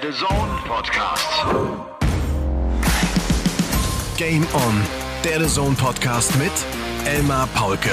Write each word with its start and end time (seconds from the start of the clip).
der 0.00 0.12
The 0.12 0.18
Zone 0.18 0.58
Podcast. 0.66 1.44
Game 4.16 4.46
On, 4.54 4.82
der 5.22 5.40
The 5.40 5.46
Zone 5.46 5.76
Podcast 5.76 6.36
mit 6.36 6.52
Elmar 7.04 7.46
Paulke 7.54 7.90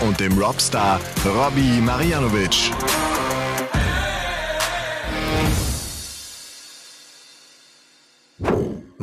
und 0.00 0.18
dem 0.18 0.36
Robstar 0.38 0.98
Robbie 1.24 1.80
Marianovic. 1.80 2.72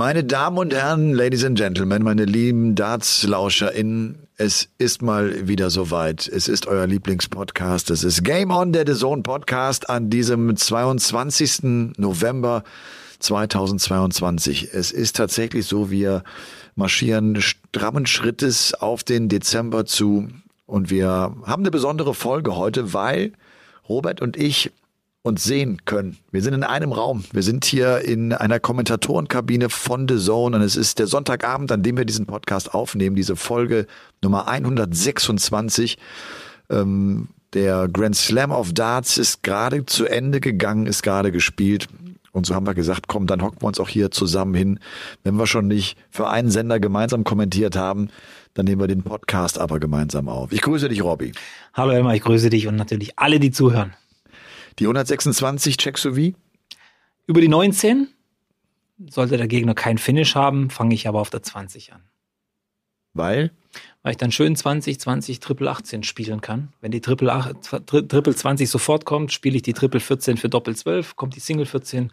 Meine 0.05 0.23
Damen 0.23 0.59
und 0.59 0.71
Herren, 0.71 1.15
Ladies 1.15 1.43
and 1.43 1.57
Gentlemen, 1.57 2.03
meine 2.03 2.25
lieben 2.25 2.75
Darts-LauscherInnen, 2.75 4.27
es 4.38 4.70
ist 4.77 5.01
mal 5.01 5.47
wieder 5.47 5.71
soweit. 5.71 6.27
Es 6.27 6.47
ist 6.47 6.67
euer 6.67 6.85
Lieblingspodcast. 6.85 7.89
Es 7.89 8.03
ist 8.03 8.23
Game 8.23 8.52
On, 8.52 8.71
der 8.71 8.85
The 8.85 8.93
Zone 8.93 9.23
Podcast 9.23 9.89
an 9.89 10.11
diesem 10.11 10.55
22. 10.55 11.95
November 11.97 12.63
2022. 13.17 14.75
Es 14.75 14.91
ist 14.91 15.16
tatsächlich 15.16 15.66
so, 15.66 15.89
wir 15.89 16.23
marschieren 16.75 17.41
strammen 17.41 18.05
Schrittes 18.05 18.75
auf 18.75 19.03
den 19.03 19.27
Dezember 19.27 19.88
zu 19.88 20.27
und 20.67 20.91
wir 20.91 21.08
haben 21.09 21.44
eine 21.47 21.72
besondere 21.72 22.13
Folge 22.13 22.55
heute, 22.55 22.94
weil 22.94 23.31
Robert 23.89 24.22
und 24.22 24.38
ich 24.38 24.72
uns 25.25 25.43
sehen 25.43 25.81
können. 25.85 26.17
Wir 26.31 26.43
sind 26.43 26.53
in 26.53 26.63
einem 26.63 26.91
Raum. 26.91 27.23
Wir 27.33 27.41
sind 27.41 27.66
hier 27.66 28.02
in 28.02 28.31
einer 28.31 28.59
Kommentatorenkabine 28.59 29.70
von 29.70 30.07
The 30.07 30.20
Zone 30.20 30.55
und 30.55 30.61
es 30.61 30.75
ist 30.75 30.99
der 30.99 31.07
Sonntagabend, 31.07 31.71
an 31.71 31.81
dem 31.81 31.97
wir 31.97 32.05
diesen 32.05 32.27
Podcast 32.27 32.75
aufnehmen, 32.75 33.16
diese 33.16 33.35
Folge 33.35 33.88
Nummer 34.21 34.47
126. 34.47 35.97
Ähm, 36.69 37.30
der 37.53 37.88
Grand 37.88 38.16
Slam 38.16 38.52
of 38.52 38.73
Darts 38.73 39.17
ist 39.17 39.41
gerade 39.41 39.88
zu 39.88 40.05
Ende 40.05 40.39
gegangen, 40.39 40.85
ist 40.85 41.02
gerade 41.02 41.31
gespielt. 41.31 41.88
Und 42.31 42.45
so 42.45 42.53
haben 42.53 42.67
wir 42.67 42.75
gesagt, 42.75 43.07
komm, 43.07 43.25
dann 43.25 43.41
hocken 43.41 43.63
wir 43.63 43.67
uns 43.67 43.80
auch 43.80 43.89
hier 43.89 44.11
zusammen 44.11 44.53
hin. 44.53 44.80
Wenn 45.23 45.38
wir 45.38 45.47
schon 45.47 45.67
nicht 45.67 45.97
für 46.11 46.30
einen 46.30 46.52
Sender 46.52 46.80
gemeinsam 46.80 47.23
kommentiert 47.23 47.75
haben, 47.75 48.09
dann 48.53 48.66
nehmen 48.66 48.80
wir 48.80 48.88
den 48.88 49.02
Podcast 49.02 49.57
aber 49.57 49.80
gemeinsam 49.80 50.30
auf. 50.30 50.52
Ich 50.52 50.61
grüße 50.61 50.88
dich, 50.88 51.03
Robby. 51.03 51.31
Hallo 51.73 51.94
Elmar, 51.94 52.13
ich 52.13 52.22
grüße 52.22 52.52
dich 52.52 52.67
und 52.67 52.75
natürlich 52.75 53.17
alle, 53.17 53.39
die 53.39 53.50
zuhören. 53.50 53.95
Die 54.80 54.86
126 54.86 55.78
checkst 55.78 56.06
du 56.06 56.16
wie? 56.16 56.36
Über 57.28 57.42
die 57.42 57.48
19 57.48 58.09
sollte 59.09 59.38
der 59.38 59.48
Gegner 59.48 59.73
kein 59.73 59.98
Finish 59.98 60.36
haben, 60.36 60.70
fange 60.70 60.95
ich 60.95 61.08
aber 61.08 61.20
auf 61.20 61.30
der 61.30 61.44
20 61.44 61.94
an. 61.94 62.02
Weil? 63.14 63.52
Weil 64.03 64.12
ich 64.12 64.18
dann 64.18 64.31
schön 64.31 64.56
20, 64.56 65.00
20, 65.00 65.40
Triple 65.40 65.70
18 65.70 66.03
spielen 66.03 66.42
kann. 66.42 66.73
Wenn 66.81 66.92
die 66.92 67.02
Triple, 67.02 67.31
8, 67.31 67.88
Triple 67.88 68.36
20 68.36 68.70
sofort 68.70 69.06
kommt, 69.06 69.31
spiele 69.31 69.56
ich 69.56 69.62
die 69.62 69.73
Triple 69.73 70.02
14 70.02 70.38
für 70.38 70.50
Doppel 70.50 70.76
12, 70.76 71.16
kommt 71.16 71.36
die 71.36 71.40
Single 71.40 71.66
14, 71.66 72.12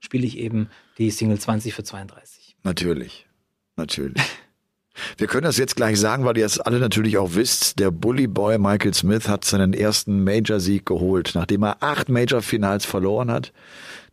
spiele 0.00 0.26
ich 0.26 0.38
eben 0.38 0.68
die 0.98 1.10
Single 1.10 1.38
20 1.38 1.74
für 1.74 1.82
32. 1.82 2.56
Natürlich. 2.62 3.26
Natürlich. 3.76 4.22
Wir 5.16 5.26
können 5.26 5.44
das 5.44 5.58
jetzt 5.58 5.76
gleich 5.76 5.98
sagen, 5.98 6.24
weil 6.24 6.38
ihr 6.38 6.46
es 6.46 6.60
alle 6.60 6.78
natürlich 6.78 7.18
auch 7.18 7.34
wisst. 7.34 7.78
Der 7.78 7.90
Bully 7.90 8.26
Boy 8.26 8.58
Michael 8.58 8.94
Smith 8.94 9.28
hat 9.28 9.44
seinen 9.44 9.72
ersten 9.72 10.22
Major-Sieg 10.22 10.86
geholt, 10.86 11.32
nachdem 11.34 11.64
er 11.64 11.78
acht 11.80 12.08
Major-Finals 12.08 12.84
verloren 12.84 13.30
hat, 13.30 13.52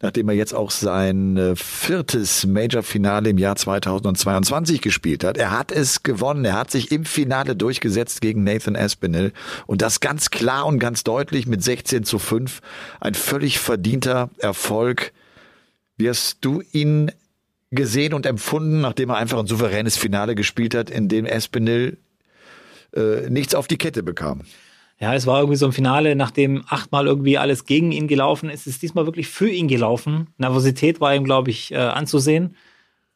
nachdem 0.01 0.29
er 0.29 0.35
jetzt 0.35 0.55
auch 0.55 0.71
sein 0.71 1.37
äh, 1.37 1.55
viertes 1.55 2.47
Major-Finale 2.47 3.29
im 3.29 3.37
Jahr 3.37 3.55
2022 3.55 4.81
gespielt 4.81 5.23
hat. 5.23 5.37
Er 5.37 5.51
hat 5.51 5.71
es 5.71 6.01
gewonnen. 6.01 6.45
Er 6.45 6.57
hat 6.57 6.71
sich 6.71 6.91
im 6.91 7.05
Finale 7.05 7.55
durchgesetzt 7.55 8.21
gegen 8.21 8.43
Nathan 8.43 8.75
Aspinall 8.75 9.33
und 9.67 9.83
das 9.83 9.99
ganz 9.99 10.31
klar 10.31 10.65
und 10.65 10.79
ganz 10.79 11.03
deutlich 11.03 11.45
mit 11.45 11.63
16 11.63 12.03
zu 12.03 12.17
5. 12.17 12.61
Ein 12.99 13.13
völlig 13.13 13.59
verdienter 13.59 14.29
Erfolg. 14.39 15.13
Wirst 15.97 16.39
du 16.41 16.63
ihn 16.71 17.11
gesehen 17.71 18.13
und 18.13 18.25
empfunden, 18.25 18.81
nachdem 18.81 19.09
er 19.09 19.17
einfach 19.17 19.39
ein 19.39 19.47
souveränes 19.47 19.97
Finale 19.97 20.35
gespielt 20.35 20.75
hat, 20.75 20.89
in 20.89 21.07
dem 21.07 21.25
Espinel 21.25 21.97
äh, 22.95 23.29
nichts 23.29 23.55
auf 23.55 23.67
die 23.67 23.77
Kette 23.77 24.03
bekam. 24.03 24.41
Ja, 24.99 25.15
es 25.15 25.25
war 25.25 25.39
irgendwie 25.39 25.57
so 25.57 25.65
ein 25.65 25.71
Finale, 25.71 26.15
nachdem 26.15 26.63
achtmal 26.67 27.07
irgendwie 27.07 27.37
alles 27.37 27.65
gegen 27.65 27.91
ihn 27.91 28.07
gelaufen 28.07 28.49
ist, 28.49 28.67
ist 28.67 28.83
diesmal 28.83 29.05
wirklich 29.05 29.29
für 29.29 29.49
ihn 29.49 29.67
gelaufen. 29.67 30.27
Nervosität 30.37 31.01
war 31.01 31.15
ihm, 31.15 31.23
glaube 31.23 31.49
ich, 31.49 31.71
äh, 31.71 31.77
anzusehen. 31.77 32.55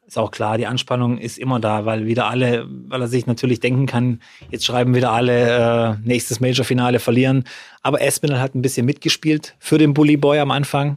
Ist 0.04 0.18
auch 0.18 0.30
klar, 0.30 0.56
die 0.56 0.66
Anspannung 0.66 1.18
ist 1.18 1.38
immer 1.38 1.60
da, 1.60 1.84
weil 1.84 2.06
wieder 2.06 2.28
alle, 2.28 2.66
weil 2.88 3.02
er 3.02 3.08
sich 3.08 3.26
natürlich 3.26 3.60
denken 3.60 3.86
kann, 3.86 4.20
jetzt 4.50 4.64
schreiben 4.64 4.94
wieder 4.94 5.12
alle 5.12 5.98
äh, 6.02 6.08
nächstes 6.08 6.40
Major-Finale 6.40 6.98
verlieren. 6.98 7.44
Aber 7.82 8.00
Espinel 8.00 8.40
hat 8.40 8.54
ein 8.54 8.62
bisschen 8.62 8.86
mitgespielt 8.86 9.54
für 9.58 9.78
den 9.78 9.94
Bully 9.94 10.16
Boy 10.16 10.38
am 10.38 10.52
Anfang. 10.52 10.96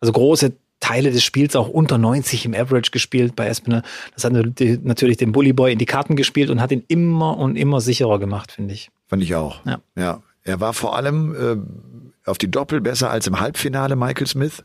Also 0.00 0.12
große 0.12 0.56
Teile 0.80 1.10
des 1.10 1.24
Spiels 1.24 1.56
auch 1.56 1.68
unter 1.68 1.98
90 1.98 2.44
im 2.44 2.54
Average 2.54 2.90
gespielt 2.90 3.34
bei 3.36 3.46
Espinel. 3.46 3.82
Das 4.14 4.24
hat 4.24 4.32
natürlich 4.32 5.16
den 5.16 5.32
Bully 5.32 5.52
Boy 5.52 5.72
in 5.72 5.78
die 5.78 5.86
Karten 5.86 6.16
gespielt 6.16 6.50
und 6.50 6.60
hat 6.60 6.70
ihn 6.72 6.84
immer 6.88 7.36
und 7.36 7.56
immer 7.56 7.80
sicherer 7.80 8.18
gemacht, 8.18 8.52
finde 8.52 8.74
ich. 8.74 8.90
Fand 9.06 9.22
ich 9.22 9.34
auch. 9.34 9.64
Ja. 9.66 9.80
ja. 9.96 10.22
Er 10.44 10.60
war 10.60 10.72
vor 10.72 10.96
allem 10.96 11.34
äh, 11.34 12.28
auf 12.28 12.38
die 12.38 12.50
Doppel 12.50 12.80
besser 12.80 13.10
als 13.10 13.26
im 13.26 13.40
Halbfinale 13.40 13.96
Michael 13.96 14.26
Smith. 14.26 14.64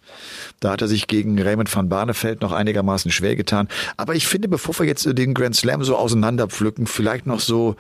Da 0.60 0.72
hat 0.72 0.82
er 0.82 0.88
sich 0.88 1.08
gegen 1.08 1.42
Raymond 1.42 1.74
van 1.74 1.90
Barneveld 1.90 2.42
noch 2.42 2.52
einigermaßen 2.52 3.12
schwer 3.12 3.36
getan. 3.36 3.68
Aber 3.98 4.16
ich 4.16 4.28
finde, 4.28 4.48
bevor 4.48 4.78
wir 4.80 4.86
jetzt 4.86 5.06
den 5.06 5.34
Grand 5.34 5.56
Slam 5.56 5.84
so 5.84 5.98
auseinanderpflücken, 5.98 6.88
vielleicht 6.88 7.26
noch 7.26 7.40
so 7.40 7.76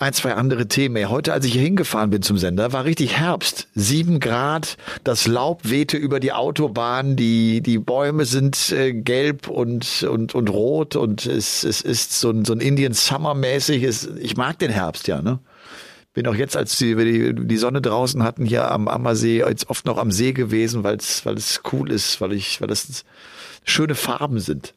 ein, 0.00 0.14
zwei 0.14 0.32
andere 0.32 0.66
Themen. 0.66 1.10
Heute, 1.10 1.34
als 1.34 1.44
ich 1.44 1.52
hier 1.52 1.60
hingefahren 1.60 2.08
bin 2.08 2.22
zum 2.22 2.38
Sender, 2.38 2.72
war 2.72 2.86
richtig 2.86 3.18
Herbst. 3.18 3.68
Sieben 3.74 4.18
Grad, 4.18 4.78
das 5.04 5.26
Laub 5.26 5.68
wehte 5.68 5.98
über 5.98 6.20
die 6.20 6.32
Autobahn, 6.32 7.16
die, 7.16 7.60
die 7.60 7.78
Bäume 7.78 8.24
sind 8.24 8.72
äh, 8.72 8.94
gelb 8.94 9.48
und, 9.48 10.02
und, 10.04 10.34
und 10.34 10.48
rot 10.48 10.96
und 10.96 11.26
es, 11.26 11.64
es 11.64 11.82
ist 11.82 12.18
so 12.18 12.30
ein, 12.30 12.46
so 12.46 12.54
ein 12.54 12.60
Indian 12.60 12.94
Summer 12.94 13.34
mäßig. 13.34 13.82
Es, 13.82 14.06
ich 14.06 14.38
mag 14.38 14.58
den 14.58 14.70
Herbst 14.70 15.06
ja, 15.06 15.20
ne? 15.20 15.38
Bin 16.14 16.26
auch 16.26 16.34
jetzt, 16.34 16.56
als 16.56 16.80
wir 16.80 16.96
die, 17.04 17.46
die 17.46 17.56
Sonne 17.58 17.82
draußen 17.82 18.22
hatten, 18.22 18.46
hier 18.46 18.70
am 18.70 18.88
Ammersee, 18.88 19.40
jetzt 19.40 19.68
oft 19.68 19.84
noch 19.84 19.98
am 19.98 20.10
See 20.10 20.32
gewesen, 20.32 20.82
weil 20.82 20.96
es, 20.96 21.26
weil 21.26 21.34
es 21.34 21.60
cool 21.72 21.92
ist, 21.92 22.22
weil 22.22 22.32
ich, 22.32 22.60
weil 22.60 22.68
das 22.68 23.04
schöne 23.64 23.94
Farben 23.94 24.40
sind. 24.40 24.74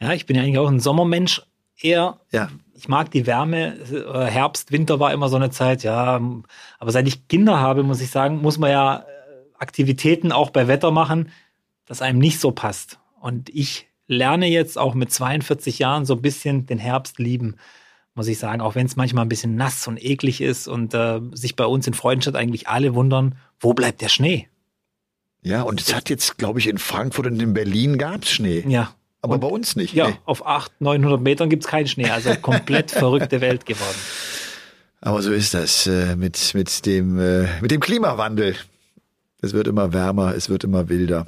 Ja, 0.00 0.12
ich 0.12 0.26
bin 0.26 0.36
ja 0.36 0.42
eigentlich 0.42 0.58
auch 0.58 0.68
ein 0.68 0.80
Sommermensch, 0.80 1.42
eher. 1.80 2.18
Ja 2.32 2.50
ich 2.78 2.88
mag 2.88 3.10
die 3.10 3.26
Wärme. 3.26 3.76
Äh, 3.90 4.26
Herbst, 4.26 4.70
Winter 4.70 5.00
war 5.00 5.12
immer 5.12 5.28
so 5.28 5.36
eine 5.36 5.50
Zeit, 5.50 5.82
ja. 5.82 6.20
Aber 6.78 6.92
seit 6.92 7.08
ich 7.08 7.26
Kinder 7.26 7.58
habe, 7.58 7.82
muss 7.82 8.00
ich 8.00 8.10
sagen, 8.10 8.40
muss 8.40 8.58
man 8.58 8.70
ja 8.70 8.98
äh, 8.98 9.02
Aktivitäten 9.58 10.30
auch 10.30 10.50
bei 10.50 10.68
Wetter 10.68 10.92
machen, 10.92 11.30
das 11.86 12.02
einem 12.02 12.20
nicht 12.20 12.38
so 12.38 12.52
passt. 12.52 13.00
Und 13.20 13.50
ich 13.50 13.88
lerne 14.06 14.46
jetzt 14.46 14.78
auch 14.78 14.94
mit 14.94 15.12
42 15.12 15.80
Jahren 15.80 16.06
so 16.06 16.14
ein 16.14 16.22
bisschen 16.22 16.66
den 16.66 16.78
Herbst 16.78 17.18
lieben, 17.18 17.56
muss 18.14 18.28
ich 18.28 18.38
sagen. 18.38 18.60
Auch 18.60 18.76
wenn 18.76 18.86
es 18.86 18.94
manchmal 18.94 19.24
ein 19.24 19.28
bisschen 19.28 19.56
nass 19.56 19.88
und 19.88 20.02
eklig 20.02 20.40
ist 20.40 20.68
und 20.68 20.94
äh, 20.94 21.20
sich 21.32 21.56
bei 21.56 21.66
uns 21.66 21.86
in 21.88 21.94
Freudenstadt 21.94 22.36
eigentlich 22.36 22.68
alle 22.68 22.94
wundern, 22.94 23.34
wo 23.58 23.74
bleibt 23.74 24.02
der 24.02 24.08
Schnee? 24.08 24.48
Ja, 25.42 25.62
und 25.62 25.80
es 25.80 25.92
hat 25.94 26.10
jetzt, 26.10 26.38
glaube 26.38 26.60
ich, 26.60 26.68
in 26.68 26.78
Frankfurt 26.78 27.26
und 27.26 27.40
in 27.40 27.54
Berlin 27.54 27.98
gab 27.98 28.22
es 28.22 28.30
Schnee. 28.30 28.64
Ja, 28.68 28.94
aber 29.20 29.34
und, 29.34 29.40
bei 29.40 29.48
uns 29.48 29.76
nicht. 29.76 29.94
Ja, 29.94 30.08
nee. 30.08 30.18
auf 30.24 30.46
800, 30.46 30.80
900 30.80 31.20
Metern 31.20 31.50
gibt 31.50 31.64
es 31.64 31.70
keinen 31.70 31.88
Schnee. 31.88 32.10
Also 32.10 32.34
komplett 32.36 32.90
verrückte 32.92 33.40
Welt 33.40 33.66
geworden. 33.66 33.98
Aber 35.00 35.22
so 35.22 35.32
ist 35.32 35.54
das 35.54 35.86
äh, 35.86 36.16
mit, 36.16 36.54
mit, 36.54 36.86
dem, 36.86 37.18
äh, 37.18 37.46
mit 37.60 37.70
dem 37.70 37.80
Klimawandel. 37.80 38.56
Es 39.40 39.52
wird 39.52 39.68
immer 39.68 39.92
wärmer, 39.92 40.34
es 40.34 40.48
wird 40.48 40.64
immer 40.64 40.88
wilder. 40.88 41.26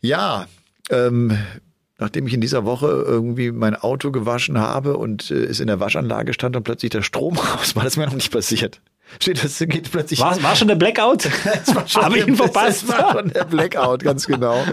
Ja, 0.00 0.46
ähm, 0.90 1.38
nachdem 1.98 2.26
ich 2.26 2.34
in 2.34 2.40
dieser 2.40 2.64
Woche 2.64 2.86
irgendwie 3.06 3.52
mein 3.52 3.76
Auto 3.76 4.10
gewaschen 4.10 4.58
habe 4.58 4.96
und 4.96 5.30
äh, 5.30 5.34
es 5.34 5.60
in 5.60 5.68
der 5.68 5.80
Waschanlage 5.80 6.34
stand 6.34 6.56
und 6.56 6.64
plötzlich 6.64 6.90
der 6.90 7.02
Strom 7.02 7.36
raus 7.38 7.76
war, 7.76 7.84
das 7.84 7.94
ist 7.94 7.96
mir 7.96 8.06
noch 8.06 8.14
nicht 8.14 8.32
passiert. 8.32 8.80
Steht, 9.20 9.42
das 9.44 9.58
geht 9.58 9.90
plötzlich. 9.90 10.20
War, 10.20 10.42
war 10.42 10.56
schon 10.56 10.68
der 10.68 10.74
Blackout? 10.74 11.26
Habe 11.94 12.18
ich 12.18 12.26
ihn 12.26 12.36
verpasst? 12.36 12.88
Das 12.88 12.98
war 12.98 13.12
schon 13.12 13.30
der 13.30 13.44
Blackout, 13.44 14.02
ganz 14.02 14.26
genau. 14.26 14.64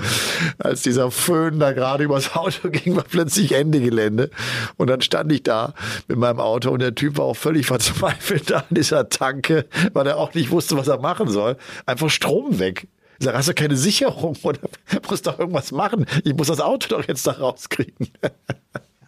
Als 0.57 0.81
dieser 0.81 1.11
Föhn 1.11 1.59
da 1.59 1.73
gerade 1.73 2.03
übers 2.03 2.35
Auto 2.35 2.69
ging, 2.69 2.95
war 2.95 3.03
plötzlich 3.03 3.51
Ende 3.51 3.79
Gelände. 3.79 4.31
Und 4.77 4.89
dann 4.89 5.01
stand 5.01 5.31
ich 5.31 5.43
da 5.43 5.73
mit 6.07 6.17
meinem 6.17 6.39
Auto 6.39 6.71
und 6.71 6.79
der 6.79 6.95
Typ 6.95 7.17
war 7.17 7.25
auch 7.25 7.35
völlig 7.35 7.67
verzweifelt 7.67 8.49
da 8.49 8.57
an 8.57 8.65
dieser 8.71 9.09
Tanke, 9.09 9.67
weil 9.93 10.07
er 10.07 10.17
auch 10.17 10.33
nicht 10.33 10.49
wusste, 10.51 10.77
was 10.77 10.87
er 10.87 10.99
machen 10.99 11.29
soll. 11.29 11.57
Einfach 11.85 12.09
Strom 12.09 12.59
weg. 12.59 12.87
Ich 13.19 13.25
sage, 13.25 13.37
hast 13.37 13.49
du 13.49 13.53
keine 13.53 13.75
Sicherung 13.75 14.35
oder 14.41 14.59
musst 15.07 15.27
doch 15.27 15.37
irgendwas 15.37 15.71
machen? 15.71 16.07
Ich 16.23 16.33
muss 16.33 16.47
das 16.47 16.59
Auto 16.59 16.87
doch 16.89 17.07
jetzt 17.07 17.27
da 17.27 17.33
rauskriegen. 17.33 18.09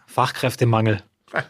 Fachkräftemangel. 0.05 1.01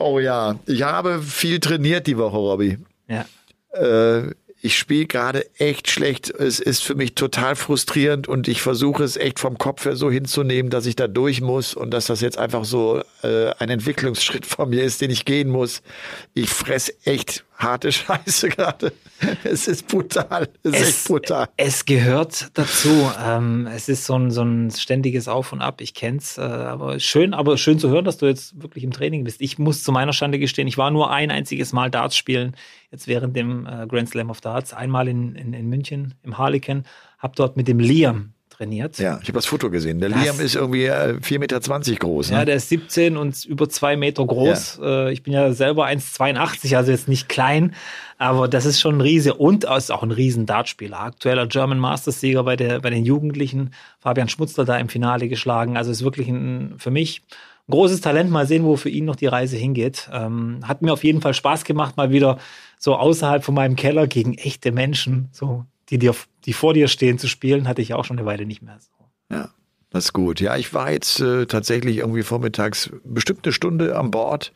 Oh 0.00 0.18
ja, 0.18 0.58
ich 0.66 0.82
habe 0.82 1.20
viel 1.20 1.60
trainiert 1.60 2.06
die 2.06 2.16
Woche, 2.16 2.36
Robby. 2.36 2.78
Ja. 3.06 3.26
Äh, 3.72 4.32
ich 4.62 4.78
spiele 4.78 5.06
gerade 5.06 5.46
echt 5.58 5.90
schlecht. 5.90 6.30
Es 6.30 6.58
ist 6.58 6.82
für 6.82 6.94
mich 6.94 7.14
total 7.14 7.54
frustrierend 7.54 8.26
und 8.26 8.48
ich 8.48 8.62
versuche 8.62 9.04
es 9.04 9.16
echt 9.16 9.38
vom 9.38 9.58
Kopf 9.58 9.84
her 9.84 9.96
so 9.96 10.10
hinzunehmen, 10.10 10.70
dass 10.70 10.86
ich 10.86 10.96
da 10.96 11.06
durch 11.06 11.42
muss 11.42 11.74
und 11.74 11.90
dass 11.92 12.06
das 12.06 12.22
jetzt 12.22 12.38
einfach 12.38 12.64
so 12.64 13.02
äh, 13.22 13.50
ein 13.58 13.68
Entwicklungsschritt 13.68 14.46
von 14.46 14.70
mir 14.70 14.84
ist, 14.84 15.02
den 15.02 15.10
ich 15.10 15.26
gehen 15.26 15.50
muss. 15.50 15.82
Ich 16.32 16.48
fress 16.48 16.92
echt 17.04 17.44
harte 17.62 17.92
Scheiße 17.92 18.48
gerade. 18.48 18.92
Es 19.44 19.68
ist 19.68 19.86
brutal. 19.88 20.48
Es, 20.62 20.72
es 20.72 20.80
ist 20.80 20.88
echt 20.88 21.08
brutal. 21.08 21.48
Es 21.56 21.84
gehört 21.84 22.50
dazu. 22.54 23.10
Ähm, 23.24 23.68
es 23.72 23.88
ist 23.88 24.04
so 24.04 24.14
ein, 24.18 24.30
so 24.30 24.42
ein 24.42 24.70
ständiges 24.70 25.28
Auf 25.28 25.52
und 25.52 25.60
Ab. 25.60 25.80
Ich 25.80 25.94
kenn's. 25.94 26.38
Äh, 26.38 26.42
aber 26.42 26.98
schön, 26.98 27.34
aber 27.34 27.58
schön 27.58 27.78
zu 27.78 27.88
hören, 27.90 28.04
dass 28.04 28.18
du 28.18 28.26
jetzt 28.26 28.60
wirklich 28.60 28.84
im 28.84 28.92
Training 28.92 29.24
bist. 29.24 29.40
Ich 29.40 29.58
muss 29.58 29.82
zu 29.82 29.92
meiner 29.92 30.12
Schande 30.12 30.38
gestehen, 30.38 30.68
ich 30.68 30.78
war 30.78 30.90
nur 30.90 31.10
ein 31.10 31.30
einziges 31.30 31.72
Mal 31.72 31.90
Darts 31.90 32.16
spielen, 32.16 32.56
jetzt 32.90 33.06
während 33.06 33.36
dem 33.36 33.66
äh, 33.66 33.86
Grand 33.86 34.08
Slam 34.08 34.30
of 34.30 34.40
Darts. 34.40 34.72
Einmal 34.72 35.08
in, 35.08 35.34
in, 35.34 35.52
in 35.52 35.68
München 35.68 36.14
im 36.22 36.38
Harlequin. 36.38 36.84
Hab 37.18 37.36
dort 37.36 37.56
mit 37.56 37.68
dem 37.68 37.78
Liam 37.78 38.32
trainiert. 38.60 38.98
Ja, 38.98 39.18
ich 39.22 39.28
habe 39.28 39.38
das 39.38 39.46
Foto 39.46 39.70
gesehen. 39.70 40.00
Der 40.00 40.10
das, 40.10 40.22
Liam 40.22 40.40
ist 40.40 40.54
irgendwie 40.54 40.84
äh, 40.84 41.18
4,20 41.20 41.38
Meter 41.38 41.60
groß. 41.98 42.30
Ne? 42.30 42.36
Ja, 42.36 42.44
der 42.44 42.56
ist 42.56 42.68
17 42.68 43.16
und 43.16 43.44
über 43.46 43.68
zwei 43.68 43.96
Meter 43.96 44.24
groß. 44.26 44.80
Ja. 44.80 45.06
Äh, 45.06 45.12
ich 45.12 45.22
bin 45.22 45.32
ja 45.32 45.52
selber 45.52 45.86
1,82, 45.86 46.76
also 46.76 46.90
jetzt 46.90 47.08
nicht 47.08 47.28
klein, 47.28 47.74
aber 48.18 48.48
das 48.48 48.66
ist 48.66 48.80
schon 48.80 48.98
ein 48.98 49.00
Riese 49.00 49.34
und 49.34 49.64
ist 49.64 49.90
auch 49.90 50.02
ein 50.02 50.10
riesen 50.10 50.44
Dartspieler. 50.44 51.00
Aktueller 51.00 51.46
German 51.46 51.78
Masters 51.78 52.20
Sieger 52.20 52.44
bei, 52.44 52.56
der, 52.56 52.80
bei 52.80 52.90
den 52.90 53.04
Jugendlichen. 53.04 53.70
Fabian 53.98 54.28
Schmutzler 54.28 54.64
da 54.64 54.76
im 54.76 54.90
Finale 54.90 55.28
geschlagen. 55.28 55.76
Also 55.76 55.90
ist 55.90 56.04
wirklich 56.04 56.28
ein, 56.28 56.74
für 56.76 56.90
mich 56.90 57.22
ein 57.66 57.72
großes 57.72 58.02
Talent. 58.02 58.30
Mal 58.30 58.46
sehen, 58.46 58.64
wo 58.64 58.76
für 58.76 58.90
ihn 58.90 59.06
noch 59.06 59.16
die 59.16 59.26
Reise 59.26 59.56
hingeht. 59.56 60.10
Ähm, 60.12 60.60
hat 60.64 60.82
mir 60.82 60.92
auf 60.92 61.02
jeden 61.02 61.22
Fall 61.22 61.32
Spaß 61.32 61.64
gemacht, 61.64 61.96
mal 61.96 62.10
wieder 62.10 62.38
so 62.78 62.96
außerhalb 62.96 63.42
von 63.42 63.54
meinem 63.54 63.76
Keller 63.76 64.06
gegen 64.06 64.34
echte 64.34 64.70
Menschen, 64.72 65.28
so 65.32 65.64
die 65.90 65.98
dir, 65.98 66.14
die 66.44 66.52
vor 66.52 66.74
dir 66.74 66.88
stehen 66.88 67.18
zu 67.18 67.28
spielen, 67.28 67.68
hatte 67.68 67.82
ich 67.82 67.94
auch 67.94 68.04
schon 68.04 68.18
eine 68.18 68.26
Weile 68.26 68.46
nicht 68.46 68.62
mehr 68.62 68.78
so. 68.80 69.34
Ja, 69.34 69.50
das 69.90 70.06
ist 70.06 70.12
gut. 70.12 70.40
Ja, 70.40 70.56
ich 70.56 70.72
war 70.72 70.90
jetzt 70.90 71.20
äh, 71.20 71.46
tatsächlich 71.46 71.98
irgendwie 71.98 72.22
vormittags 72.22 72.90
bestimmt 73.04 73.44
eine 73.44 73.52
Stunde 73.52 73.98
an 73.98 74.10
Bord. 74.10 74.52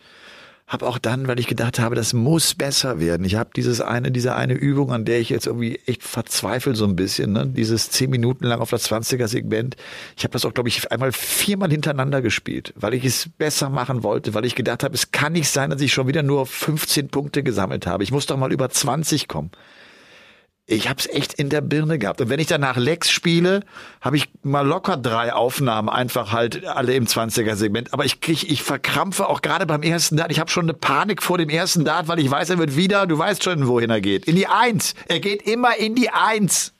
Hab 0.66 0.82
auch 0.82 0.96
dann, 0.96 1.28
weil 1.28 1.38
ich 1.38 1.46
gedacht 1.46 1.78
habe, 1.78 1.94
das 1.94 2.14
muss 2.14 2.54
besser 2.54 2.98
werden. 2.98 3.26
Ich 3.26 3.34
habe 3.34 3.50
dieses 3.54 3.82
eine, 3.82 4.10
diese 4.10 4.34
eine 4.34 4.54
Übung, 4.54 4.92
an 4.92 5.04
der 5.04 5.20
ich 5.20 5.28
jetzt 5.28 5.46
irgendwie 5.46 5.78
echt 5.84 6.02
verzweifle 6.02 6.74
so 6.74 6.86
ein 6.86 6.96
bisschen, 6.96 7.32
ne? 7.32 7.46
dieses 7.46 7.90
zehn 7.90 8.08
Minuten 8.08 8.46
lang 8.46 8.60
auf 8.60 8.70
das 8.70 8.90
20er 8.90 9.28
Segment. 9.28 9.76
Ich 10.16 10.24
habe 10.24 10.32
das 10.32 10.46
auch, 10.46 10.54
glaube 10.54 10.70
ich, 10.70 10.90
einmal 10.90 11.12
viermal 11.12 11.70
hintereinander 11.70 12.22
gespielt, 12.22 12.72
weil 12.76 12.94
ich 12.94 13.04
es 13.04 13.28
besser 13.36 13.68
machen 13.68 14.02
wollte, 14.02 14.32
weil 14.32 14.46
ich 14.46 14.54
gedacht 14.54 14.84
habe, 14.84 14.94
es 14.94 15.12
kann 15.12 15.34
nicht 15.34 15.50
sein, 15.50 15.68
dass 15.68 15.82
ich 15.82 15.92
schon 15.92 16.08
wieder 16.08 16.22
nur 16.22 16.46
15 16.46 17.08
Punkte 17.08 17.42
gesammelt 17.42 17.86
habe. 17.86 18.02
Ich 18.02 18.10
muss 18.10 18.24
doch 18.24 18.38
mal 18.38 18.52
über 18.52 18.70
20 18.70 19.28
kommen 19.28 19.50
ich 20.66 20.88
hab's 20.88 21.06
echt 21.06 21.34
in 21.34 21.50
der 21.50 21.60
Birne 21.60 21.98
gehabt. 21.98 22.22
Und 22.22 22.30
wenn 22.30 22.40
ich 22.40 22.46
danach 22.46 22.76
Lex 22.76 23.10
spiele, 23.10 23.60
habe 24.00 24.16
ich 24.16 24.30
mal 24.42 24.66
locker 24.66 24.96
drei 24.96 25.32
Aufnahmen, 25.32 25.90
einfach 25.90 26.32
halt 26.32 26.64
alle 26.64 26.94
im 26.94 27.06
20er-Segment. 27.06 27.92
Aber 27.92 28.06
ich 28.06 28.20
krieg, 28.20 28.50
ich 28.50 28.62
verkrampfe 28.62 29.28
auch 29.28 29.42
gerade 29.42 29.66
beim 29.66 29.82
ersten 29.82 30.16
Dart. 30.16 30.32
Ich 30.32 30.40
habe 30.40 30.50
schon 30.50 30.64
eine 30.64 30.72
Panik 30.72 31.22
vor 31.22 31.36
dem 31.36 31.50
ersten 31.50 31.84
Dart, 31.84 32.08
weil 32.08 32.18
ich 32.18 32.30
weiß, 32.30 32.48
er 32.50 32.58
wird 32.58 32.76
wieder, 32.76 33.06
du 33.06 33.18
weißt 33.18 33.44
schon, 33.44 33.66
wohin 33.66 33.90
er 33.90 34.00
geht. 34.00 34.24
In 34.24 34.36
die 34.36 34.46
Eins. 34.46 34.94
Er 35.06 35.20
geht 35.20 35.42
immer 35.42 35.76
in 35.76 35.94
die 35.94 36.08
Eins. 36.08 36.72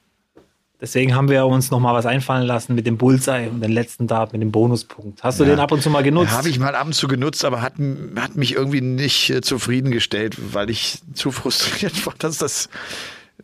Deswegen 0.81 1.15
haben 1.15 1.29
wir 1.29 1.47
uns 1.47 1.71
noch 1.71 1.81
mal 1.81 1.95
was 1.95 2.05
einfallen 2.05 2.47
lassen 2.47 2.75
mit 2.75 2.87
dem 2.87 2.97
Bullseye 2.97 3.49
und 3.49 3.61
den 3.61 3.71
letzten 3.71 4.07
Dart 4.07 4.33
mit 4.33 4.43
dem 4.43 4.51
Bonuspunkt. 4.51 5.23
Hast 5.23 5.41
du 5.41 5.45
ja. 5.45 5.51
den 5.51 5.61
ab 5.61 5.73
und 5.73 5.83
zu 5.83 5.89
mal 5.89 6.03
genutzt? 6.03 6.33
Habe 6.33 6.49
ich 6.49 6.59
mal 6.59 6.75
ab 6.75 6.87
und 6.87 6.95
zu 6.95 7.07
genutzt, 7.07 7.45
aber 7.45 7.63
hat, 7.63 7.75
hat 8.17 8.35
mich 8.35 8.55
irgendwie 8.55 8.81
nicht 8.81 9.31
äh, 9.31 9.41
zufriedengestellt, 9.41 10.37
weil 10.53 10.71
ich 10.71 10.99
zu 11.15 11.31
frustriert 11.33 12.05
war, 12.07 12.15
dass 12.19 12.39
das 12.39 12.69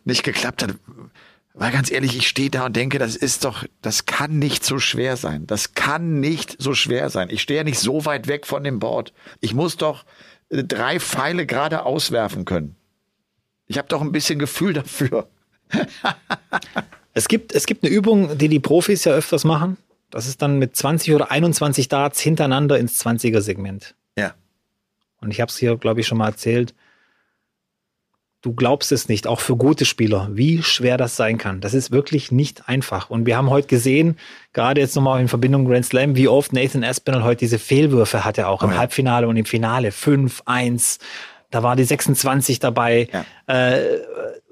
nicht 0.05 0.23
geklappt 0.23 0.63
hat. 0.63 0.75
Weil 1.53 1.71
ganz 1.71 1.91
ehrlich, 1.91 2.15
ich 2.15 2.27
stehe 2.27 2.49
da 2.49 2.67
und 2.67 2.75
denke, 2.75 2.97
das 2.97 3.15
ist 3.15 3.43
doch, 3.43 3.65
das 3.81 4.05
kann 4.05 4.39
nicht 4.39 4.63
so 4.63 4.79
schwer 4.79 5.17
sein. 5.17 5.47
Das 5.47 5.73
kann 5.73 6.19
nicht 6.19 6.55
so 6.59 6.73
schwer 6.73 7.09
sein. 7.09 7.29
Ich 7.29 7.41
stehe 7.41 7.57
ja 7.59 7.63
nicht 7.63 7.79
so 7.79 8.05
weit 8.05 8.27
weg 8.27 8.47
von 8.47 8.63
dem 8.63 8.79
Board. 8.79 9.13
Ich 9.41 9.53
muss 9.53 9.75
doch 9.75 10.05
äh, 10.49 10.63
drei 10.63 10.99
Pfeile 10.99 11.45
gerade 11.45 11.85
auswerfen 11.85 12.45
können. 12.45 12.75
Ich 13.67 13.77
habe 13.77 13.89
doch 13.89 14.01
ein 14.01 14.13
bisschen 14.13 14.39
Gefühl 14.39 14.73
dafür. 14.73 15.27
es, 17.13 17.27
gibt, 17.27 17.53
es 17.53 17.65
gibt 17.65 17.83
eine 17.83 17.93
Übung, 17.93 18.37
die 18.37 18.47
die 18.47 18.59
Profis 18.59 19.03
ja 19.03 19.11
öfters 19.11 19.43
machen. 19.43 19.77
Das 20.09 20.27
ist 20.27 20.41
dann 20.41 20.57
mit 20.57 20.75
20 20.75 21.13
oder 21.13 21.31
21 21.31 21.89
Darts 21.89 22.19
hintereinander 22.19 22.79
ins 22.79 23.03
20er-Segment. 23.05 23.95
Ja. 24.17 24.35
Und 25.19 25.31
ich 25.31 25.41
habe 25.41 25.49
es 25.49 25.57
hier, 25.57 25.77
glaube 25.77 26.01
ich, 26.01 26.07
schon 26.07 26.17
mal 26.17 26.27
erzählt 26.29 26.73
du 28.41 28.53
glaubst 28.53 28.91
es 28.91 29.07
nicht, 29.07 29.27
auch 29.27 29.39
für 29.39 29.55
gute 29.55 29.85
Spieler, 29.85 30.29
wie 30.31 30.63
schwer 30.63 30.97
das 30.97 31.15
sein 31.15 31.37
kann. 31.37 31.61
Das 31.61 31.73
ist 31.73 31.91
wirklich 31.91 32.31
nicht 32.31 32.67
einfach. 32.67 33.09
Und 33.09 33.25
wir 33.25 33.37
haben 33.37 33.49
heute 33.49 33.67
gesehen, 33.67 34.17
gerade 34.53 34.81
jetzt 34.81 34.95
nochmal 34.95 35.21
in 35.21 35.27
Verbindung 35.27 35.65
Grand 35.65 35.85
Slam, 35.85 36.15
wie 36.15 36.27
oft 36.27 36.51
Nathan 36.51 36.83
Aspinall 36.83 37.23
heute 37.23 37.37
diese 37.37 37.59
Fehlwürfe 37.59 38.25
hatte, 38.25 38.47
auch 38.47 38.63
im 38.63 38.69
oh 38.69 38.73
ja. 38.73 38.79
Halbfinale 38.79 39.27
und 39.27 39.37
im 39.37 39.45
Finale. 39.45 39.91
5, 39.91 40.43
1, 40.45 40.97
da 41.51 41.61
war 41.61 41.75
die 41.75 41.83
26 41.83 42.59
dabei. 42.59 43.07
Ja. 43.47 43.73
Äh, 43.73 43.99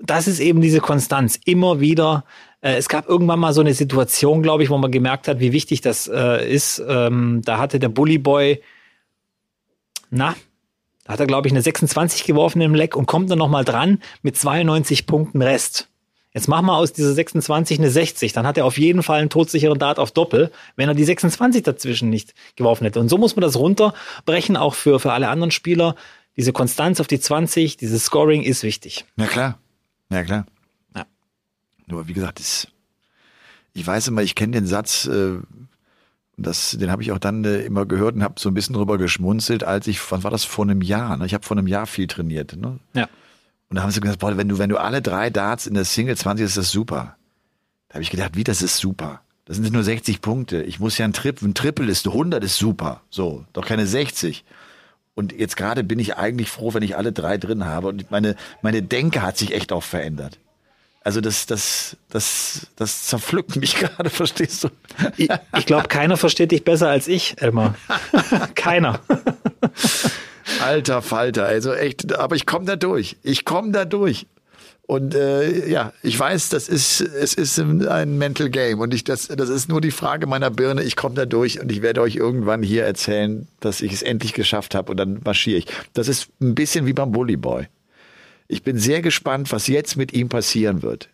das 0.01 0.27
ist 0.27 0.39
eben 0.39 0.61
diese 0.61 0.81
Konstanz. 0.81 1.39
Immer 1.45 1.79
wieder. 1.79 2.25
Äh, 2.61 2.75
es 2.75 2.89
gab 2.89 3.09
irgendwann 3.09 3.39
mal 3.39 3.53
so 3.53 3.61
eine 3.61 3.73
Situation, 3.73 4.43
glaube 4.43 4.63
ich, 4.63 4.69
wo 4.69 4.77
man 4.77 4.91
gemerkt 4.91 5.27
hat, 5.27 5.39
wie 5.39 5.51
wichtig 5.51 5.81
das 5.81 6.07
äh, 6.07 6.47
ist. 6.47 6.81
Ähm, 6.87 7.41
da 7.43 7.57
hatte 7.57 7.79
der 7.79 7.89
Bully 7.89 8.19
Boy, 8.19 8.61
na, 10.11 10.35
hat 11.09 11.19
er, 11.19 11.27
glaube 11.27 11.47
ich, 11.47 11.53
eine 11.53 11.61
26 11.61 12.23
geworfen 12.23 12.61
im 12.61 12.75
Leck 12.75 12.95
und 12.95 13.07
kommt 13.07 13.31
dann 13.31 13.39
nochmal 13.39 13.65
dran 13.65 13.99
mit 14.21 14.37
92 14.37 15.07
Punkten 15.07 15.41
Rest. 15.41 15.89
Jetzt 16.33 16.47
machen 16.47 16.67
wir 16.67 16.75
aus 16.75 16.93
dieser 16.93 17.13
26 17.13 17.79
eine 17.79 17.89
60. 17.89 18.33
Dann 18.33 18.45
hat 18.45 18.57
er 18.57 18.65
auf 18.65 18.77
jeden 18.77 19.01
Fall 19.01 19.19
einen 19.19 19.31
todsicheren 19.31 19.79
Dart 19.79 19.97
auf 19.97 20.11
Doppel, 20.11 20.51
wenn 20.75 20.87
er 20.87 20.93
die 20.93 21.03
26 21.03 21.63
dazwischen 21.63 22.11
nicht 22.11 22.35
geworfen 22.55 22.85
hätte. 22.85 22.99
Und 22.99 23.09
so 23.09 23.17
muss 23.17 23.35
man 23.35 23.41
das 23.41 23.57
runterbrechen, 23.57 24.55
auch 24.55 24.75
für, 24.75 24.99
für 24.99 25.11
alle 25.11 25.29
anderen 25.29 25.49
Spieler. 25.49 25.95
Diese 26.37 26.53
Konstanz 26.53 26.99
auf 26.99 27.07
die 27.07 27.19
20, 27.19 27.77
dieses 27.77 28.05
Scoring 28.05 28.43
ist 28.43 28.61
wichtig. 28.61 29.05
Ja, 29.17 29.25
klar. 29.25 29.57
Ja, 30.11 30.23
klar. 30.23 30.45
Ja. 30.95 31.05
Nur, 31.87 32.07
wie 32.07 32.13
gesagt, 32.13 32.39
ich 32.39 33.87
weiß 33.87 34.09
immer, 34.09 34.21
ich 34.21 34.35
kenne 34.35 34.51
den 34.51 34.67
Satz, 34.67 35.07
äh, 35.07 35.37
das, 36.43 36.77
den 36.79 36.91
habe 36.91 37.01
ich 37.01 37.11
auch 37.11 37.17
dann 37.17 37.43
äh, 37.45 37.61
immer 37.61 37.85
gehört 37.85 38.15
und 38.15 38.23
habe 38.23 38.35
so 38.39 38.49
ein 38.49 38.53
bisschen 38.53 38.75
drüber 38.75 38.97
geschmunzelt, 38.97 39.63
als 39.63 39.87
ich, 39.87 39.99
wann 40.11 40.23
war 40.23 40.31
das 40.31 40.43
vor 40.43 40.65
einem 40.65 40.81
Jahr? 40.81 41.17
Ne? 41.17 41.25
Ich 41.25 41.33
habe 41.33 41.45
vor 41.45 41.57
einem 41.57 41.67
Jahr 41.67 41.87
viel 41.87 42.07
trainiert. 42.07 42.55
Ne? 42.55 42.79
Ja. 42.93 43.07
Und 43.69 43.75
da 43.75 43.83
haben 43.83 43.91
sie 43.91 44.01
gesagt, 44.01 44.19
boah, 44.19 44.35
wenn 44.37 44.49
du, 44.49 44.57
wenn 44.57 44.69
du 44.69 44.77
alle 44.77 45.01
drei 45.01 45.29
Darts 45.29 45.67
in 45.67 45.75
der 45.75 45.85
Single 45.85 46.17
20 46.17 46.45
ist 46.45 46.57
das 46.57 46.71
super. 46.71 47.15
Da 47.87 47.95
habe 47.95 48.03
ich 48.03 48.09
gedacht, 48.09 48.35
wie, 48.35 48.43
das 48.43 48.61
ist 48.61 48.77
super. 48.77 49.21
Das 49.45 49.57
sind 49.57 49.71
nur 49.71 49.83
60 49.83 50.21
Punkte. 50.21 50.61
Ich 50.63 50.79
muss 50.79 50.97
ja 50.97 51.05
ein 51.05 51.13
Triple, 51.13 51.47
ein 51.47 51.53
Triple 51.55 51.91
ist 51.91 52.07
100 52.07 52.43
ist 52.43 52.57
super. 52.57 53.01
So, 53.09 53.45
doch 53.53 53.65
keine 53.65 53.87
60. 53.87 54.43
Und 55.15 55.33
jetzt 55.33 55.57
gerade 55.57 55.83
bin 55.83 55.99
ich 55.99 56.17
eigentlich 56.17 56.49
froh, 56.49 56.73
wenn 56.73 56.83
ich 56.83 56.95
alle 56.95 57.11
drei 57.11 57.37
drin 57.37 57.65
habe. 57.65 57.87
Und 57.87 58.11
meine, 58.11 58.35
meine 58.61 58.81
Denke 58.83 59.21
hat 59.21 59.37
sich 59.37 59.53
echt 59.53 59.71
auch 59.71 59.83
verändert. 59.83 60.39
Also 61.01 61.21
das, 61.21 61.45
das, 61.45 61.97
das, 62.09 62.67
das 62.75 63.03
zerpflückt 63.07 63.55
mich 63.55 63.75
gerade, 63.79 64.09
verstehst 64.09 64.63
du? 64.63 64.69
Ich, 65.17 65.29
ich 65.57 65.65
glaube, 65.65 65.87
keiner 65.87 66.17
versteht 66.17 66.51
dich 66.51 66.63
besser 66.63 66.89
als 66.89 67.07
ich, 67.07 67.41
Elmar. 67.41 67.75
keiner. 68.55 68.99
Alter 70.61 71.01
Falter, 71.01 71.45
also 71.45 71.73
echt, 71.73 72.13
aber 72.13 72.35
ich 72.35 72.45
komme 72.45 72.65
da 72.65 72.75
durch. 72.75 73.17
Ich 73.23 73.45
komme 73.45 73.71
da 73.71 73.85
durch. 73.85 74.27
Und 74.89 75.13
äh, 75.13 75.69
ja, 75.69 75.93
ich 76.01 76.19
weiß, 76.19 76.49
das 76.49 76.67
ist 76.67 77.01
es 77.01 77.35
ist 77.35 77.59
ein 77.59 78.17
Mental 78.17 78.49
Game 78.49 78.79
und 78.79 78.91
ich 78.91 79.03
das 79.03 79.27
das 79.27 79.47
ist 79.47 79.69
nur 79.69 79.81
die 79.81 79.91
Frage 79.91 80.25
meiner 80.25 80.49
Birne. 80.49 80.81
Ich 80.81 80.95
komme 80.95 81.13
da 81.13 81.27
durch 81.27 81.61
und 81.61 81.71
ich 81.71 81.83
werde 81.83 82.01
euch 82.01 82.15
irgendwann 82.15 82.63
hier 82.63 82.85
erzählen, 82.85 83.47
dass 83.59 83.81
ich 83.81 83.93
es 83.93 84.01
endlich 84.01 84.33
geschafft 84.33 84.73
habe 84.73 84.89
und 84.89 84.97
dann 84.97 85.21
marschiere 85.23 85.59
ich. 85.59 85.67
Das 85.93 86.07
ist 86.07 86.29
ein 86.41 86.55
bisschen 86.55 86.87
wie 86.87 86.93
beim 86.93 87.11
Bully 87.11 87.37
Boy. 87.37 87.67
Ich 88.49 88.63
bin 88.63 88.77
sehr 88.77 89.01
gespannt, 89.01 89.51
was 89.51 89.67
jetzt 89.67 89.95
mit 89.95 90.11
ihm 90.11 90.27
passieren 90.27 90.81
wird. 90.81 91.07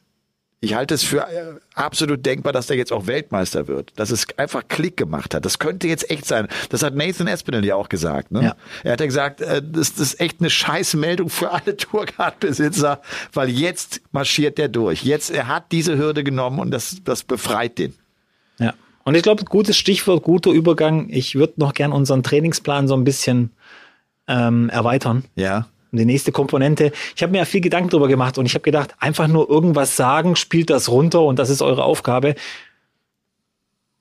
Ich 0.62 0.74
halte 0.74 0.96
es 0.96 1.04
für 1.04 1.20
äh, 1.20 1.60
absolut 1.76 2.26
denkbar, 2.26 2.54
dass 2.54 2.70
er 2.70 2.78
jetzt 2.78 2.94
auch 2.94 3.08
Weltmeister 3.08 3.68
wird. 3.68 3.92
Dass 3.98 4.10
es 4.10 4.26
einfach 4.40 4.64
Klick 4.68 4.96
gemacht 4.96 5.36
hat. 5.36 5.44
Das 5.44 5.60
könnte 5.60 5.88
jetzt 5.88 6.10
echt 6.10 6.26
sein. 6.26 6.48
Das 6.70 6.82
hat 6.82 6.96
Nathan 6.96 7.28
Espinel 7.28 7.64
ja 7.66 7.76
auch 7.76 7.90
gesagt. 7.90 8.32
Ne? 8.32 8.42
Ja. 8.42 8.56
Er 8.84 8.94
hat 8.94 9.02
ja 9.02 9.06
gesagt, 9.06 9.42
äh, 9.42 9.62
das, 9.62 9.94
das 9.94 10.14
ist 10.14 10.20
echt 10.22 10.40
eine 10.40 10.50
Scheißmeldung 10.50 11.30
für 11.30 11.52
alle 11.52 11.76
Tourcard-Besitzer, 11.78 13.02
weil 13.34 13.50
jetzt 13.50 14.02
marschiert 14.14 14.58
der 14.58 14.70
durch. 14.70 15.04
Jetzt, 15.04 15.30
er 15.30 15.50
hat 15.50 15.72
diese 15.74 15.98
Hürde 15.98 16.24
genommen 16.24 16.60
und 16.60 16.72
das, 16.72 16.98
das 17.04 17.24
befreit 17.24 17.78
den. 17.78 17.94
Ja. 18.58 18.74
Und 19.04 19.14
ich 19.16 19.24
glaube, 19.24 19.44
gutes 19.44 19.78
Stichwort, 19.78 20.24
guter 20.24 20.52
Übergang. 20.52 21.10
Ich 21.10 21.36
würde 21.36 21.54
noch 21.58 21.74
gern 21.74 21.92
unseren 21.92 22.24
Trainingsplan 22.24 22.88
so 22.88 22.96
ein 22.96 23.04
bisschen 23.04 23.52
ähm, 24.28 24.70
erweitern. 24.70 25.26
Ja. 25.36 25.68
Die 25.98 26.06
nächste 26.06 26.32
Komponente, 26.32 26.92
ich 27.16 27.24
habe 27.24 27.32
mir 27.32 27.40
ja 27.40 27.46
viel 27.46 27.62
Gedanken 27.62 27.90
darüber 27.90 28.08
gemacht 28.08 28.38
und 28.38 28.46
ich 28.46 28.54
habe 28.54 28.64
gedacht, 28.64 28.96
einfach 29.00 29.28
nur 29.28 29.50
irgendwas 29.50 29.96
sagen, 29.96 30.36
spielt 30.36 30.70
das 30.70 30.90
runter 30.90 31.22
und 31.22 31.40
das 31.40 31.50
ist 31.50 31.62
eure 31.62 31.84
Aufgabe. 31.84 32.36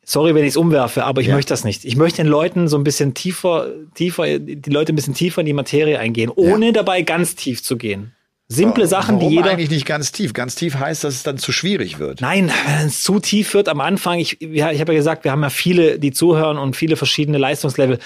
Sorry, 0.06 0.34
wenn 0.34 0.42
ich 0.42 0.50
es 0.50 0.56
umwerfe, 0.56 1.04
aber 1.04 1.22
ich 1.22 1.28
ja. 1.28 1.34
möchte 1.34 1.52
das 1.52 1.64
nicht. 1.64 1.84
Ich 1.84 1.96
möchte 1.96 2.22
den 2.22 2.26
Leuten 2.26 2.68
so 2.68 2.76
ein 2.76 2.84
bisschen 2.84 3.14
tiefer, 3.14 3.68
tiefer, 3.94 4.38
die 4.38 4.70
Leute 4.70 4.92
ein 4.92 4.96
bisschen 4.96 5.14
tiefer 5.14 5.40
in 5.40 5.46
die 5.46 5.54
Materie 5.54 5.98
eingehen, 5.98 6.30
ohne 6.34 6.66
ja. 6.66 6.72
dabei 6.72 7.02
ganz 7.02 7.34
tief 7.36 7.62
zu 7.62 7.78
gehen. 7.78 8.12
Simple 8.48 8.86
Sachen, 8.86 9.16
Warum 9.16 9.30
die 9.30 9.36
jeder. 9.36 9.50
eigentlich 9.50 9.70
nicht 9.70 9.86
ganz 9.86 10.12
tief. 10.12 10.34
Ganz 10.34 10.54
tief 10.54 10.74
heißt, 10.74 11.02
dass 11.02 11.14
es 11.14 11.22
dann 11.22 11.38
zu 11.38 11.50
schwierig 11.50 11.98
wird. 11.98 12.20
Nein, 12.20 12.50
wenn 12.66 12.86
es 12.86 13.02
zu 13.02 13.18
tief 13.18 13.54
wird 13.54 13.68
am 13.68 13.80
Anfang, 13.80 14.18
ich, 14.18 14.36
ja, 14.40 14.70
ich 14.70 14.80
habe 14.80 14.92
ja 14.92 14.98
gesagt, 14.98 15.24
wir 15.24 15.32
haben 15.32 15.42
ja 15.42 15.48
viele, 15.48 15.98
die 15.98 16.12
zuhören 16.12 16.58
und 16.58 16.76
viele 16.76 16.96
verschiedene 16.96 17.38
Leistungslevel. 17.38 17.98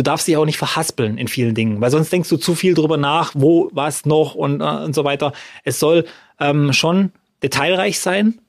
Du 0.00 0.04
darfst 0.04 0.26
dich 0.26 0.38
auch 0.38 0.46
nicht 0.46 0.56
verhaspeln 0.56 1.18
in 1.18 1.28
vielen 1.28 1.54
Dingen, 1.54 1.82
weil 1.82 1.90
sonst 1.90 2.10
denkst 2.10 2.30
du 2.30 2.38
zu 2.38 2.54
viel 2.54 2.72
drüber 2.72 2.96
nach, 2.96 3.32
wo, 3.34 3.68
was 3.74 4.06
noch 4.06 4.34
und, 4.34 4.62
äh, 4.62 4.64
und 4.64 4.94
so 4.94 5.04
weiter. 5.04 5.34
Es 5.62 5.78
soll 5.78 6.06
ähm, 6.38 6.72
schon 6.72 7.12
detailreich 7.42 8.00
sein, 8.00 8.40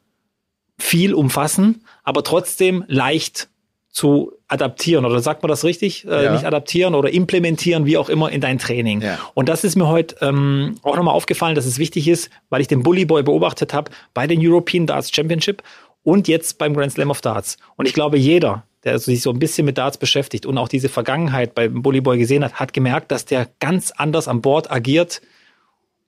viel 0.80 1.14
umfassen, 1.14 1.84
aber 2.06 2.24
trotzdem 2.24 2.86
leicht 2.88 3.50
zu 3.90 4.32
adaptieren. 4.48 5.04
Oder 5.04 5.20
sagt 5.20 5.44
man 5.44 5.50
das 5.50 5.66
richtig? 5.66 6.08
Äh, 6.08 6.24
Ja. 6.24 6.32
Nicht 6.32 6.46
adaptieren 6.46 6.96
oder 6.96 7.12
implementieren, 7.12 7.86
wie 7.86 7.98
auch 7.98 8.08
immer, 8.08 8.32
in 8.32 8.40
dein 8.40 8.58
Training. 8.58 9.02
Ja. 9.02 9.20
Und 9.34 9.50
das 9.50 9.66
ist 9.66 9.76
mir 9.76 9.90
heute 9.90 10.16
ähm, 10.22 10.78
auch 10.84 10.96
nochmal 10.96 11.16
aufgefallen, 11.16 11.56
dass 11.56 11.66
es 11.66 11.80
wichtig 11.80 12.08
ist, 12.08 12.30
weil 12.50 12.62
ich 12.62 12.70
den 12.70 12.82
Bully 12.82 13.04
Boy 13.04 13.24
beobachtet 13.24 13.74
habe 13.74 13.92
bei 14.14 14.26
den 14.26 14.40
European 14.42 14.88
Darts 14.88 15.14
Championship 15.14 15.64
und 16.04 16.30
jetzt 16.30 16.60
beim 16.60 16.74
Grand 16.74 16.94
Slam 16.94 17.12
of 17.12 17.20
Darts. 17.20 17.58
Und 17.76 17.90
ich 17.90 17.94
glaube, 17.94 18.18
jeder, 18.18 18.64
der 18.84 18.98
sich 19.00 19.22
so 19.22 19.30
ein 19.32 19.40
bisschen 19.40 19.66
mit 19.66 19.78
Darts 19.78 19.98
beschäftigt 19.98 20.46
und 20.46 20.58
auch 20.58 20.68
diese 20.68 20.90
Vergangenheit 20.90 21.54
beim 21.56 21.82
Bully 21.82 22.02
Boy 22.02 22.18
gesehen 22.18 22.44
hat, 22.44 22.56
hat 22.56 22.74
gemerkt, 22.74 23.12
dass 23.12 23.26
der 23.26 23.50
ganz 23.60 23.92
anders 23.92 24.28
an 24.28 24.42
Bord 24.42 24.72
agiert 24.72 25.22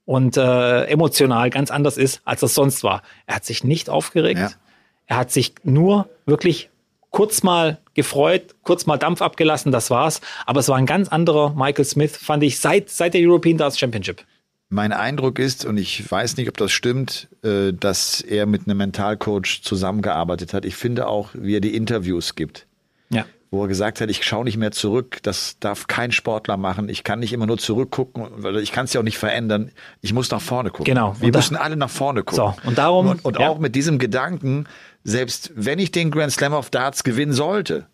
und 0.04 0.36
äh, 0.36 0.84
emotional 0.84 1.50
ganz 1.50 1.70
anders 1.70 1.96
ist, 1.96 2.20
als 2.24 2.40
das 2.40 2.54
sonst 2.54 2.82
war. 2.82 3.02
Er 3.26 3.36
hat 3.36 3.44
sich 3.44 3.64
nicht 3.64 3.88
aufgeregt. 3.88 4.40
Ja. 4.40 4.50
Er 5.06 5.16
hat 5.16 5.30
sich 5.30 5.54
nur 5.62 6.08
wirklich 6.26 6.70
kurz 7.10 7.42
mal 7.42 7.78
gefreut, 7.94 8.56
kurz 8.64 8.86
mal 8.86 8.96
Dampf 8.96 9.22
abgelassen, 9.22 9.70
das 9.70 9.90
war's. 9.90 10.20
Aber 10.46 10.60
es 10.60 10.68
war 10.68 10.76
ein 10.76 10.86
ganz 10.86 11.08
anderer 11.08 11.54
Michael 11.54 11.84
Smith, 11.84 12.16
fand 12.16 12.42
ich, 12.42 12.58
seit, 12.58 12.90
seit 12.90 13.14
der 13.14 13.20
European 13.20 13.56
Darts 13.56 13.78
Championship. 13.78 14.24
Mein 14.74 14.92
Eindruck 14.92 15.38
ist, 15.38 15.64
und 15.64 15.76
ich 15.78 16.10
weiß 16.10 16.36
nicht, 16.36 16.48
ob 16.48 16.56
das 16.56 16.72
stimmt, 16.72 17.28
äh, 17.44 17.72
dass 17.72 18.20
er 18.20 18.46
mit 18.46 18.66
einem 18.66 18.78
Mentalcoach 18.78 19.62
zusammengearbeitet 19.62 20.52
hat. 20.52 20.64
Ich 20.64 20.74
finde 20.74 21.06
auch, 21.06 21.30
wie 21.32 21.54
er 21.54 21.60
die 21.60 21.76
Interviews 21.76 22.34
gibt, 22.34 22.66
Ja. 23.08 23.24
wo 23.52 23.62
er 23.62 23.68
gesagt 23.68 24.00
hat, 24.00 24.10
ich 24.10 24.24
schaue 24.24 24.42
nicht 24.42 24.56
mehr 24.56 24.72
zurück, 24.72 25.18
das 25.22 25.58
darf 25.60 25.86
kein 25.86 26.10
Sportler 26.10 26.56
machen. 26.56 26.88
Ich 26.88 27.04
kann 27.04 27.20
nicht 27.20 27.32
immer 27.32 27.46
nur 27.46 27.58
zurückgucken, 27.58 28.26
weil 28.38 28.56
ich 28.56 28.72
kann 28.72 28.86
es 28.86 28.92
ja 28.92 28.98
auch 29.00 29.04
nicht 29.04 29.16
verändern. 29.18 29.70
Ich 30.00 30.12
muss 30.12 30.28
nach 30.32 30.42
vorne 30.42 30.70
gucken. 30.70 30.86
Genau. 30.86 31.14
Wir 31.20 31.30
da- 31.30 31.38
müssen 31.38 31.54
alle 31.54 31.76
nach 31.76 31.88
vorne 31.90 32.24
gucken. 32.24 32.36
So, 32.36 32.68
und 32.68 32.76
darum- 32.76 33.10
Und, 33.10 33.24
und 33.24 33.38
ja. 33.38 33.48
auch 33.48 33.60
mit 33.60 33.76
diesem 33.76 34.00
Gedanken, 34.00 34.64
selbst 35.04 35.52
wenn 35.54 35.78
ich 35.78 35.92
den 35.92 36.10
Grand 36.10 36.32
Slam 36.32 36.52
of 36.52 36.70
Darts 36.70 37.04
gewinnen 37.04 37.32
sollte, 37.32 37.86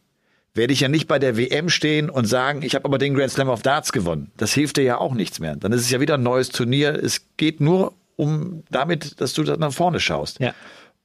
werde 0.54 0.73
ich 0.73 0.80
ja 0.80 0.88
nicht 0.88 1.07
bei 1.07 1.19
der 1.19 1.37
WM 1.37 1.69
stehen 1.69 2.11
und 2.11 2.26
sagen, 2.26 2.62
ich 2.62 2.75
habe 2.75 2.85
aber 2.85 2.99
den 2.99 3.14
Grand 3.14 3.30
Slam 3.30 3.49
of 3.49 3.62
Darts 3.62 3.92
gewonnen. 3.92 4.33
Das 4.37 4.52
hilft 4.52 4.76
dir 4.76 4.83
ja 4.83 4.99
auch 4.99 5.14
nichts 5.14 5.38
mehr. 5.38 5.57
Dann 5.57 5.73
ist 5.73 5.83
es 5.83 5.90
ja 5.90 6.00
wieder 6.00 6.14
ein 6.14 6.23
neues 6.23 6.49
Turnier. 6.49 6.95
Es 6.95 7.26
geht 7.37 7.61
nur 7.61 7.95
um 8.16 8.64
damit, 8.71 9.21
dass 9.21 9.33
du 9.33 9.45
da 9.45 9.57
nach 9.57 9.73
vorne 9.73 10.00
schaust. 10.00 10.40
Ja. 10.40 10.54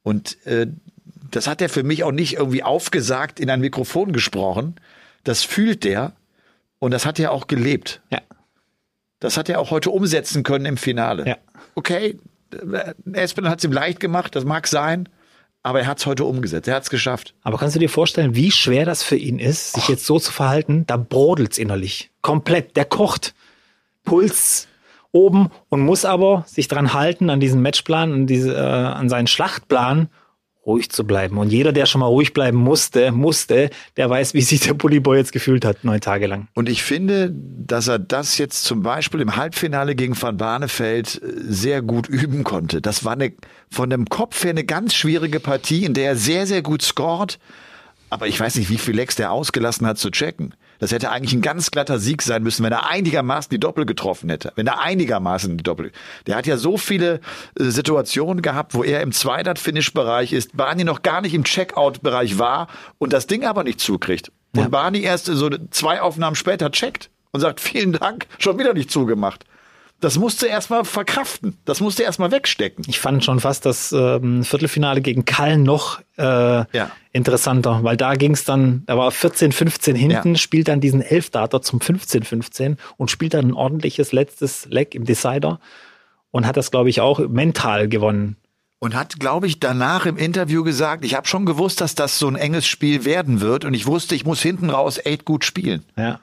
Und 0.03 0.43
äh, 0.45 0.67
das 1.31 1.47
hat 1.47 1.61
er 1.61 1.69
für 1.69 1.83
mich 1.83 2.03
auch 2.03 2.11
nicht 2.11 2.33
irgendwie 2.33 2.63
aufgesagt 2.63 3.39
in 3.39 3.49
ein 3.49 3.61
Mikrofon 3.61 4.13
gesprochen. 4.13 4.75
Das 5.23 5.43
fühlt 5.43 5.83
der 5.83 6.13
und 6.79 6.91
das 6.91 7.05
hat 7.05 7.19
er 7.19 7.31
auch 7.31 7.47
gelebt. 7.47 8.01
Ja. 8.09 8.21
Das 9.19 9.37
hat 9.37 9.49
er 9.49 9.59
auch 9.59 9.71
heute 9.71 9.91
umsetzen 9.91 10.43
können 10.43 10.65
im 10.65 10.77
Finale. 10.77 11.25
Ja. 11.27 11.37
Okay, 11.75 12.19
äh, 12.51 12.93
Espen 13.13 13.49
hat 13.49 13.59
es 13.59 13.65
ihm 13.65 13.71
leicht 13.71 13.99
gemacht, 13.99 14.35
das 14.35 14.43
mag 14.43 14.67
sein, 14.67 15.09
aber 15.65 15.79
er 15.79 15.87
hat 15.87 15.97
es 15.97 16.05
heute 16.05 16.25
umgesetzt. 16.25 16.67
Er 16.67 16.75
hat 16.75 16.83
es 16.83 16.91
geschafft. 16.91 17.33
Aber 17.41 17.57
kannst 17.57 17.75
du 17.75 17.79
dir 17.79 17.89
vorstellen, 17.89 18.35
wie 18.35 18.51
schwer 18.51 18.85
das 18.85 19.01
für 19.01 19.15
ihn 19.15 19.39
ist, 19.39 19.73
sich 19.73 19.87
jetzt 19.87 20.05
so 20.05 20.19
zu 20.19 20.31
verhalten? 20.31 20.85
Da 20.85 20.95
brodelt's 20.95 21.57
innerlich. 21.57 22.11
Komplett. 22.21 22.75
Der 22.75 22.85
kocht. 22.85 23.33
Puls 24.03 24.67
oben 25.11 25.49
und 25.69 25.81
muss 25.81 26.05
aber 26.05 26.43
sich 26.45 26.67
dran 26.67 26.93
halten 26.93 27.31
an 27.31 27.39
diesen 27.39 27.63
Matchplan, 27.63 28.13
an, 28.13 28.27
diese, 28.27 28.53
äh, 28.53 28.59
an 28.59 29.09
seinen 29.09 29.25
Schlachtplan, 29.25 30.09
ruhig 30.65 30.89
zu 30.89 31.05
bleiben. 31.05 31.37
Und 31.37 31.51
jeder, 31.51 31.71
der 31.71 31.85
schon 31.85 31.99
mal 31.99 32.07
ruhig 32.07 32.33
bleiben 32.33 32.57
musste, 32.57 33.11
musste, 33.11 33.69
der 33.97 34.09
weiß, 34.09 34.33
wie 34.33 34.41
sich 34.41 34.61
der 34.61 34.73
Bullyboy 34.73 35.17
jetzt 35.17 35.31
gefühlt 35.31 35.63
hat, 35.63 35.83
neun 35.83 36.01
Tage 36.01 36.27
lang. 36.27 36.47
Und 36.53 36.69
ich 36.69 36.83
finde, 36.83 37.31
dass 37.33 37.87
er 37.87 37.99
das 37.99 38.37
jetzt 38.37 38.63
zum 38.63 38.81
Beispiel 38.81 39.21
im 39.21 39.35
Halbfinale 39.35 39.95
gegen 39.95 40.19
Van 40.19 40.37
Barneveld 40.37 41.21
äh, 41.21 41.27
sehr 41.47 41.81
gut 41.81 42.07
üben 42.09 42.43
konnte. 42.43 42.81
Das 42.81 43.05
war 43.05 43.13
eine, 43.13 43.33
von 43.69 43.89
dem 43.89 44.05
Kopf 44.05 44.43
her 44.43 44.51
eine 44.51 44.63
ganz 44.63 44.95
schwierige 44.95 45.39
Partie, 45.39 45.85
in 45.85 45.93
der 45.93 46.09
er 46.09 46.15
sehr, 46.15 46.47
sehr 46.47 46.61
gut 46.61 46.81
scored. 46.81 47.39
Aber 48.09 48.27
ich 48.27 48.39
weiß 48.39 48.55
nicht, 48.55 48.69
wie 48.69 48.77
viel 48.77 48.95
Lecks 48.95 49.15
der 49.15 49.31
ausgelassen 49.31 49.85
hat 49.85 49.97
zu 49.97 50.09
checken. 50.09 50.53
Das 50.79 50.91
hätte 50.91 51.11
eigentlich 51.11 51.33
ein 51.33 51.41
ganz 51.41 51.71
glatter 51.71 51.99
Sieg 51.99 52.21
sein 52.21 52.43
müssen, 52.43 52.63
wenn 52.63 52.71
er 52.73 52.89
einigermaßen 52.89 53.49
die 53.49 53.59
Doppel 53.59 53.85
getroffen 53.85 54.29
hätte. 54.29 54.51
Wenn 54.55 54.67
er 54.67 54.81
einigermaßen 54.81 55.57
die 55.57 55.63
Doppel. 55.63 55.91
Der 56.27 56.35
hat 56.35 56.47
ja 56.47 56.57
so 56.57 56.77
viele 56.77 57.21
äh, 57.59 57.63
Situationen 57.65 58.41
gehabt, 58.41 58.73
wo 58.73 58.83
er 58.83 59.01
im 59.01 59.11
Zweidert-Finish-Bereich 59.11 60.33
ist, 60.33 60.55
Barney 60.57 60.83
noch 60.83 61.01
gar 61.01 61.21
nicht 61.21 61.33
im 61.33 61.43
Checkout-Bereich 61.43 62.37
war 62.39 62.67
und 62.97 63.13
das 63.13 63.27
Ding 63.27 63.45
aber 63.45 63.63
nicht 63.63 63.79
zukriegt. 63.79 64.31
Und 64.55 64.61
Ja. 64.63 64.67
Barney 64.69 65.01
erst 65.01 65.25
so 65.25 65.49
zwei 65.71 66.01
Aufnahmen 66.01 66.35
später 66.35 66.71
checkt 66.71 67.09
und 67.31 67.41
sagt, 67.41 67.59
vielen 67.59 67.93
Dank, 67.93 68.27
schon 68.39 68.57
wieder 68.59 68.73
nicht 68.73 68.91
zugemacht. 68.91 69.45
Das 70.05 70.19
musste 70.19 70.45
erstmal 70.45 70.85
verkraften. 70.85 71.57
Das 71.65 71.81
musste 71.81 72.03
erstmal 72.03 72.29
wegstecken. 72.31 72.85
Ich 72.87 72.99
fand 72.99 73.25
schon 73.25 73.39
fast 73.39 73.65
das 73.65 73.91
ähm, 73.91 74.43
Viertelfinale 74.43 75.01
gegen 75.01 75.25
Kallen 75.25 75.63
noch 75.63 75.99
äh, 76.17 76.23
Ja. 76.23 76.91
interessanter, 77.11 77.79
weil 77.81 77.97
da 77.97 78.13
ging 78.13 78.33
es 78.33 78.43
dann, 78.43 78.83
da 78.85 78.97
war 78.97 79.09
14, 79.09 79.51
15 79.51 79.95
hinten, 79.95 80.29
Ja. 80.33 80.37
spielt 80.37 80.67
dann 80.67 80.79
diesen 80.79 81.01
Elfdater 81.01 81.63
zum 81.63 81.81
15, 81.81 82.21
15 82.21 82.77
und 82.97 83.09
spielt 83.09 83.33
dann 83.33 83.47
ein 83.47 83.53
ordentliches 83.53 84.11
letztes 84.11 84.67
Leg 84.69 84.93
im 84.93 85.05
Decider 85.05 85.59
und 86.29 86.45
hat 86.45 86.55
das, 86.55 86.69
glaube 86.69 86.89
ich, 86.89 87.01
auch 87.01 87.19
mental 87.27 87.87
gewonnen. 87.87 88.35
Und 88.77 88.93
hat, 88.93 89.19
glaube 89.19 89.47
ich, 89.47 89.59
danach 89.59 90.05
im 90.05 90.17
Interview 90.17 90.63
gesagt, 90.63 91.03
ich 91.03 91.15
habe 91.15 91.25
schon 91.27 91.47
gewusst, 91.47 91.81
dass 91.81 91.95
das 91.95 92.19
so 92.19 92.27
ein 92.27 92.35
enges 92.35 92.67
Spiel 92.67 93.05
werden 93.05 93.41
wird 93.41 93.65
und 93.65 93.73
ich 93.73 93.87
wusste, 93.87 94.13
ich 94.13 94.23
muss 94.25 94.41
hinten 94.43 94.69
raus 94.69 94.99
echt 95.03 95.25
gut 95.25 95.43
spielen. 95.45 95.83
Ja. 95.97 96.19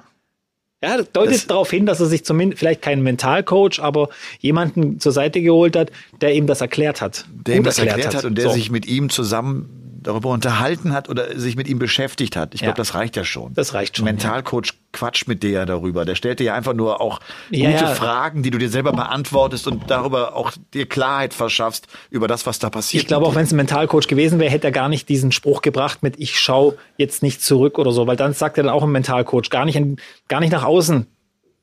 Ja, 0.82 0.96
das 0.96 1.12
deutet 1.12 1.34
Das- 1.34 1.46
darauf 1.46 1.70
hin, 1.70 1.86
dass 1.86 2.00
er 2.00 2.06
sich 2.06 2.24
zumindest 2.24 2.58
vielleicht 2.58 2.82
keinen 2.82 3.02
Mentalcoach, 3.02 3.78
aber 3.80 4.08
jemanden 4.40 4.98
zur 4.98 5.12
Seite 5.12 5.40
geholt 5.40 5.76
hat, 5.76 5.90
der 6.20 6.34
ihm 6.34 6.46
das 6.46 6.60
erklärt 6.60 7.00
hat. 7.00 7.24
Der 7.46 7.56
ihm 7.56 7.62
das 7.62 7.78
erklärt 7.78 8.14
hat 8.16 8.24
und 8.24 8.36
der 8.36 8.48
So. 8.48 8.52
sich 8.54 8.70
mit 8.70 8.86
ihm 8.86 9.08
zusammen 9.08 9.81
darüber 10.02 10.30
unterhalten 10.30 10.92
hat 10.92 11.08
oder 11.08 11.38
sich 11.38 11.56
mit 11.56 11.68
ihm 11.68 11.78
beschäftigt 11.78 12.36
hat. 12.36 12.54
Ich 12.54 12.60
Ja. 12.60 12.66
glaube, 12.66 12.76
das 12.78 12.94
reicht 12.94 13.16
ja 13.16 13.24
schon. 13.24 13.54
Das 13.54 13.74
reicht 13.74 13.96
schon, 13.96 14.04
Mentalcoach 14.04 14.74
quatscht 14.92 15.26
mit 15.28 15.42
dir 15.42 15.50
ja 15.50 15.64
darüber. 15.66 16.04
Der 16.04 16.14
stellt 16.14 16.38
dir 16.40 16.44
ja 16.44 16.54
einfach 16.54 16.74
nur 16.74 17.00
auch 17.00 17.20
Ja, 17.50 17.70
gute 17.70 17.84
ja. 17.84 17.90
Fragen, 17.94 18.42
die 18.42 18.50
du 18.50 18.58
dir 18.58 18.68
selber 18.68 18.92
beantwortest 18.92 19.66
und 19.66 19.90
darüber 19.90 20.36
auch 20.36 20.52
dir 20.74 20.86
Klarheit 20.86 21.32
verschaffst 21.34 21.86
über 22.10 22.28
das, 22.28 22.46
was 22.46 22.58
da 22.58 22.68
passiert. 22.70 23.02
Ich 23.02 23.06
glaube, 23.08 23.26
auch 23.26 23.34
wenn 23.34 23.44
es 23.44 23.52
ein 23.52 23.56
Mentalcoach 23.56 24.06
gewesen 24.08 24.38
wäre, 24.38 24.50
hätte 24.50 24.66
er 24.68 24.72
gar 24.72 24.88
nicht 24.88 25.08
diesen 25.08 25.32
Spruch 25.32 25.62
gebracht 25.62 26.02
mit 26.02 26.18
ich 26.18 26.38
schaue 26.38 26.76
jetzt 26.98 27.22
nicht 27.22 27.42
zurück 27.42 27.78
oder 27.78 27.92
so, 27.92 28.06
weil 28.06 28.16
dann 28.16 28.34
sagt 28.34 28.58
er 28.58 28.64
dann 28.64 28.72
auch 28.72 28.82
ein 28.82 28.90
Mentalcoach, 28.92 29.48
gar 29.50 29.64
nicht, 29.64 29.80
gar 30.28 30.40
nicht 30.40 30.52
nach 30.52 30.64
außen 30.64 31.06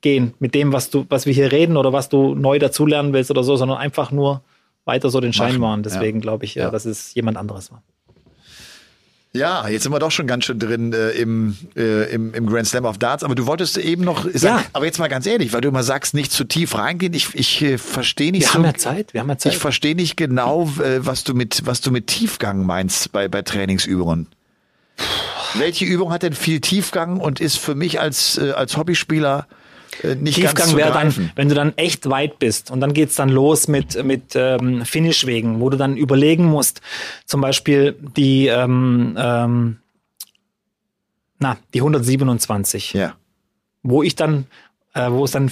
gehen 0.02 0.34
mit 0.40 0.56
dem, 0.56 0.72
was 0.74 0.90
du, 0.90 1.06
was 1.10 1.26
wir 1.26 1.34
hier 1.34 1.52
reden 1.52 1.76
oder 1.78 1.92
was 1.94 2.10
du 2.10 2.34
neu 2.34 2.58
dazulernen 2.58 3.14
willst 3.14 3.30
oder 3.32 3.44
so, 3.44 3.56
sondern 3.58 3.78
einfach 3.78 4.12
nur 4.12 4.42
weiter 4.86 5.10
so 5.10 5.20
den 5.20 5.34
Schein 5.34 5.52
Machen, 5.54 5.62
wahren. 5.62 5.84
Deswegen 5.84 6.18
ja. 6.20 6.22
glaube 6.22 6.46
ich, 6.46 6.56
Ja. 6.56 6.64
ja. 6.66 6.72
dass 6.72 6.86
es 6.86 7.14
jemand 7.14 7.38
anderes 7.38 7.72
war. 7.72 7.84
Ja, 9.32 9.68
jetzt 9.68 9.84
sind 9.84 9.92
wir 9.92 10.00
doch 10.00 10.10
schon 10.10 10.26
ganz 10.26 10.46
schön 10.46 10.58
drin 10.58 10.92
äh, 10.92 11.12
im, 11.12 11.56
äh, 11.76 12.12
im, 12.12 12.34
im 12.34 12.48
Grand 12.48 12.68
Slam 12.68 12.86
of 12.86 12.98
Darts. 12.98 13.24
Aber 13.24 13.36
du 13.36 13.46
wolltest 13.46 13.78
eben 13.78 14.04
noch 14.04 14.24
sagen, 14.34 14.64
Ja. 14.64 14.64
aber 14.74 14.86
jetzt 14.86 14.98
mal 14.98 15.08
ganz 15.08 15.28
ehrlich, 15.28 15.54
weil 15.54 15.62
du 15.62 15.68
immer 15.68 15.84
sagst, 15.84 16.16
nicht 16.16 16.32
zu 16.32 16.46
tief 16.46 16.76
reingehen. 16.76 17.14
Ich, 17.14 17.36
ich 17.36 17.62
äh, 17.62 17.78
verstehe 17.78 18.32
nicht 18.32 18.42
Wir 18.42 18.48
so. 18.48 18.54
haben 18.56 18.66
ja 18.66 18.74
Zeit, 18.74 19.14
wir 19.14 19.22
haben 19.22 19.30
ja 19.30 19.38
Zeit. 19.38 19.54
Ich 19.54 19.60
verstehe 19.60 19.94
nicht 19.96 20.18
genau, 20.18 20.64
äh, 20.84 21.06
was 21.06 21.24
du 21.24 21.36
mit 21.36 21.62
was 21.66 21.82
du 21.82 21.92
mit 21.92 22.08
Tiefgang 22.08 22.66
meinst 22.66 23.12
bei 23.12 23.28
bei 23.28 23.44
Trainingsübungen. 23.44 24.28
Welche 25.54 25.86
Übung 25.86 26.12
hat 26.12 26.24
denn 26.24 26.34
viel 26.34 26.60
Tiefgang 26.60 27.20
und 27.20 27.40
ist 27.40 27.58
für 27.58 27.76
mich 27.76 28.00
als 28.02 28.38
äh, 28.40 28.52
als 28.52 28.78
Hobbyspieler 28.78 29.48
äh, 30.04 30.16
nicht 30.16 30.36
ganz 30.42 30.54
Tiefgang 30.54 30.68
zu 30.70 30.78
wäre 30.78 30.92
dann, 30.94 31.32
wenn 31.36 31.50
du 31.50 31.56
dann 31.56 31.74
echt 31.78 32.10
weit 32.10 32.40
bist. 32.40 32.72
Und 32.72 32.80
dann 32.82 32.94
geht's 32.94 33.16
dann 33.16 33.30
los 33.30 33.68
mit, 33.68 34.04
mit 34.04 34.36
ähm, 34.36 34.86
Finishwegen, 34.86 35.60
wo 35.60 35.70
du 35.70 35.78
dann 35.78 35.98
überlegen 35.98 36.46
musst, 36.46 36.82
zum 37.26 37.42
Beispiel 37.42 37.96
die, 38.18 38.48
ähm, 38.48 39.16
ähm, 39.18 39.78
na, 41.40 41.58
die 41.74 41.80
127, 41.82 42.94
Ja. 42.94 43.16
wo 43.84 44.04
ich 44.04 44.16
dann, 44.16 44.46
äh, 44.94 45.12
wo 45.12 45.24
es 45.24 45.32
dann, 45.32 45.52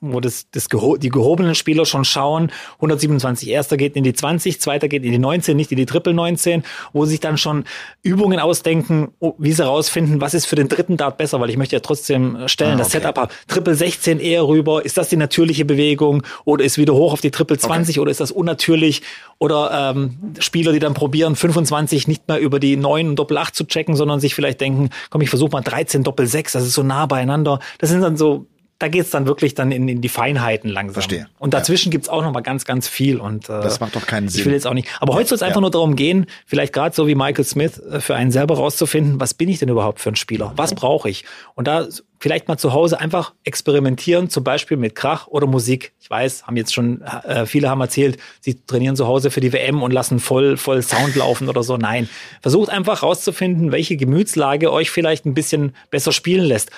wo 0.00 0.20
das, 0.20 0.46
das 0.50 0.68
geho 0.68 0.96
die 0.96 1.08
gehobenen 1.08 1.54
Spieler 1.54 1.84
schon 1.86 2.04
schauen, 2.04 2.52
127, 2.76 3.48
erster 3.48 3.76
geht 3.76 3.96
in 3.96 4.04
die 4.04 4.12
20, 4.12 4.60
zweiter 4.60 4.88
geht 4.88 5.04
in 5.04 5.12
die 5.12 5.18
19, 5.18 5.56
nicht 5.56 5.72
in 5.72 5.76
die 5.76 5.86
Triple 5.86 6.14
19, 6.14 6.62
wo 6.92 7.04
sich 7.04 7.20
dann 7.20 7.36
schon 7.36 7.64
Übungen 8.02 8.38
ausdenken, 8.38 9.08
oh, 9.18 9.34
wie 9.38 9.52
sie 9.52 9.64
rausfinden, 9.64 10.20
was 10.20 10.34
ist 10.34 10.46
für 10.46 10.56
den 10.56 10.68
dritten 10.68 10.96
Dart 10.96 11.18
besser, 11.18 11.40
weil 11.40 11.50
ich 11.50 11.56
möchte 11.56 11.76
ja 11.76 11.80
trotzdem 11.80 12.36
äh, 12.36 12.48
stellen, 12.48 12.74
Ah, 12.74 12.76
das 12.76 12.88
okay. 12.88 12.98
Setup 12.98 13.18
habe. 13.18 13.34
Triple 13.48 13.74
16 13.74 14.20
eher 14.20 14.46
rüber, 14.46 14.84
ist 14.84 14.96
das 14.96 15.08
die 15.08 15.16
natürliche 15.16 15.64
Bewegung 15.64 16.22
oder 16.44 16.64
ist 16.64 16.78
wieder 16.78 16.94
hoch 16.94 17.12
auf 17.12 17.20
die 17.20 17.30
Triple 17.30 17.58
20 17.58 17.98
oder 17.98 18.10
ist 18.10 18.20
das 18.20 18.30
unnatürlich 18.30 19.02
oder 19.38 19.92
ähm, 19.94 20.34
Spieler, 20.38 20.72
die 20.72 20.78
dann 20.78 20.94
probieren, 20.94 21.34
25 21.34 22.06
nicht 22.06 22.28
mehr 22.28 22.38
über 22.38 22.60
die 22.60 22.76
9 22.76 23.08
und 23.08 23.16
Doppel 23.16 23.38
8 23.38 23.54
zu 23.54 23.64
checken, 23.64 23.96
sondern 23.96 24.20
sich 24.20 24.34
vielleicht 24.34 24.60
denken, 24.60 24.90
komm, 25.08 25.22
ich 25.22 25.30
versuche 25.30 25.50
mal 25.50 25.62
13 25.62 26.04
Doppel 26.04 26.26
6, 26.26 26.52
das 26.52 26.64
ist 26.64 26.74
so 26.74 26.82
nah 26.82 27.06
beieinander. 27.06 27.58
Das 27.78 27.90
sind 27.90 28.02
dann 28.02 28.16
so 28.16 28.46
da 28.80 28.88
geht's 28.88 29.10
dann 29.10 29.26
wirklich 29.26 29.54
dann 29.54 29.70
in, 29.70 29.88
in 29.88 30.00
die 30.00 30.08
Feinheiten 30.08 30.68
langsam. 30.70 30.94
Verstehe. 30.94 31.28
Und 31.38 31.54
dazwischen 31.54 31.90
gibt's 31.92 32.08
auch 32.08 32.22
noch 32.22 32.32
mal 32.32 32.40
ganz, 32.40 32.64
ganz 32.64 32.88
viel. 32.88 33.18
Und 33.18 33.44
äh, 33.44 33.60
Das 33.62 33.78
macht 33.78 33.94
doch 33.94 34.06
keinen 34.06 34.28
Sinn. 34.28 34.40
Ich 34.40 34.46
will 34.46 34.52
jetzt 34.54 34.66
auch 34.66 34.74
nicht. 34.74 34.88
Aber 35.00 35.14
heute 35.14 35.28
soll 35.28 35.36
es 35.36 35.42
einfach 35.42 35.56
Ja. 35.56 35.60
nur 35.60 35.70
darum 35.70 35.94
gehen, 35.96 36.26
vielleicht 36.46 36.72
gerade 36.72 36.94
so 36.94 37.06
wie 37.06 37.14
Michael 37.14 37.44
Smith, 37.44 37.78
äh, 37.78 38.00
für 38.00 38.16
einen 38.16 38.30
selber 38.32 38.56
rauszufinden, 38.56 39.20
was 39.20 39.34
bin 39.34 39.48
ich 39.48 39.58
denn 39.58 39.68
überhaupt 39.68 40.00
für 40.00 40.08
ein 40.08 40.16
Spieler? 40.16 40.52
Was 40.56 40.74
brauche 40.74 41.08
ich? 41.10 41.24
Und 41.54 41.68
da 41.68 41.86
vielleicht 42.18 42.48
mal 42.48 42.58
zu 42.58 42.72
Hause 42.74 43.00
einfach 43.00 43.32
experimentieren, 43.44 44.28
zum 44.28 44.44
Beispiel 44.44 44.76
mit 44.76 44.94
Krach 44.94 45.26
oder 45.26 45.46
Musik. 45.46 45.92
Ich 46.00 46.10
weiß, 46.10 46.46
haben 46.46 46.56
jetzt 46.56 46.74
schon 46.74 47.00
äh, 47.02 47.46
viele 47.46 47.68
haben 47.70 47.80
erzählt, 47.80 48.18
sie 48.40 48.60
trainieren 48.66 48.96
zu 48.96 49.06
Hause 49.06 49.30
für 49.30 49.40
die 49.40 49.52
WM 49.52 49.82
und 49.82 49.90
lassen 49.92 50.20
voll 50.20 50.56
voll 50.56 50.82
Sound 50.82 51.16
laufen 51.16 51.48
oder 51.48 51.62
so. 51.62 51.76
Nein, 51.76 52.08
versucht 52.42 52.68
einfach 52.70 53.02
rauszufinden, 53.02 53.72
welche 53.72 53.96
Gemütslage 53.96 54.72
euch 54.72 54.90
vielleicht 54.90 55.24
ein 55.26 55.34
bisschen 55.34 55.74
besser 55.90 56.12
spielen 56.12 56.44
lässt 56.44 56.70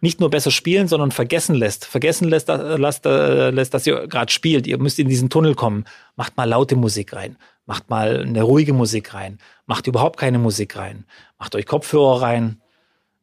nicht 0.00 0.20
nur 0.20 0.30
besser 0.30 0.50
spielen, 0.50 0.88
sondern 0.88 1.10
vergessen 1.10 1.54
lässt. 1.54 1.84
Vergessen 1.84 2.28
lässt, 2.28 2.48
äh, 2.48 2.76
lässt, 2.76 3.06
äh, 3.06 3.50
lässt 3.50 3.74
dass 3.74 3.86
ihr 3.86 4.06
gerade 4.06 4.32
spielt. 4.32 4.66
Ihr 4.66 4.78
müsst 4.78 4.98
in 4.98 5.08
diesen 5.08 5.30
Tunnel 5.30 5.54
kommen. 5.54 5.84
Macht 6.16 6.36
mal 6.36 6.48
laute 6.48 6.76
Musik 6.76 7.14
rein. 7.14 7.36
Macht 7.66 7.90
mal 7.90 8.22
eine 8.22 8.42
ruhige 8.42 8.72
Musik 8.72 9.14
rein. 9.14 9.38
Macht 9.66 9.86
überhaupt 9.86 10.18
keine 10.18 10.38
Musik 10.38 10.76
rein. 10.76 11.04
Macht 11.38 11.54
euch 11.54 11.66
Kopfhörer 11.66 12.22
rein. 12.22 12.60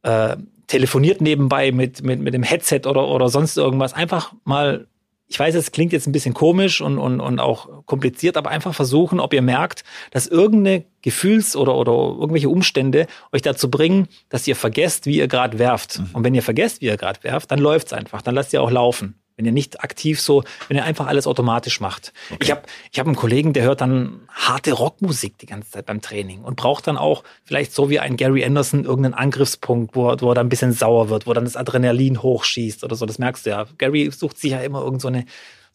Äh, 0.04 0.38
telefoniert 0.68 1.22
nebenbei 1.22 1.72
mit, 1.72 2.04
mit, 2.04 2.20
mit 2.20 2.34
dem 2.34 2.44
Headset 2.44 2.82
oder, 2.86 3.08
oder 3.08 3.30
sonst 3.30 3.58
irgendwas. 3.58 3.94
Einfach 3.94 4.34
mal, 4.44 4.88
ich 5.28 5.40
weiß, 5.40 5.56
es 5.56 5.72
klingt 5.72 5.92
jetzt 5.92 6.08
ein 6.08 6.12
bisschen 6.12 6.34
komisch 6.34 6.82
und, 6.82 6.98
und, 7.00 7.20
und 7.20 7.40
auch 7.40 7.86
kompliziert, 7.86 8.38
aber 8.38 8.52
einfach 8.52 8.76
versuchen, 8.76 9.20
ob 9.20 9.34
ihr 9.34 9.42
merkt, 9.42 9.84
dass 10.12 10.28
irgendeine 10.28 10.86
Gefühls- 11.02 11.56
oder, 11.56 11.76
oder 11.76 11.92
irgendwelche 11.92 12.50
Umstände 12.50 13.08
euch 13.32 13.42
dazu 13.42 13.70
bringen, 13.72 14.08
dass 14.30 14.48
ihr 14.48 14.56
vergesst, 14.56 15.06
wie 15.08 15.18
ihr 15.18 15.28
gerade 15.28 15.58
werft. 15.58 16.02
Und 16.14 16.24
wenn 16.24 16.36
ihr 16.36 16.44
vergesst, 16.44 16.82
wie 16.82 16.86
ihr 16.86 16.98
gerade 16.98 17.24
werft, 17.24 17.52
dann 17.52 17.60
läuft's 17.60 17.94
einfach. 17.94 18.22
Dann 18.22 18.36
lasst 18.36 18.54
ihr 18.54 18.62
auch 18.62 18.72
laufen. 18.72 19.16
Wenn 19.38 19.46
ihr 19.46 19.52
nicht 19.52 19.84
aktiv 19.84 20.22
so, 20.22 20.44
wenn 20.68 20.78
ihr 20.78 20.86
einfach 20.86 21.08
alles 21.08 21.28
automatisch 21.28 21.82
macht. 21.82 22.14
Ich 22.42 22.52
habe 22.52 22.62
ich 22.92 23.00
hab 23.00 23.06
einen 23.06 23.18
Kollegen, 23.18 23.52
der 23.52 23.64
hört 23.64 23.82
dann 23.82 24.22
harte 24.30 24.72
Rockmusik 24.72 25.38
die 25.40 25.46
ganze 25.46 25.72
Zeit 25.72 25.86
beim 25.86 26.02
Training 26.02 26.42
und 26.42 26.56
braucht 26.56 26.88
dann 26.88 26.98
auch 26.98 27.24
vielleicht 27.44 27.74
so 27.74 27.90
wie 27.90 28.00
ein 28.00 28.16
Gary 28.16 28.46
Anderson 28.46 28.86
irgendeinen 28.86 29.14
Angriffspunkt, 29.14 29.96
wo 29.96 30.10
er, 30.10 30.22
wo 30.22 30.32
er 30.32 30.36
dann 30.36 30.48
ein 30.48 30.50
bisschen 30.50 30.72
sauer 30.72 31.10
wird, 31.10 31.28
wo 31.28 31.34
dann 31.34 31.44
das 31.44 31.58
Adrenalin 31.58 32.22
hochschießt 32.22 32.84
oder 32.86 32.96
so. 32.96 33.06
Das 33.06 33.20
merkst 33.20 33.46
du 33.46 33.50
ja. 33.50 33.66
Gary 33.78 34.10
sucht 34.12 34.38
sich 34.38 34.52
ja 34.52 34.62
immer 34.62 34.82
irgend 34.82 35.02
so 35.02 35.10
eine, 35.10 35.26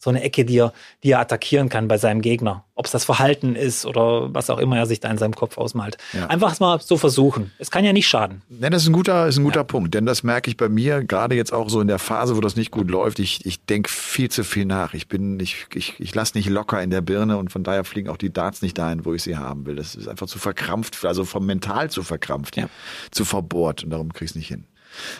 so 0.03 0.09
eine 0.09 0.23
Ecke, 0.23 0.45
die 0.45 0.57
er, 0.57 0.73
die 1.03 1.11
er 1.11 1.19
attackieren 1.19 1.69
kann 1.69 1.87
bei 1.87 1.97
seinem 1.99 2.21
Gegner. 2.21 2.65
Ob 2.73 2.85
es 2.87 2.91
das 2.91 3.05
Verhalten 3.05 3.55
ist 3.55 3.85
oder 3.85 4.33
was 4.33 4.49
auch 4.49 4.57
immer 4.57 4.75
er 4.77 4.87
sich 4.87 4.99
da 4.99 5.11
in 5.11 5.19
seinem 5.19 5.35
Kopf 5.35 5.59
ausmalt. 5.59 5.97
Ja. 6.13 6.25
Einfach 6.25 6.59
mal 6.59 6.79
so 6.81 6.97
versuchen. 6.97 7.51
Es 7.59 7.69
kann 7.69 7.85
ja 7.85 7.93
nicht 7.93 8.07
schaden. 8.07 8.41
Ja, 8.49 8.71
das 8.71 8.81
ist 8.81 8.89
ein 8.89 8.93
guter, 8.93 9.27
ist 9.27 9.37
ein 9.37 9.43
guter 9.43 9.63
Punkt, 9.63 9.93
denn 9.93 10.07
das 10.07 10.23
merke 10.23 10.49
ich 10.49 10.57
bei 10.57 10.69
mir 10.69 11.03
gerade 11.03 11.35
jetzt 11.35 11.53
auch 11.53 11.69
so 11.69 11.81
in 11.81 11.87
der 11.87 11.99
Phase, 11.99 12.35
wo 12.35 12.41
das 12.41 12.55
nicht 12.55 12.71
gut 12.71 12.89
läuft. 12.89 13.19
Ich, 13.19 13.45
ich 13.45 13.63
denke 13.65 13.91
viel 13.91 14.31
zu 14.31 14.43
viel 14.43 14.65
nach. 14.65 14.95
Ich 14.95 15.07
bin, 15.07 15.39
ich, 15.39 15.67
ich, 15.75 15.99
ich 15.99 16.15
lasse 16.15 16.35
nicht 16.35 16.49
locker 16.49 16.81
in 16.81 16.89
der 16.89 17.01
Birne 17.01 17.37
und 17.37 17.51
von 17.51 17.63
daher 17.63 17.83
fliegen 17.83 18.09
auch 18.09 18.17
die 18.17 18.33
Darts 18.33 18.63
nicht 18.63 18.79
dahin, 18.79 19.05
wo 19.05 19.13
ich 19.13 19.21
sie 19.21 19.37
haben 19.37 19.67
will. 19.67 19.75
Das 19.75 19.93
ist 19.93 20.07
einfach 20.07 20.25
zu 20.25 20.39
verkrampft, 20.39 21.05
also 21.05 21.25
vom 21.25 21.45
mental 21.45 21.91
zu 21.91 22.01
verkrampft, 22.01 22.57
Ja. 22.57 22.67
zu 23.11 23.23
verbohrt 23.23 23.83
und 23.83 23.91
darum 23.91 24.11
krieg 24.11 24.25
ich 24.25 24.31
es 24.31 24.35
nicht 24.35 24.47
hin. 24.47 24.65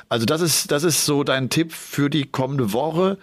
Also 0.10 0.26
das 0.26 0.42
ist, 0.42 0.72
das 0.72 0.84
ist 0.84 1.06
so 1.06 1.24
dein 1.24 1.50
Tipp 1.52 1.72
für 1.72 2.10
die 2.10 2.26
kommende 2.26 2.74
Woche. 2.74 3.20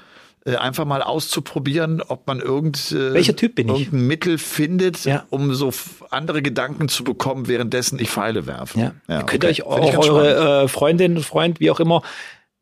Äh, 0.49 0.57
Einfach 0.57 0.85
mal 0.85 1.03
auszuprobieren, 1.03 2.01
ob 2.01 2.27
man 2.27 2.41
irgend, 2.41 2.93
äh, 2.93 3.13
Welcher 3.13 3.37
Typ 3.37 3.55
bin 3.57 3.69
ich? 3.69 3.87
irgendein 3.87 4.07
Mittel 4.07 4.39
findet, 4.39 5.05
Ja. 5.05 5.25
um 5.31 5.55
so 5.55 5.73
andere 6.11 6.43
Gedanken 6.43 6.89
zu 6.89 7.05
bekommen, 7.05 7.49
währenddessen 7.49 7.99
ich 7.99 8.11
Pfeile 8.11 8.47
werfe. 8.47 8.79
Ja. 8.79 8.93
Ihr 9.09 9.23
könnt 9.25 9.45
okay. 9.45 9.47
euch 9.47 9.59
ich 9.59 9.65
auch 9.65 9.99
eure 9.99 10.65
äh, 10.65 10.69
Freundin, 10.69 11.19
Freund, 11.21 11.61
wie 11.61 11.71
auch 11.71 11.81
immer, 11.81 12.03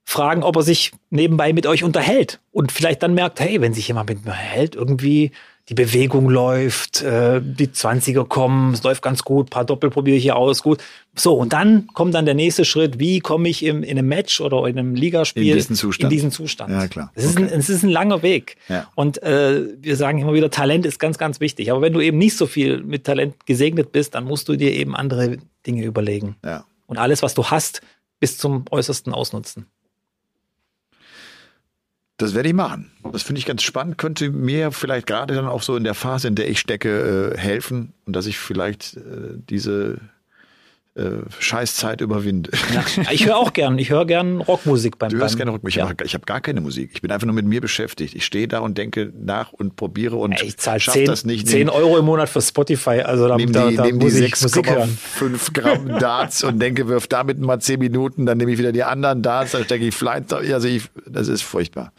fragen, 0.05 0.43
ob 0.43 0.57
er 0.57 0.63
sich 0.63 0.93
nebenbei 1.11 1.53
mit 1.53 1.67
euch 1.67 1.83
unterhält. 1.85 2.41
Und 2.53 2.73
vielleicht 2.73 3.03
dann 3.03 3.15
merkt, 3.15 3.41
hey, 3.41 3.61
wenn 3.61 3.75
sich 3.75 3.89
jemand 3.89 4.09
mit 4.09 4.25
mir 4.25 4.33
hält, 4.33 4.75
irgendwie 4.77 5.33
die 5.69 5.75
Bewegung 5.75 6.29
läuft, 6.29 7.03
äh, 7.03 7.41
die 7.43 7.67
20er 7.67 8.25
kommen, 8.27 8.73
es 8.73 8.85
läuft 8.85 9.03
ganz 9.03 9.25
gut, 9.25 9.51
paar 9.51 9.65
Doppel 9.65 9.91
probiere 9.91 10.17
ich 10.17 10.23
hier 10.23 10.37
aus, 10.37 10.63
gut. 10.63 10.83
So, 11.17 11.35
und 11.35 11.53
dann 11.53 11.89
kommt 11.93 12.15
dann 12.15 12.25
der 12.25 12.35
nächste 12.35 12.65
Schritt, 12.65 13.01
wie 13.01 13.19
komme 13.19 13.49
ich 13.49 13.65
im, 13.65 13.83
in 13.83 13.99
einem 13.99 14.07
Match 14.07 14.41
oder 14.41 14.65
in 14.69 14.79
einem 14.79 14.95
Ligaspiel 14.95 15.49
In 15.49 15.55
diesen 15.55 15.75
Zustand. 15.75 16.13
in 16.13 16.17
diesen 16.17 16.31
Zustand. 16.31 16.71
Ja, 16.71 16.87
klar. 16.87 17.11
Es 17.15 17.25
ist, 17.25 17.37
ein, 17.37 17.47
es 17.47 17.69
ist 17.69 17.83
ein 17.83 17.89
langer 17.91 18.23
Weg. 18.23 18.57
Ja. 18.69 18.89
Und 18.95 19.21
äh, 19.23 19.63
wir 19.81 19.97
sagen 19.97 20.21
immer 20.21 20.35
wieder, 20.35 20.51
Talent 20.51 20.87
ist 20.87 21.01
ganz, 21.01 21.19
ganz 21.19 21.41
wichtig. 21.41 21.73
Aber 21.73 21.81
wenn 21.81 21.93
du 21.93 22.01
eben 22.01 22.19
nicht 22.19 22.37
so 22.37 22.47
viel 22.47 22.83
mit 22.83 23.05
Talent 23.05 23.47
gesegnet 23.47 23.91
bist, 23.91 24.15
dann 24.15 24.25
musst 24.25 24.49
du 24.49 24.57
dir 24.57 24.73
eben 24.73 24.95
andere 24.95 25.39
Dinge 25.67 25.85
überlegen. 25.85 26.37
Ja. 26.45 26.65
Und 26.87 26.99
alles, 26.99 27.23
was 27.23 27.35
du 27.35 27.47
hast, 27.47 27.81
bis 28.21 28.39
zum 28.39 28.67
Äußersten 28.71 29.13
ausnutzen. 29.13 29.67
Das 32.19 32.35
werde 32.35 32.49
ich 32.49 32.55
machen. 32.55 32.91
Das 33.13 33.23
finde 33.23 33.41
ich 33.41 33.47
ganz 33.47 33.63
spannend. 33.63 33.99
Könnte 33.99 34.31
mir 34.31 34.73
vielleicht 34.73 35.07
gerade 35.07 35.35
dann 35.35 35.47
auch 35.47 35.63
so 35.63 35.77
in 35.77 35.85
der 35.85 35.95
Phase, 35.95 36.29
in 36.29 36.35
der 36.35 36.49
ich 36.49 36.59
stecke, 36.59 37.35
äh, 37.35 37.39
helfen 37.39 37.93
und 38.07 38.17
dass 38.17 38.27
ich 38.27 38.39
vielleicht 38.39 38.97
äh, 38.97 39.35
diese 39.51 40.01
äh, 40.97 41.29
Scheißzeit 41.39 42.01
überwinde. 42.01 42.51
Ja. 42.73 43.11
Ich 43.11 43.27
höre 43.27 43.37
auch 43.37 43.53
gern, 43.53 43.79
ich 43.79 43.91
höre 43.91 44.07
gern 44.07 44.41
Rockmusik 44.41 44.99
beim 44.99 45.11
Du 45.11 45.19
hörst 45.19 45.37
gerne. 45.37 45.59
Ich 45.67 45.75
ja. 45.75 45.89
habe 45.89 46.05
ich 46.05 46.15
hab 46.15 46.27
gar 46.27 46.41
keine 46.41 46.61
Musik. 46.61 46.91
Ich 46.95 47.03
bin 47.03 47.11
einfach 47.11 47.27
nur 47.27 47.35
mit 47.35 47.45
mir 47.45 47.61
beschäftigt. 47.61 48.15
Ich 48.15 48.25
stehe 48.25 48.49
da 48.49 48.61
und 48.61 48.79
denke 48.79 49.13
nach 49.19 49.53
und 49.53 49.77
probiere 49.77 50.17
und 50.17 50.41
Ich 50.43 50.57
zahle 50.57 50.81
schaff 50.81 50.95
10, 50.95 51.07
das 51.07 51.25
nicht. 51.25 51.49
10 51.49 51.69
Euro 51.69 51.99
im 51.99 52.07
Monat 52.07 52.29
für 52.29 52.41
Spotify, 52.41 53.03
also 53.03 53.29
da, 53.29 53.37
Nimm 53.37 53.53
da, 53.53 53.69
die, 53.69 53.77
da 53.77 53.85
nehm 53.85 53.99
die 53.99 54.07
muss 54.07 54.43
Musik 54.43 54.71
hören. 54.71 54.99
6,5 55.21 55.53
Gramm 55.53 55.99
Darts 55.99 56.43
und 56.43 56.61
denke, 56.61 56.89
wirf 56.89 57.07
damit 57.07 57.41
mal 57.41 57.61
10 57.61 57.79
Minuten, 57.79 58.27
dann 58.27 58.39
nehme 58.39 58.53
ich 58.53 58.59
wieder 58.59 58.73
die 58.73 58.85
anderen 58.85 59.23
Darts, 59.23 59.53
dann 59.53 59.65
stecke 59.65 59.87
ich 59.87 59.95
Flight, 59.95 60.33
also 60.33 60.67
ich, 60.67 60.85
das 61.07 61.29
ist 61.29 61.43
furchtbar. 61.43 61.93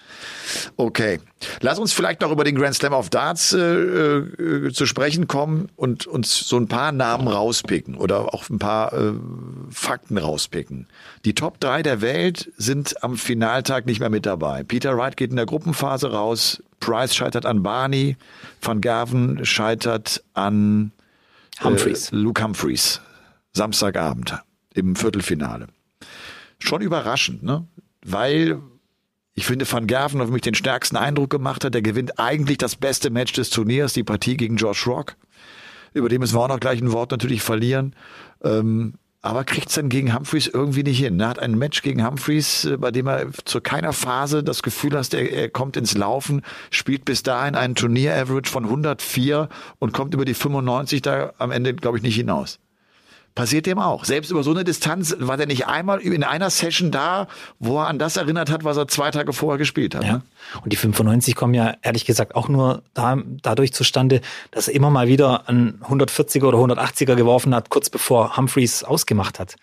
Okay. 0.75 1.19
Lass 1.61 1.77
uns 1.77 1.93
vielleicht 1.93 2.21
noch 2.21 2.31
über 2.31 2.43
den 2.43 2.55
Grand 2.55 2.73
Slam 2.73 2.93
of 2.93 3.09
Darts 3.09 3.53
äh, 3.53 3.59
äh, 3.59 4.71
zu 4.71 4.85
sprechen 4.85 5.27
kommen 5.27 5.69
und 5.75 6.07
uns 6.07 6.47
so 6.47 6.57
ein 6.57 6.67
paar 6.67 6.91
Namen 6.91 7.27
rauspicken 7.27 7.95
oder 7.95 8.33
auch 8.33 8.49
ein 8.49 8.57
paar 8.57 8.86
äh, 8.93 9.13
Fakten 9.69 10.17
rauspicken. 10.17 10.87
Die 11.25 11.33
Top 11.33 11.59
3 11.59 11.83
der 11.83 12.01
Welt 12.01 12.51
sind 12.57 13.03
am 13.03 13.17
Finaltag 13.17 13.85
nicht 13.85 13.99
mehr 13.99 14.09
mit 14.09 14.25
dabei. 14.25 14.63
Peter 14.63 14.97
Wright 14.97 15.17
geht 15.17 15.29
in 15.31 15.35
der 15.35 15.45
Gruppenphase 15.45 16.11
raus, 16.11 16.61
Price 16.79 17.15
scheitert 17.15 17.45
an 17.45 17.63
Barney, 17.63 18.17
Van 18.61 18.81
Gerven 18.81 19.45
scheitert 19.45 20.23
an 20.33 20.91
Humphreys. 21.63 22.11
äh, 22.11 22.15
Luke 22.15 22.43
Humphreys. 22.43 23.01
Samstagabend 23.53 24.37
im 24.73 24.95
Viertelfinale. 24.95 25.67
Schon 26.59 26.81
überraschend, 26.81 27.43
ne? 27.43 27.67
Weil 28.05 28.61
ich 29.33 29.45
finde, 29.45 29.71
Van 29.71 29.85
Gerven 29.85 30.21
auf 30.21 30.29
mich 30.29 30.41
den 30.41 30.55
stärksten 30.55 30.97
Eindruck 30.97 31.29
gemacht 31.29 31.63
hat. 31.63 31.73
Der 31.73 31.81
gewinnt 31.81 32.19
eigentlich 32.19 32.57
das 32.57 32.75
beste 32.75 33.09
Match 33.09 33.33
des 33.33 33.49
Turniers, 33.49 33.93
die 33.93 34.03
Partie 34.03 34.37
gegen 34.37 34.57
Josh 34.57 34.87
Rock. 34.87 35.15
Über 35.93 36.09
den 36.09 36.19
müssen 36.19 36.35
wir 36.35 36.41
auch 36.41 36.47
noch 36.47 36.59
gleich 36.59 36.81
ein 36.81 36.91
Wort 36.91 37.11
natürlich 37.11 37.41
verlieren. 37.41 37.95
Ähm, 38.43 38.93
aber 39.21 39.43
kriegt 39.43 39.69
es 39.69 39.75
dann 39.75 39.89
gegen 39.89 40.15
Humphreys 40.15 40.47
irgendwie 40.47 40.83
nicht 40.83 40.99
hin. 40.99 41.19
Er 41.19 41.29
hat 41.29 41.39
ein 41.39 41.57
Match 41.57 41.81
gegen 41.81 42.05
Humphreys, 42.05 42.65
äh, 42.65 42.77
bei 42.77 42.91
dem 42.91 43.07
er 43.07 43.31
zu 43.45 43.61
keiner 43.61 43.93
Phase 43.93 44.43
das 44.43 44.63
Gefühl 44.63 44.97
hat, 44.97 45.13
er, 45.13 45.31
er 45.31 45.49
kommt 45.49 45.75
ins 45.75 45.97
Laufen, 45.97 46.43
spielt 46.69 47.03
bis 47.03 47.23
dahin 47.23 47.55
einen 47.55 47.75
Turnier-Average 47.75 48.49
von 48.49 48.65
104 48.65 49.49
und 49.79 49.91
kommt 49.93 50.13
über 50.13 50.23
die 50.23 50.33
95 50.33 51.01
da 51.01 51.33
am 51.39 51.51
Ende, 51.51 51.73
glaube 51.73 51.97
ich, 51.97 52.03
nicht 52.03 52.15
hinaus. 52.15 52.59
Passiert 53.37 53.67
dem 53.67 53.77
auch. 53.77 54.03
Selbst 54.03 54.31
über 54.31 54.41
so 54.41 54.49
eine 54.49 54.63
Distanz 54.63 55.15
war 55.19 55.37
der 55.37 55.45
nicht 55.45 55.67
einmal 55.67 55.99
in 55.99 56.23
einer 56.23 56.49
Session 56.49 56.89
da, 56.89 57.27
wo 57.59 57.77
er 57.77 57.85
an 57.85 57.99
das 57.99 58.17
erinnert 58.17 58.49
hat, 58.49 58.63
was 58.63 58.77
er 58.77 58.87
zwei 58.87 59.11
Tage 59.11 59.31
vorher 59.31 59.59
gespielt 59.59 59.93
hat. 59.93 60.03
Ja. 60.03 60.13
Ne? 60.13 60.21
Und 60.63 60.73
die 60.73 60.75
95 60.75 61.35
kommen 61.35 61.53
ja 61.53 61.75
ehrlich 61.83 62.05
gesagt 62.05 62.33
auch 62.33 62.49
nur 62.49 62.81
da, 62.95 63.21
dadurch 63.43 63.73
zustande, 63.73 64.21
dass 64.49 64.67
er 64.67 64.73
immer 64.73 64.89
mal 64.89 65.07
wieder 65.07 65.47
einen 65.47 65.79
140er 65.87 66.45
oder 66.45 66.57
180er 66.57 67.13
geworfen 67.13 67.53
hat, 67.53 67.69
kurz 67.69 67.91
bevor 67.91 68.37
Humphreys 68.37 68.83
ausgemacht 68.83 69.39
hat. 69.39 69.55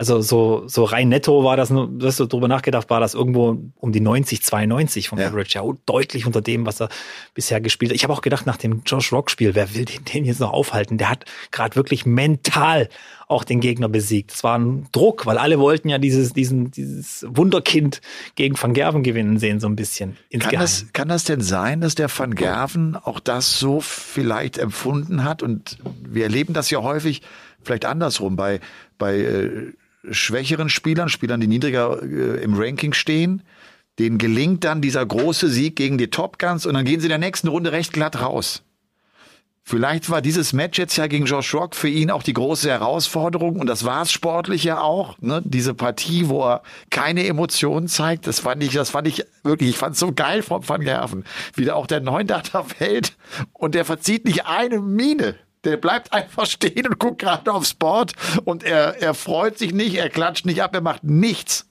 Also 0.00 0.20
so, 0.20 0.62
so 0.68 0.84
rein 0.84 1.08
netto 1.08 1.42
war 1.42 1.56
das, 1.56 1.70
nur, 1.70 1.88
du 1.88 2.08
drüber 2.26 2.46
nachgedacht, 2.46 2.88
war 2.88 3.00
das 3.00 3.14
irgendwo 3.14 3.58
um 3.74 3.90
die 3.90 4.00
90, 4.00 4.44
92 4.44 5.08
vom 5.08 5.18
Ja. 5.18 5.26
Average. 5.26 5.58
Ja, 5.58 5.64
deutlich 5.86 6.24
unter 6.24 6.40
dem, 6.40 6.66
was 6.66 6.80
er 6.80 6.88
bisher 7.34 7.60
gespielt 7.60 7.90
hat. 7.90 7.96
Ich 7.96 8.04
habe 8.04 8.12
auch 8.12 8.20
gedacht, 8.20 8.46
nach 8.46 8.58
dem 8.58 8.82
Josh 8.86 9.12
Rock-Spiel, 9.12 9.56
wer 9.56 9.74
will 9.74 9.86
den, 9.86 10.04
den 10.04 10.24
jetzt 10.24 10.38
noch 10.38 10.52
aufhalten? 10.52 10.98
Der 10.98 11.10
hat 11.10 11.24
gerade 11.50 11.74
wirklich 11.74 12.06
mental 12.06 12.88
auch 13.26 13.42
den 13.42 13.58
Gegner 13.58 13.88
besiegt. 13.88 14.30
Es 14.32 14.44
war 14.44 14.56
ein 14.56 14.86
Druck, 14.92 15.26
weil 15.26 15.36
alle 15.36 15.58
wollten 15.58 15.88
ja 15.88 15.98
dieses, 15.98 16.32
diesen, 16.32 16.70
dieses 16.70 17.26
Wunderkind 17.28 18.00
gegen 18.36 18.56
Van 18.60 18.74
Gerven 18.74 19.02
gewinnen 19.02 19.40
sehen, 19.40 19.58
so 19.58 19.66
ein 19.66 19.74
bisschen. 19.74 20.12
Kann 20.12 20.18
Insgeheim. 20.30 20.60
das, 20.60 20.86
kann 20.92 21.08
das 21.08 21.24
denn 21.24 21.40
sein, 21.40 21.80
dass 21.80 21.96
der 21.96 22.08
Van 22.08 22.36
Gerven 22.36 22.94
auch 22.94 23.18
das 23.18 23.58
so 23.58 23.80
vielleicht 23.80 24.58
empfunden 24.58 25.24
hat? 25.24 25.42
Und 25.42 25.78
wir 26.08 26.22
erleben 26.22 26.54
das 26.54 26.70
ja 26.70 26.82
häufig 26.84 27.20
vielleicht 27.64 27.84
andersrum 27.84 28.36
bei, 28.36 28.60
bei 28.96 29.18
äh, 29.18 29.72
schwächeren 30.10 30.68
Spielern, 30.68 31.08
Spielern, 31.08 31.40
die 31.40 31.46
niedriger 31.46 32.02
äh, 32.02 32.42
im 32.42 32.54
Ranking 32.54 32.92
stehen. 32.92 33.42
Denen 33.98 34.18
gelingt 34.18 34.64
dann 34.64 34.80
dieser 34.80 35.04
große 35.04 35.48
Sieg 35.48 35.76
gegen 35.76 35.98
die 35.98 36.08
Top 36.08 36.38
Guns 36.38 36.66
und 36.66 36.74
dann 36.74 36.84
gehen 36.84 37.00
sie 37.00 37.06
in 37.06 37.10
der 37.10 37.18
nächsten 37.18 37.48
Runde 37.48 37.72
recht 37.72 37.92
glatt 37.92 38.20
raus. 38.20 38.62
Vielleicht 39.68 40.08
war 40.08 40.22
dieses 40.22 40.54
Match 40.54 40.78
jetzt 40.78 40.96
ja 40.96 41.08
gegen 41.08 41.26
Josh 41.26 41.52
Rock 41.52 41.74
für 41.74 41.90
ihn 41.90 42.10
auch 42.10 42.22
die 42.22 42.32
große 42.32 42.70
Herausforderung 42.70 43.60
und 43.60 43.66
das 43.66 43.84
war 43.84 44.00
es 44.00 44.10
sportlich 44.10 44.64
ja 44.64 44.80
auch. 44.80 45.18
Ne? 45.20 45.42
Diese 45.44 45.74
Partie, 45.74 46.30
wo 46.30 46.42
er 46.42 46.62
keine 46.88 47.26
Emotionen 47.26 47.86
zeigt, 47.86 48.26
das 48.26 48.40
fand 48.40 48.62
ich, 48.62 48.72
das 48.72 48.88
fand 48.88 49.06
ich 49.08 49.26
wirklich, 49.42 49.68
ich 49.68 49.76
fand 49.76 49.92
es 49.92 50.00
so 50.00 50.10
geil 50.10 50.42
vom 50.42 50.66
Van 50.66 50.80
Gerven, 50.80 51.24
wie 51.54 51.66
da 51.66 51.74
auch 51.74 51.86
der 51.86 52.00
Neundachter 52.00 52.64
fällt 52.64 53.18
und 53.52 53.74
der 53.74 53.84
verzieht 53.84 54.24
nicht 54.24 54.46
eine 54.46 54.80
Miene. 54.80 55.34
Der 55.64 55.76
bleibt 55.76 56.12
einfach 56.12 56.46
stehen 56.46 56.86
und 56.86 56.98
guckt 56.98 57.20
gerade 57.20 57.52
aufs 57.52 57.74
Board 57.74 58.12
und 58.44 58.62
er, 58.62 59.00
er 59.00 59.14
freut 59.14 59.58
sich 59.58 59.72
nicht, 59.72 59.96
er 59.96 60.10
klatscht 60.10 60.46
nicht 60.46 60.62
ab, 60.62 60.74
er 60.74 60.80
macht 60.80 61.04
nichts 61.04 61.68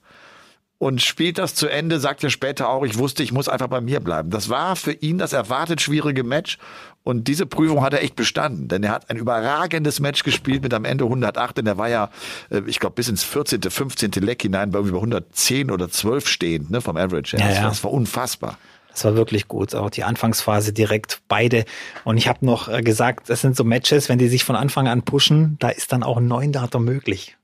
und 0.78 1.02
spielt 1.02 1.38
das 1.38 1.54
zu 1.56 1.66
Ende, 1.66 1.98
sagt 1.98 2.22
er 2.22 2.30
später 2.30 2.68
auch, 2.68 2.84
ich 2.84 2.98
wusste, 2.98 3.24
ich 3.24 3.32
muss 3.32 3.48
einfach 3.48 3.66
bei 3.66 3.80
mir 3.80 3.98
bleiben. 3.98 4.30
Das 4.30 4.48
war 4.48 4.76
für 4.76 4.92
ihn 4.92 5.18
das 5.18 5.32
erwartet 5.32 5.80
schwierige 5.80 6.22
Match 6.22 6.58
und 7.02 7.26
diese 7.26 7.46
Prüfung 7.46 7.82
hat 7.82 7.92
er 7.92 8.02
echt 8.02 8.16
bestanden, 8.16 8.68
denn 8.68 8.84
er 8.84 8.92
hat 8.92 9.10
ein 9.10 9.16
überragendes 9.16 9.98
Match 9.98 10.22
gespielt 10.22 10.62
mit 10.62 10.72
am 10.72 10.84
Ende 10.84 11.04
108, 11.04 11.58
denn 11.58 11.66
er 11.66 11.78
war 11.78 11.88
ja, 11.88 12.10
äh, 12.50 12.62
ich 12.66 12.78
glaube, 12.78 12.94
bis 12.94 13.08
ins 13.08 13.24
14., 13.24 13.62
15. 13.62 14.10
Leck 14.20 14.42
hinein 14.42 14.70
bei 14.70 14.78
über 14.78 14.98
110 14.98 15.70
oder 15.70 15.90
12 15.90 16.28
stehend 16.28 16.70
ne, 16.70 16.80
vom 16.80 16.96
Average. 16.96 17.36
Ja, 17.36 17.48
das, 17.48 17.56
ja. 17.56 17.62
das 17.68 17.82
war 17.82 17.92
unfassbar. 17.92 18.58
Das 18.98 19.04
war 19.04 19.16
wirklich 19.16 19.46
gut. 19.46 19.76
Auch 19.76 19.90
die 19.90 20.02
Anfangsphase 20.02 20.72
direkt 20.72 21.20
beide. 21.28 21.64
Und 22.02 22.16
ich 22.16 22.26
habe 22.26 22.44
noch 22.44 22.68
äh, 22.68 22.82
gesagt, 22.82 23.30
das 23.30 23.40
sind 23.40 23.56
so 23.56 23.62
Matches, 23.62 24.08
wenn 24.08 24.18
die 24.18 24.26
sich 24.26 24.42
von 24.42 24.56
Anfang 24.56 24.88
an 24.88 25.02
pushen, 25.02 25.56
da 25.60 25.68
ist 25.68 25.92
dann 25.92 26.02
auch 26.02 26.16
ein 26.16 26.26
Neundater 26.26 26.80
möglich. 26.80 27.36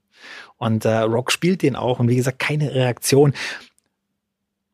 Und 0.57 0.83
äh, 0.83 0.97
Rock 0.97 1.31
spielt 1.31 1.61
den 1.61 1.77
auch 1.77 1.99
und 1.99 2.09
wie 2.09 2.17
gesagt, 2.17 2.39
keine 2.39 2.75
Reaktion. 2.75 3.33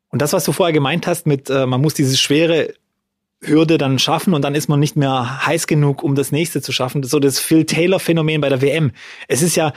Und 0.10 0.24
das, 0.24 0.34
was 0.34 0.44
du 0.44 0.54
vorher 0.54 0.74
gemeint 0.74 1.06
hast, 1.06 1.28
mit 1.28 1.52
äh, 1.52 1.68
man 1.68 1.82
muss 1.82 1.94
diese 1.94 2.18
schwere 2.18 2.74
Hürde 3.44 3.78
dann 3.78 4.00
schaffen 4.00 4.34
und 4.34 4.42
dann 4.42 4.56
ist 4.56 4.68
man 4.68 4.80
nicht 4.80 4.96
mehr 4.96 5.46
heiß 5.46 5.68
genug, 5.68 6.02
um 6.02 6.16
das 6.16 6.32
nächste 6.32 6.64
zu 6.64 6.72
schaffen. 6.72 7.04
So 7.04 7.20
das 7.20 7.38
Phil 7.38 7.66
Taylor-Phänomen 7.66 8.42
bei 8.42 8.50
der 8.50 8.62
WM. 8.64 8.92
Es 9.28 9.44
ist 9.44 9.56
ja, 9.56 9.72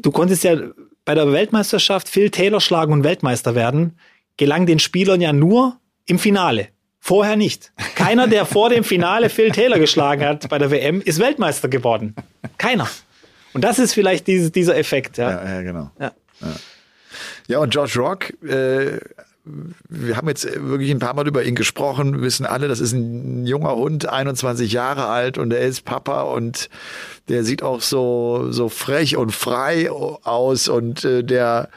du 0.00 0.10
konntest 0.12 0.44
ja 0.44 0.56
bei 1.04 1.14
der 1.14 1.30
Weltmeisterschaft 1.30 2.08
Phil 2.08 2.30
Taylor 2.30 2.60
schlagen 2.62 2.94
und 2.94 3.04
Weltmeister 3.04 3.54
werden, 3.54 3.98
gelang 4.38 4.64
den 4.64 4.78
Spielern 4.78 5.20
ja 5.20 5.34
nur 5.34 5.78
im 6.06 6.18
Finale. 6.18 6.68
Vorher 6.98 7.36
nicht. 7.36 7.72
Keiner, 7.96 8.28
der 8.28 8.46
vor 8.46 8.70
dem 8.70 8.84
Finale 8.84 9.28
Phil 9.28 9.50
Taylor 9.50 9.78
geschlagen 9.78 10.24
hat 10.24 10.48
bei 10.48 10.58
der 10.58 10.70
WM, 10.70 11.00
ist 11.00 11.18
Weltmeister 11.18 11.68
geworden. 11.68 12.14
Keiner. 12.58 12.88
Und 13.52 13.64
das 13.64 13.78
ist 13.78 13.92
vielleicht 13.92 14.26
diese, 14.28 14.50
dieser 14.50 14.76
Effekt. 14.76 15.18
Ja, 15.18 15.30
ja, 15.30 15.54
ja 15.54 15.62
genau. 15.62 15.90
Ja. 15.98 16.12
ja. 16.40 16.54
ja. 17.48 17.58
und 17.58 17.74
Josh 17.74 17.96
Rock, 17.96 18.32
äh, 18.44 19.00
wir 19.44 20.16
haben 20.16 20.28
jetzt 20.28 20.44
wirklich 20.44 20.90
ein 20.90 21.00
paar 21.00 21.14
Mal 21.14 21.26
über 21.26 21.42
ihn 21.42 21.56
gesprochen, 21.56 22.22
wissen 22.22 22.46
alle, 22.46 22.68
das 22.68 22.78
ist 22.78 22.92
ein 22.92 23.46
junger 23.46 23.74
Hund, 23.74 24.08
21 24.08 24.70
Jahre 24.72 25.06
alt 25.06 25.36
und 25.36 25.52
er 25.52 25.62
ist 25.62 25.84
Papa 25.84 26.22
und 26.22 26.70
der 27.28 27.42
sieht 27.42 27.62
auch 27.62 27.80
so, 27.80 28.52
so 28.52 28.68
frech 28.68 29.16
und 29.16 29.32
frei 29.32 29.90
aus 29.90 30.68
und 30.68 31.04
äh, 31.04 31.24
der 31.24 31.68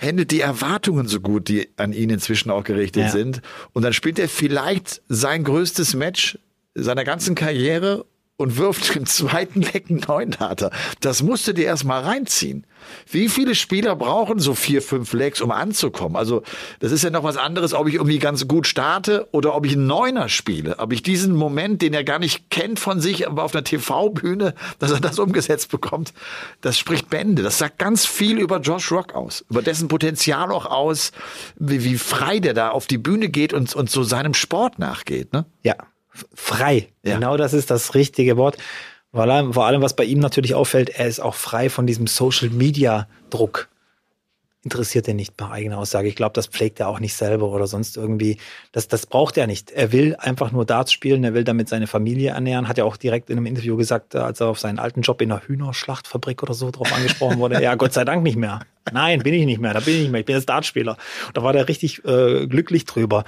händet 0.00 0.30
die 0.30 0.40
Erwartungen 0.40 1.06
so 1.06 1.20
gut, 1.20 1.48
die 1.48 1.68
an 1.76 1.92
ihn 1.92 2.10
inzwischen 2.10 2.50
auch 2.50 2.64
gerichtet 2.64 3.04
ja. 3.04 3.10
sind. 3.10 3.42
Und 3.72 3.82
dann 3.82 3.92
spielt 3.92 4.18
er 4.18 4.28
vielleicht 4.28 5.02
sein 5.08 5.44
größtes 5.44 5.94
Match 5.94 6.38
seiner 6.74 7.04
ganzen 7.04 7.34
Karriere 7.34 8.06
und 8.40 8.56
wirft 8.56 8.96
im 8.96 9.04
zweiten 9.04 9.60
Leck 9.60 9.90
einen 9.90 10.00
Neundater. 10.00 10.70
Das 11.00 11.22
musst 11.22 11.46
du 11.46 11.52
dir 11.52 11.66
erstmal 11.66 12.02
reinziehen. 12.02 12.66
Wie 13.10 13.28
viele 13.28 13.54
Spieler 13.54 13.94
brauchen 13.94 14.38
so 14.38 14.54
vier, 14.54 14.80
fünf 14.80 15.12
Lecks, 15.12 15.42
um 15.42 15.50
anzukommen? 15.50 16.16
Also, 16.16 16.42
das 16.78 16.90
ist 16.90 17.04
ja 17.04 17.10
noch 17.10 17.22
was 17.22 17.36
anderes, 17.36 17.74
ob 17.74 17.86
ich 17.86 17.96
irgendwie 17.96 18.18
ganz 18.18 18.48
gut 18.48 18.66
starte 18.66 19.28
oder 19.32 19.54
ob 19.54 19.66
ich 19.66 19.74
einen 19.74 19.86
Neuner 19.86 20.30
spiele. 20.30 20.78
Ob 20.78 20.94
ich 20.94 21.02
diesen 21.02 21.36
Moment, 21.36 21.82
den 21.82 21.92
er 21.92 22.02
gar 22.02 22.18
nicht 22.18 22.48
kennt 22.48 22.80
von 22.80 22.98
sich, 22.98 23.28
aber 23.28 23.44
auf 23.44 23.54
einer 23.54 23.62
TV-Bühne, 23.62 24.54
dass 24.78 24.90
er 24.90 25.00
das 25.00 25.18
umgesetzt 25.18 25.70
bekommt, 25.70 26.14
das 26.62 26.78
spricht 26.78 27.10
Bände. 27.10 27.42
Das 27.42 27.58
sagt 27.58 27.78
ganz 27.78 28.06
viel 28.06 28.38
über 28.38 28.60
Josh 28.60 28.90
Rock 28.90 29.14
aus. 29.14 29.44
Über 29.50 29.60
dessen 29.60 29.88
Potenzial 29.88 30.50
auch 30.50 30.64
aus, 30.64 31.12
wie, 31.58 31.84
wie 31.84 31.98
frei 31.98 32.38
der 32.38 32.54
da 32.54 32.70
auf 32.70 32.86
die 32.86 32.96
Bühne 32.96 33.28
geht 33.28 33.52
und, 33.52 33.74
und 33.74 33.90
so 33.90 34.02
seinem 34.02 34.32
Sport 34.32 34.78
nachgeht, 34.78 35.34
ne? 35.34 35.44
Ja, 35.62 35.76
frei. 36.34 36.88
Ja. 37.02 37.14
Genau 37.14 37.36
das 37.36 37.52
ist 37.52 37.70
das 37.70 37.94
richtige 37.94 38.36
Wort. 38.36 38.56
Vor 39.12 39.22
allem, 39.22 39.52
vor 39.52 39.66
allem, 39.66 39.82
was 39.82 39.96
bei 39.96 40.04
ihm 40.04 40.20
natürlich 40.20 40.54
auffällt, 40.54 40.90
er 40.90 41.08
ist 41.08 41.20
auch 41.20 41.34
frei 41.34 41.68
von 41.68 41.86
diesem 41.86 42.06
Social 42.06 42.50
Media 42.50 43.08
Druck 43.30 43.68
interessiert 44.62 45.08
ihn 45.08 45.16
nicht 45.16 45.36
bei 45.36 45.48
eigener 45.48 45.78
Aussage. 45.78 46.08
Ich 46.08 46.16
glaube, 46.16 46.34
das 46.34 46.46
pflegt 46.46 46.80
er 46.80 46.88
auch 46.88 47.00
nicht 47.00 47.14
selber 47.14 47.48
oder 47.48 47.66
sonst 47.66 47.96
irgendwie. 47.96 48.36
Das, 48.72 48.88
das 48.88 49.06
braucht 49.06 49.38
er 49.38 49.46
nicht. 49.46 49.70
Er 49.70 49.90
will 49.92 50.16
einfach 50.16 50.52
nur 50.52 50.66
Darts 50.66 50.92
spielen, 50.92 51.24
er 51.24 51.32
will 51.32 51.44
damit 51.44 51.68
seine 51.68 51.86
Familie 51.86 52.30
ernähren. 52.30 52.68
Hat 52.68 52.76
ja 52.76 52.84
auch 52.84 52.98
direkt 52.98 53.30
in 53.30 53.38
einem 53.38 53.46
Interview 53.46 53.76
gesagt, 53.76 54.14
als 54.14 54.40
er 54.40 54.48
auf 54.48 54.60
seinen 54.60 54.78
alten 54.78 55.00
Job 55.00 55.22
in 55.22 55.32
einer 55.32 55.42
Hühnerschlachtfabrik 55.42 56.42
oder 56.42 56.52
so 56.52 56.70
drauf 56.70 56.92
angesprochen 56.92 57.38
wurde. 57.38 57.60
Ja, 57.60 57.74
Gott 57.74 57.92
sei 57.92 58.06
Dank 58.06 58.22
nicht 58.22 58.36
mehr. 58.36 58.60
Nein, 58.90 59.22
bin 59.22 59.34
ich 59.34 59.44
nicht 59.44 59.60
mehr. 59.60 59.74
Da 59.74 59.80
bin 59.80 59.94
ich 59.94 60.00
nicht 60.02 60.12
mehr. 60.12 60.20
Ich 60.20 60.26
bin 60.26 60.34
jetzt 60.34 60.48
Dartspieler. 60.48 60.96
Da 61.34 61.42
war 61.42 61.52
der 61.52 61.68
richtig 61.68 62.02
äh, 62.04 62.46
glücklich 62.46 62.86
drüber. 62.86 63.24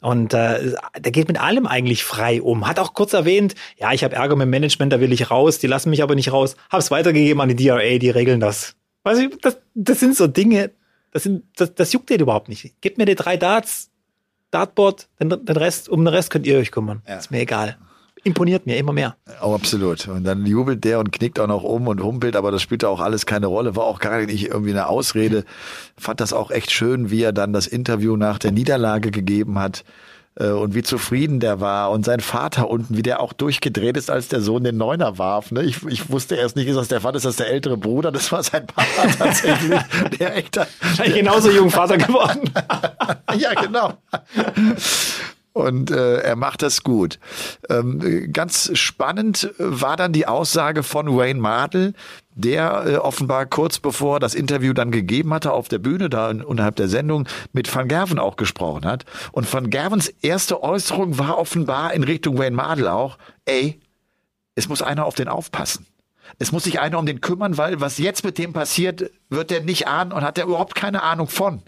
Und 0.00 0.34
äh, 0.34 0.74
der 0.98 1.12
geht 1.12 1.28
mit 1.28 1.40
allem 1.40 1.66
eigentlich 1.66 2.02
frei 2.02 2.42
um. 2.42 2.66
Hat 2.66 2.80
auch 2.80 2.94
kurz 2.94 3.12
erwähnt, 3.12 3.54
ja, 3.78 3.92
ich 3.92 4.02
habe 4.02 4.16
Ärger 4.16 4.34
mit 4.34 4.46
dem 4.46 4.50
Management, 4.50 4.92
da 4.92 5.00
will 5.00 5.12
ich 5.12 5.30
raus. 5.30 5.58
Die 5.60 5.68
lassen 5.68 5.90
mich 5.90 6.02
aber 6.02 6.16
nicht 6.16 6.32
raus. 6.32 6.56
Hab's 6.70 6.90
weitergegeben 6.90 7.40
an 7.40 7.48
die 7.48 7.56
DRA, 7.56 7.98
die 7.98 8.10
regeln 8.10 8.40
das. 8.40 8.74
Weiß 9.06 9.18
ich, 9.18 9.38
das, 9.40 9.56
das 9.76 10.00
sind 10.00 10.16
so 10.16 10.26
Dinge, 10.26 10.72
das, 11.12 11.22
sind, 11.22 11.44
das, 11.54 11.72
das 11.76 11.92
juckt 11.92 12.10
den 12.10 12.18
überhaupt 12.18 12.48
nicht. 12.48 12.74
Gebt 12.80 12.98
mir 12.98 13.04
die 13.04 13.14
drei 13.14 13.36
Darts, 13.36 13.88
Dartboard, 14.50 15.06
den, 15.20 15.28
den 15.28 15.56
Rest, 15.56 15.88
um 15.88 16.04
den 16.04 16.12
Rest 16.12 16.28
könnt 16.28 16.44
ihr 16.44 16.58
euch 16.58 16.72
kümmern. 16.72 17.02
Ja. 17.06 17.18
Ist 17.18 17.30
mir 17.30 17.38
egal. 17.38 17.78
Imponiert 18.24 18.66
mir 18.66 18.76
immer 18.78 18.92
mehr. 18.92 19.16
Oh, 19.40 19.54
absolut. 19.54 20.08
Und 20.08 20.24
dann 20.24 20.44
jubelt 20.44 20.82
der 20.82 20.98
und 20.98 21.12
knickt 21.12 21.38
auch 21.38 21.46
noch 21.46 21.62
um 21.62 21.86
und 21.86 22.02
humpelt, 22.02 22.34
aber 22.34 22.50
das 22.50 22.62
spielte 22.62 22.88
auch 22.88 22.98
alles 22.98 23.26
keine 23.26 23.46
Rolle. 23.46 23.76
War 23.76 23.84
auch 23.84 24.00
gar 24.00 24.18
nicht 24.22 24.48
irgendwie 24.48 24.70
eine 24.70 24.88
Ausrede. 24.88 25.44
Fand 25.96 26.20
das 26.20 26.32
auch 26.32 26.50
echt 26.50 26.72
schön, 26.72 27.08
wie 27.08 27.22
er 27.22 27.32
dann 27.32 27.52
das 27.52 27.68
Interview 27.68 28.16
nach 28.16 28.40
der 28.40 28.50
Niederlage 28.50 29.12
gegeben 29.12 29.60
hat 29.60 29.84
und 30.44 30.74
wie 30.74 30.82
zufrieden 30.82 31.40
der 31.40 31.60
war 31.60 31.90
und 31.90 32.04
sein 32.04 32.20
Vater 32.20 32.68
unten, 32.68 32.96
wie 32.96 33.02
der 33.02 33.20
auch 33.20 33.32
durchgedreht 33.32 33.96
ist, 33.96 34.10
als 34.10 34.28
der 34.28 34.40
Sohn 34.40 34.64
den 34.64 34.76
Neuner 34.76 35.18
warf. 35.18 35.50
Ne? 35.50 35.62
Ich, 35.62 35.82
ich 35.86 36.10
wusste 36.10 36.34
erst 36.36 36.56
nicht, 36.56 36.68
ist 36.68 36.76
das 36.76 36.88
der 36.88 37.00
Vater, 37.00 37.16
ist 37.16 37.24
das 37.24 37.36
der 37.36 37.48
ältere 37.48 37.76
Bruder? 37.76 38.12
Das 38.12 38.30
war 38.32 38.42
sein 38.42 38.66
Papa 38.66 39.08
tatsächlich. 39.18 39.80
der 40.18 40.36
echter. 40.36 40.66
Wahrscheinlich 40.80 41.16
genauso 41.16 41.50
jung 41.50 41.70
Vater 41.70 41.96
geworden. 41.96 42.50
ja, 43.38 43.54
genau. 43.54 43.94
Und 45.56 45.90
äh, 45.90 46.18
er 46.18 46.36
macht 46.36 46.60
das 46.60 46.82
gut. 46.82 47.18
Ähm, 47.70 48.30
ganz 48.30 48.76
spannend 48.76 49.54
war 49.56 49.96
dann 49.96 50.12
die 50.12 50.26
Aussage 50.26 50.82
von 50.82 51.16
Wayne 51.16 51.40
Mardell, 51.40 51.94
der 52.34 52.84
äh, 52.86 52.96
offenbar 52.96 53.46
kurz 53.46 53.78
bevor 53.78 54.20
das 54.20 54.34
Interview 54.34 54.74
dann 54.74 54.90
gegeben 54.90 55.32
hatte 55.32 55.54
auf 55.54 55.68
der 55.68 55.78
Bühne, 55.78 56.10
da 56.10 56.28
unterhalb 56.28 56.76
der 56.76 56.88
Sendung, 56.88 57.26
mit 57.54 57.74
Van 57.74 57.88
Gerven 57.88 58.18
auch 58.18 58.36
gesprochen 58.36 58.84
hat. 58.84 59.06
Und 59.32 59.50
Van 59.50 59.70
Gervens 59.70 60.08
erste 60.20 60.62
Äußerung 60.62 61.18
war 61.18 61.38
offenbar 61.38 61.94
in 61.94 62.02
Richtung 62.04 62.36
Wayne 62.36 62.54
Mardell 62.54 62.88
auch, 62.88 63.16
ey, 63.46 63.80
es 64.56 64.68
muss 64.68 64.82
einer 64.82 65.06
auf 65.06 65.14
den 65.14 65.28
aufpassen. 65.28 65.86
Es 66.38 66.52
muss 66.52 66.64
sich 66.64 66.80
einer 66.80 66.98
um 66.98 67.06
den 67.06 67.22
kümmern, 67.22 67.56
weil 67.56 67.80
was 67.80 67.96
jetzt 67.96 68.24
mit 68.24 68.36
dem 68.36 68.52
passiert, 68.52 69.10
wird 69.30 69.50
er 69.50 69.62
nicht 69.62 69.88
ahnen 69.88 70.12
und 70.12 70.20
hat 70.20 70.36
er 70.36 70.44
überhaupt 70.44 70.74
keine 70.74 71.02
Ahnung 71.02 71.28
von. 71.28 71.62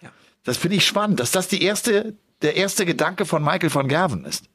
Ja. 0.00 0.08
Das 0.42 0.56
finde 0.56 0.78
ich 0.78 0.86
spannend, 0.86 1.20
dass 1.20 1.32
das 1.32 1.48
die 1.48 1.62
erste, 1.62 2.14
der 2.42 2.56
erste 2.56 2.86
Gedanke 2.86 3.26
von 3.26 3.42
Michael 3.42 3.74
van 3.74 3.88
Gerven 3.88 4.24
ist 4.24 4.46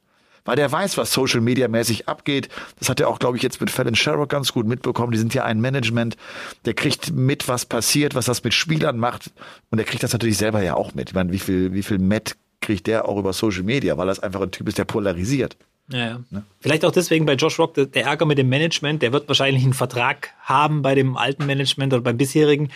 weil 0.46 0.56
der 0.56 0.72
weiß, 0.72 0.96
was 0.96 1.12
Social 1.12 1.42
Media 1.42 1.68
mäßig 1.68 2.08
abgeht. 2.08 2.48
Das 2.78 2.88
hat 2.88 3.00
er 3.00 3.08
auch, 3.08 3.18
glaube 3.18 3.36
ich, 3.36 3.42
jetzt 3.42 3.60
mit 3.60 3.70
Fallon 3.70 3.94
Sherrock 3.94 4.30
ganz 4.30 4.52
gut 4.52 4.66
mitbekommen. 4.66 5.12
Die 5.12 5.18
sind 5.18 5.34
ja 5.34 5.44
ein 5.44 5.60
Management, 5.60 6.16
der 6.64 6.74
kriegt 6.74 7.12
mit, 7.12 7.48
was 7.48 7.66
passiert, 7.66 8.14
was 8.14 8.24
das 8.24 8.42
mit 8.42 8.54
Spielern 8.54 8.96
macht. 8.96 9.32
Und 9.70 9.78
der 9.78 9.84
kriegt 9.84 10.02
das 10.02 10.12
natürlich 10.12 10.38
selber 10.38 10.62
ja 10.62 10.74
auch 10.74 10.94
mit. 10.94 11.10
Ich 11.10 11.14
meine, 11.14 11.32
wie 11.32 11.38
viel, 11.38 11.74
wie 11.74 11.82
viel 11.82 11.98
Met 11.98 12.36
kriegt 12.60 12.86
der 12.86 13.08
auch 13.08 13.18
über 13.18 13.32
Social 13.32 13.64
Media, 13.64 13.98
weil 13.98 14.06
das 14.06 14.20
einfach 14.20 14.40
ein 14.40 14.50
Typ 14.50 14.68
ist, 14.68 14.78
der 14.78 14.84
polarisiert. 14.84 15.56
Ja, 15.88 15.98
ja. 15.98 16.20
Ne? 16.30 16.44
Vielleicht 16.60 16.84
auch 16.84 16.90
deswegen 16.90 17.26
bei 17.26 17.34
Josh 17.34 17.58
Rock, 17.58 17.74
der, 17.74 17.86
der 17.86 18.04
Ärger 18.06 18.26
mit 18.26 18.38
dem 18.38 18.48
Management, 18.48 19.02
der 19.02 19.12
wird 19.12 19.28
wahrscheinlich 19.28 19.62
einen 19.62 19.74
Vertrag 19.74 20.30
haben 20.40 20.82
bei 20.82 20.94
dem 20.94 21.16
alten 21.16 21.46
Management 21.46 21.92
oder 21.92 22.02
beim 22.02 22.16
bisherigen, 22.16 22.70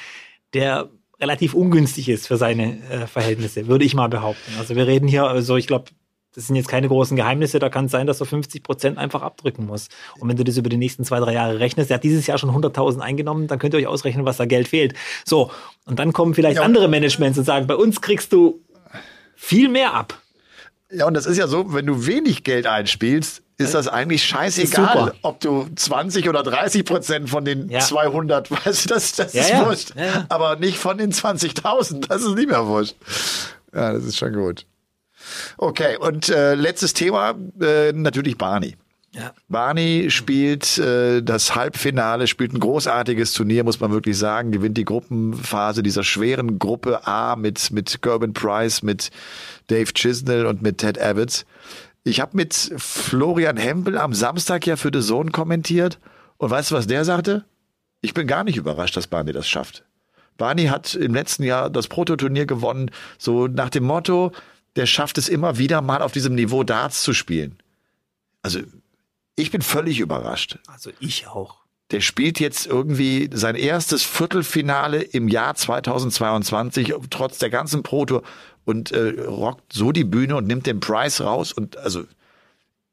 der 0.54 0.90
relativ 1.20 1.54
ungünstig 1.54 2.08
ist 2.08 2.26
für 2.26 2.36
seine 2.36 2.78
äh, 2.88 3.06
Verhältnisse, 3.06 3.66
würde 3.66 3.84
ich 3.84 3.94
mal 3.94 4.08
behaupten. 4.08 4.52
Also 4.58 4.74
wir 4.76 4.86
reden 4.86 5.06
hier, 5.06 5.24
also 5.24 5.56
ich 5.56 5.66
glaube, 5.66 5.86
das 6.34 6.46
sind 6.46 6.56
jetzt 6.56 6.68
keine 6.68 6.88
großen 6.88 7.16
Geheimnisse, 7.16 7.58
da 7.58 7.68
kann 7.68 7.86
es 7.86 7.90
sein, 7.90 8.06
dass 8.06 8.20
er 8.20 8.26
50 8.26 8.62
Prozent 8.62 8.98
einfach 8.98 9.22
abdrücken 9.22 9.66
muss. 9.66 9.88
Und 10.18 10.28
wenn 10.28 10.36
du 10.36 10.44
das 10.44 10.56
über 10.56 10.68
die 10.68 10.76
nächsten 10.76 11.04
zwei, 11.04 11.18
drei 11.18 11.32
Jahre 11.32 11.58
rechnest, 11.58 11.90
er 11.90 11.96
hat 11.96 12.04
dieses 12.04 12.26
Jahr 12.26 12.38
schon 12.38 12.50
100.000 12.50 13.00
eingenommen, 13.00 13.48
dann 13.48 13.58
könnt 13.58 13.74
ihr 13.74 13.78
euch 13.78 13.88
ausrechnen, 13.88 14.24
was 14.24 14.36
da 14.36 14.46
Geld 14.46 14.68
fehlt. 14.68 14.94
So, 15.24 15.50
und 15.86 15.98
dann 15.98 16.12
kommen 16.12 16.34
vielleicht 16.34 16.56
ja. 16.56 16.62
andere 16.62 16.86
Managements 16.86 17.36
und 17.36 17.44
sagen, 17.44 17.66
bei 17.66 17.74
uns 17.74 18.00
kriegst 18.00 18.32
du 18.32 18.60
viel 19.34 19.68
mehr 19.68 19.94
ab. 19.94 20.20
Ja, 20.92 21.06
und 21.06 21.14
das 21.14 21.26
ist 21.26 21.36
ja 21.36 21.46
so, 21.46 21.72
wenn 21.72 21.86
du 21.86 22.06
wenig 22.06 22.44
Geld 22.44 22.66
einspielst, 22.66 23.42
ist 23.60 23.74
das 23.74 23.88
eigentlich 23.88 24.24
scheißegal, 24.24 25.14
ob 25.22 25.40
du 25.40 25.68
20 25.74 26.28
oder 26.28 26.42
30 26.42 26.84
Prozent 26.84 27.30
von 27.30 27.44
den 27.44 27.68
ja. 27.68 27.80
200, 27.80 28.50
weißt 28.66 28.84
du, 28.84 28.94
das, 28.94 29.12
das 29.12 29.32
ja, 29.32 29.42
ist 29.42 29.66
wurscht. 29.66 29.92
Aber 30.28 30.56
nicht 30.56 30.78
von 30.78 30.98
den 30.98 31.12
20.000, 31.12 32.08
das 32.08 32.22
ist 32.22 32.34
nicht 32.34 32.48
mehr 32.48 32.66
wurscht. 32.66 32.96
Ja, 33.74 33.92
das 33.92 34.04
ist 34.04 34.18
schon 34.18 34.32
gut. 34.32 34.66
Okay, 35.58 35.96
und 35.98 36.28
äh, 36.28 36.54
letztes 36.54 36.94
Thema, 36.94 37.34
äh, 37.60 37.92
natürlich 37.92 38.36
Barney. 38.36 38.76
Ja. 39.12 39.32
Barney 39.48 40.06
spielt 40.08 40.78
äh, 40.78 41.20
das 41.20 41.56
Halbfinale, 41.56 42.28
spielt 42.28 42.52
ein 42.52 42.60
großartiges 42.60 43.32
Turnier, 43.32 43.64
muss 43.64 43.80
man 43.80 43.90
wirklich 43.90 44.16
sagen, 44.16 44.52
gewinnt 44.52 44.78
die 44.78 44.84
Gruppenphase 44.84 45.82
dieser 45.82 46.04
schweren 46.04 46.60
Gruppe 46.60 47.06
A 47.08 47.34
mit, 47.34 47.72
mit 47.72 48.02
Gerben 48.02 48.32
Price, 48.32 48.82
mit 48.82 49.10
Dave 49.66 49.92
Chisnell 49.92 50.46
und 50.46 50.62
mit 50.62 50.78
Ted 50.78 50.96
Evans. 50.96 51.44
Ich 52.04 52.20
habe 52.20 52.36
mit 52.36 52.54
Florian 52.76 53.56
Hempel 53.56 53.98
am 53.98 54.14
Samstag 54.14 54.66
ja 54.66 54.76
für 54.76 54.90
The 54.92 55.06
Zone 55.06 55.30
kommentiert 55.30 55.98
und 56.38 56.50
weißt 56.50 56.70
du, 56.70 56.74
was 56.74 56.86
der 56.86 57.04
sagte? 57.04 57.44
Ich 58.00 58.14
bin 58.14 58.26
gar 58.26 58.44
nicht 58.44 58.56
überrascht, 58.56 58.96
dass 58.96 59.06
Barney 59.06 59.32
das 59.32 59.48
schafft. 59.48 59.84
Barney 60.38 60.66
hat 60.66 60.94
im 60.94 61.12
letzten 61.12 61.42
Jahr 61.42 61.68
das 61.68 61.88
Prototurnier 61.88 62.46
gewonnen, 62.46 62.90
so 63.18 63.46
nach 63.46 63.68
dem 63.68 63.84
Motto, 63.84 64.32
der 64.76 64.86
schafft 64.86 65.18
es 65.18 65.28
immer 65.28 65.58
wieder 65.58 65.82
mal 65.82 66.00
auf 66.00 66.12
diesem 66.12 66.34
Niveau 66.34 66.64
Darts 66.64 67.02
zu 67.02 67.12
spielen. 67.12 67.58
Also 68.40 68.60
ich 69.36 69.50
bin 69.50 69.60
völlig 69.60 70.00
überrascht. 70.00 70.58
Also 70.66 70.90
ich 71.00 71.26
auch. 71.26 71.60
Der 71.90 72.00
spielt 72.00 72.38
jetzt 72.38 72.66
irgendwie 72.66 73.28
sein 73.32 73.56
erstes 73.56 74.04
Viertelfinale 74.04 75.02
im 75.02 75.28
Jahr 75.28 75.56
2022, 75.56 76.94
trotz 77.10 77.38
der 77.38 77.50
ganzen 77.50 77.82
Proto 77.82 78.22
und 78.64 78.92
äh, 78.92 79.20
rockt 79.22 79.72
so 79.72 79.92
die 79.92 80.04
Bühne 80.04 80.36
und 80.36 80.46
nimmt 80.46 80.66
den 80.66 80.80
Price 80.80 81.20
raus. 81.20 81.52
Und 81.52 81.76
also, 81.76 82.04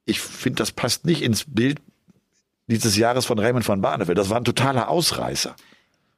ich 0.06 0.20
finde, 0.20 0.58
das 0.58 0.72
passt 0.72 1.06
nicht 1.06 1.22
ins 1.22 1.46
Bild 1.48 1.80
dieses 2.68 2.98
Jahres 2.98 3.26
von 3.26 3.40
Raymond 3.40 3.68
van 3.68 3.82
Barneveld. 3.82 4.18
Das 4.18 4.30
war 4.30 4.38
ein 4.38 4.46
totaler 4.46 4.90
Ausreißer. 4.90 5.56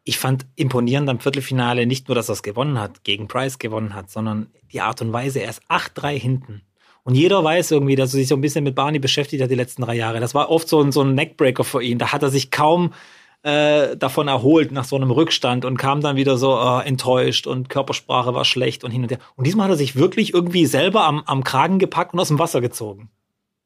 Ich 0.03 0.17
fand 0.17 0.45
imponierend 0.55 1.09
am 1.09 1.19
Viertelfinale 1.19 1.85
nicht 1.85 2.07
nur, 2.07 2.15
dass 2.15 2.29
er 2.29 2.33
es 2.33 2.43
gewonnen 2.43 2.79
hat, 2.79 3.03
gegen 3.03 3.27
Price 3.27 3.59
gewonnen 3.59 3.93
hat, 3.93 4.09
sondern 4.09 4.47
die 4.71 4.81
Art 4.81 5.01
und 5.01 5.13
Weise, 5.13 5.39
er 5.39 5.49
ist 5.49 5.61
8-3 5.69 6.19
hinten. 6.19 6.61
Und 7.03 7.15
jeder 7.15 7.43
weiß 7.43 7.71
irgendwie, 7.71 7.95
dass 7.95 8.13
er 8.13 8.19
sich 8.19 8.27
so 8.27 8.35
ein 8.35 8.41
bisschen 8.41 8.63
mit 8.63 8.75
Barney 8.75 8.99
beschäftigt 8.99 9.41
hat 9.41 9.51
die 9.51 9.55
letzten 9.55 9.83
drei 9.83 9.95
Jahre. 9.95 10.19
Das 10.19 10.33
war 10.33 10.49
oft 10.49 10.67
so 10.67 10.81
ein, 10.81 10.91
so 10.91 11.01
ein 11.01 11.15
Neckbreaker 11.15 11.63
für 11.63 11.81
ihn. 11.81 11.97
Da 11.97 12.11
hat 12.11 12.23
er 12.23 12.29
sich 12.29 12.51
kaum 12.51 12.93
äh, 13.43 13.95
davon 13.95 14.27
erholt 14.27 14.71
nach 14.71 14.83
so 14.83 14.95
einem 14.95 15.11
Rückstand 15.11 15.63
und 15.65 15.77
kam 15.77 16.01
dann 16.01 16.15
wieder 16.15 16.37
so 16.37 16.57
äh, 16.57 16.85
enttäuscht 16.85 17.47
und 17.47 17.69
Körpersprache 17.69 18.33
war 18.33 18.45
schlecht 18.45 18.83
und 18.83 18.91
hin 18.91 19.03
und 19.03 19.11
her. 19.11 19.19
Und 19.35 19.47
diesmal 19.47 19.65
hat 19.65 19.73
er 19.73 19.77
sich 19.77 19.95
wirklich 19.95 20.33
irgendwie 20.33 20.65
selber 20.65 21.03
am, 21.05 21.23
am 21.25 21.43
Kragen 21.43 21.79
gepackt 21.79 22.13
und 22.13 22.19
aus 22.19 22.27
dem 22.27 22.39
Wasser 22.39 22.61
gezogen. 22.61 23.09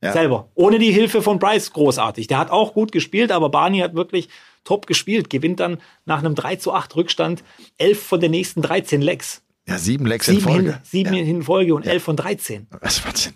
Ja. 0.02 0.12
Selber. 0.12 0.50
Ohne 0.54 0.80
die 0.80 0.92
Hilfe 0.92 1.22
von 1.22 1.40
Bryce 1.40 1.72
großartig. 1.72 2.28
Der 2.28 2.38
hat 2.38 2.52
auch 2.52 2.74
gut 2.74 2.92
gespielt, 2.92 3.32
aber 3.32 3.50
Barney 3.50 3.80
hat 3.80 3.96
wirklich 3.96 4.28
top 4.66 4.86
gespielt. 4.86 5.30
Gewinnt 5.30 5.62
dann 5.62 5.78
nach 6.06 6.20
einem 6.20 6.36
3 6.36 6.58
zu 6.58 6.74
8 6.74 6.96
Rückstand 6.98 7.44
elf 7.78 8.04
von 8.04 8.20
den 8.20 8.32
nächsten 8.32 8.62
13 8.62 9.02
Lecks. 9.02 9.44
Ja, 9.66 9.78
sieben 9.78 10.06
Lecks 10.06 10.26
sieben 10.26 10.40
in 10.40 10.44
Folge. 10.44 10.72
Hin, 10.72 10.80
sieben 10.84 11.14
ja. 11.14 11.24
in 11.24 11.44
Folge 11.44 11.74
und 11.74 11.86
ja. 11.86 11.94
elf 11.94 12.04
von 12.04 12.18
13. 12.18 12.68
Was 12.82 13.06
Wahnsinn. 13.06 13.34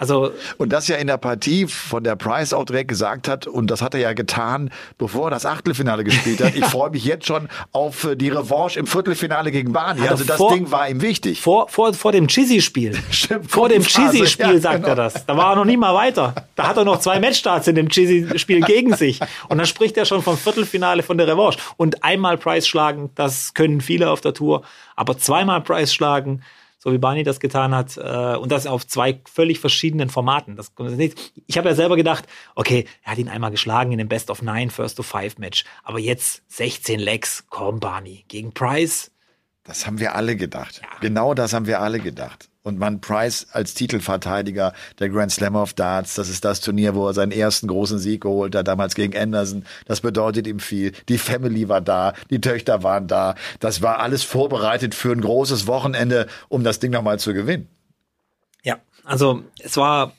Also 0.00 0.32
und 0.56 0.72
das 0.72 0.88
ja 0.88 0.96
in 0.96 1.06
der 1.06 1.18
Partie 1.18 1.66
von 1.66 2.02
der 2.02 2.16
Price 2.16 2.54
auch 2.54 2.64
direkt 2.64 2.88
gesagt 2.88 3.28
hat 3.28 3.46
und 3.46 3.70
das 3.70 3.82
hat 3.82 3.92
er 3.92 4.00
ja 4.00 4.14
getan, 4.14 4.70
bevor 4.96 5.26
er 5.26 5.30
das 5.30 5.44
Achtelfinale 5.44 6.04
gespielt 6.04 6.42
hat. 6.42 6.56
Ich 6.56 6.64
freue 6.70 6.88
mich 6.88 7.04
jetzt 7.04 7.26
schon 7.26 7.48
auf 7.72 8.04
äh, 8.04 8.16
die 8.16 8.30
Revanche 8.30 8.80
im 8.80 8.86
Viertelfinale 8.86 9.50
gegen 9.50 9.72
Barney. 9.72 10.08
Also 10.08 10.24
das 10.24 10.38
vor, 10.38 10.54
Ding 10.54 10.70
war 10.70 10.88
ihm 10.88 11.02
wichtig. 11.02 11.42
Vor, 11.42 11.68
vor, 11.68 11.92
vor 11.92 12.12
dem 12.12 12.28
Chizzy-Spiel. 12.28 12.94
vor 13.46 13.68
dem 13.68 13.82
Chizzy-Spiel 13.82 14.54
ja, 14.54 14.58
sagt 14.58 14.76
genau. 14.76 14.88
er 14.88 14.94
das. 14.94 15.26
Da 15.26 15.36
war 15.36 15.52
er 15.52 15.56
noch 15.56 15.66
nie 15.66 15.76
mal 15.76 15.94
weiter. 15.94 16.34
Da 16.56 16.66
hat 16.68 16.78
er 16.78 16.84
noch 16.84 17.00
zwei 17.00 17.20
Matchstarts 17.20 17.68
in 17.68 17.74
dem 17.74 17.90
Chizzy-Spiel 17.90 18.62
gegen 18.62 18.96
sich. 18.96 19.20
Und 19.50 19.58
dann 19.58 19.66
spricht 19.66 19.98
er 19.98 20.06
schon 20.06 20.22
vom 20.22 20.38
Viertelfinale 20.38 21.02
von 21.02 21.18
der 21.18 21.28
Revanche. 21.28 21.58
Und 21.76 22.02
einmal 22.02 22.38
Price 22.38 22.66
schlagen, 22.66 23.10
das 23.16 23.52
können 23.52 23.82
viele 23.82 24.08
auf 24.08 24.22
der 24.22 24.32
Tour. 24.32 24.62
Aber 24.96 25.18
zweimal 25.18 25.60
Price 25.60 25.92
schlagen, 25.92 26.42
so 26.82 26.92
wie 26.92 26.98
Barney 26.98 27.22
das 27.22 27.40
getan 27.40 27.74
hat, 27.74 27.96
äh, 27.98 28.36
und 28.36 28.50
das 28.50 28.66
auf 28.66 28.86
zwei 28.86 29.20
völlig 29.30 29.60
verschiedenen 29.60 30.08
Formaten. 30.08 30.56
Das, 30.56 30.72
ich 31.46 31.58
habe 31.58 31.68
ja 31.68 31.74
selber 31.74 31.96
gedacht, 31.96 32.26
okay, 32.54 32.86
er 33.02 33.12
hat 33.12 33.18
ihn 33.18 33.28
einmal 33.28 33.50
geschlagen 33.50 33.92
in 33.92 33.98
dem 33.98 34.08
Best 34.08 34.30
of 34.30 34.42
Nine, 34.42 34.70
First 34.70 34.96
to 34.96 35.02
Five 35.02 35.38
Match, 35.38 35.64
aber 35.84 35.98
jetzt 35.98 36.42
16 36.48 36.98
Legs, 36.98 37.44
komm 37.50 37.78
Barney, 37.80 38.24
gegen 38.28 38.52
Price. 38.52 39.12
Das 39.62 39.86
haben 39.86 40.00
wir 40.00 40.14
alle 40.14 40.36
gedacht. 40.36 40.80
Ja. 40.82 40.88
Genau 41.00 41.34
das 41.34 41.52
haben 41.52 41.66
wir 41.66 41.80
alle 41.80 42.00
gedacht 42.00 42.49
und 42.62 42.78
man 42.78 43.00
Price 43.00 43.46
als 43.52 43.74
Titelverteidiger 43.74 44.72
der 44.98 45.08
Grand 45.08 45.32
Slam 45.32 45.56
of 45.56 45.72
Darts. 45.74 46.14
Das 46.14 46.28
ist 46.28 46.44
das 46.44 46.60
Turnier, 46.60 46.94
wo 46.94 47.06
er 47.06 47.14
seinen 47.14 47.32
ersten 47.32 47.68
großen 47.68 47.98
Sieg 47.98 48.22
geholt 48.22 48.54
hat, 48.54 48.68
damals 48.68 48.94
gegen 48.94 49.16
Anderson. 49.16 49.64
Das 49.86 50.00
bedeutet 50.00 50.46
ihm 50.46 50.60
viel. 50.60 50.92
Die 51.08 51.18
Family 51.18 51.68
war 51.68 51.80
da, 51.80 52.14
die 52.30 52.40
Töchter 52.40 52.82
waren 52.82 53.06
da. 53.06 53.34
Das 53.60 53.82
war 53.82 54.00
alles 54.00 54.22
vorbereitet 54.22 54.94
für 54.94 55.12
ein 55.12 55.20
großes 55.20 55.66
Wochenende, 55.66 56.26
um 56.48 56.64
das 56.64 56.78
Ding 56.78 56.92
nochmal 56.92 57.18
zu 57.18 57.32
gewinnen. 57.32 57.68
Ja, 58.62 58.78
also 59.04 59.42
es 59.58 59.76
war 59.76 60.12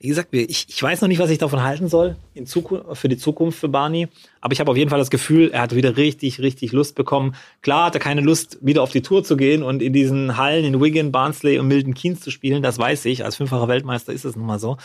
wie 0.00 0.08
gesagt, 0.08 0.28
ich, 0.32 0.66
ich 0.68 0.80
weiß 0.80 1.00
noch 1.00 1.08
nicht, 1.08 1.18
was 1.18 1.30
ich 1.30 1.38
davon 1.38 1.62
halten 1.62 1.88
soll 1.88 2.16
in 2.32 2.46
Zukunft, 2.46 2.96
für 2.96 3.08
die 3.08 3.16
Zukunft 3.16 3.58
für 3.58 3.68
Barney. 3.68 4.06
Aber 4.40 4.52
ich 4.52 4.60
habe 4.60 4.70
auf 4.70 4.76
jeden 4.76 4.90
Fall 4.90 5.00
das 5.00 5.10
Gefühl, 5.10 5.50
er 5.50 5.62
hat 5.62 5.74
wieder 5.74 5.96
richtig, 5.96 6.40
richtig 6.40 6.70
Lust 6.70 6.94
bekommen. 6.94 7.34
Klar 7.62 7.86
hat 7.86 7.96
er 7.96 8.00
keine 8.00 8.20
Lust, 8.20 8.58
wieder 8.60 8.82
auf 8.82 8.92
die 8.92 9.02
Tour 9.02 9.24
zu 9.24 9.36
gehen 9.36 9.64
und 9.64 9.82
in 9.82 9.92
diesen 9.92 10.36
Hallen 10.36 10.64
in 10.64 10.80
Wigan, 10.80 11.10
Barnsley 11.10 11.58
und 11.58 11.66
Milton 11.66 11.94
Keynes 11.94 12.20
zu 12.20 12.30
spielen. 12.30 12.62
Das 12.62 12.78
weiß 12.78 13.06
ich. 13.06 13.24
Als 13.24 13.36
fünffacher 13.36 13.66
Weltmeister 13.66 14.12
ist 14.12 14.24
es 14.24 14.36
nun 14.36 14.46
mal 14.46 14.60
so. 14.60 14.76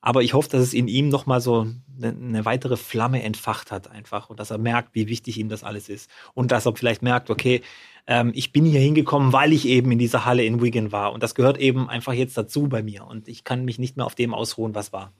Aber 0.00 0.22
ich 0.22 0.32
hoffe, 0.32 0.48
dass 0.48 0.62
es 0.62 0.74
in 0.74 0.86
ihm 0.86 1.08
noch 1.08 1.26
mal 1.26 1.40
so 1.40 1.66
eine, 1.98 2.08
eine 2.08 2.44
weitere 2.44 2.76
Flamme 2.76 3.22
entfacht 3.24 3.72
hat 3.72 3.90
einfach 3.90 4.30
und 4.30 4.38
dass 4.38 4.50
er 4.50 4.58
merkt, 4.58 4.94
wie 4.94 5.08
wichtig 5.08 5.38
ihm 5.38 5.48
das 5.48 5.64
alles 5.64 5.88
ist. 5.88 6.08
Und 6.34 6.52
dass 6.52 6.66
er 6.66 6.76
vielleicht 6.76 7.02
merkt, 7.02 7.30
okay, 7.30 7.62
ähm, 8.10 8.32
ich 8.34 8.52
bin 8.52 8.64
hier 8.64 8.80
hingekommen, 8.80 9.32
weil 9.32 9.52
ich 9.52 9.66
eben 9.66 9.92
in 9.92 9.98
dieser 9.98 10.24
Halle 10.24 10.42
in 10.44 10.60
Wigan 10.60 10.90
war. 10.90 11.12
Und 11.12 11.22
das 11.22 11.36
gehört 11.36 11.58
eben 11.58 11.88
einfach 11.88 12.12
jetzt 12.12 12.36
dazu 12.36 12.68
bei 12.68 12.82
mir. 12.82 13.06
Und 13.06 13.28
ich 13.28 13.44
kann 13.44 13.64
mich 13.64 13.78
nicht 13.78 13.96
mehr 13.96 14.04
auf 14.04 14.16
dem 14.16 14.34
ausruhen, 14.34 14.74
was 14.74 14.92
war. 14.92 15.12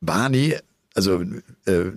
Barney, 0.00 0.56
also 0.94 1.22
äh, 1.66 1.90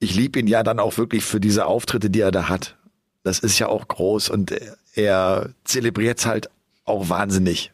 ich 0.00 0.14
liebe 0.16 0.40
ihn 0.40 0.48
ja 0.48 0.64
dann 0.64 0.80
auch 0.80 0.98
wirklich 0.98 1.24
für 1.24 1.38
diese 1.38 1.66
Auftritte, 1.66 2.10
die 2.10 2.20
er 2.20 2.32
da 2.32 2.48
hat. 2.48 2.76
Das 3.22 3.38
ist 3.38 3.60
ja 3.60 3.68
auch 3.68 3.86
groß 3.86 4.28
und 4.28 4.52
er 4.94 5.50
zelebriert 5.62 6.18
es 6.18 6.26
halt 6.26 6.50
auch 6.84 7.08
wahnsinnig. 7.08 7.70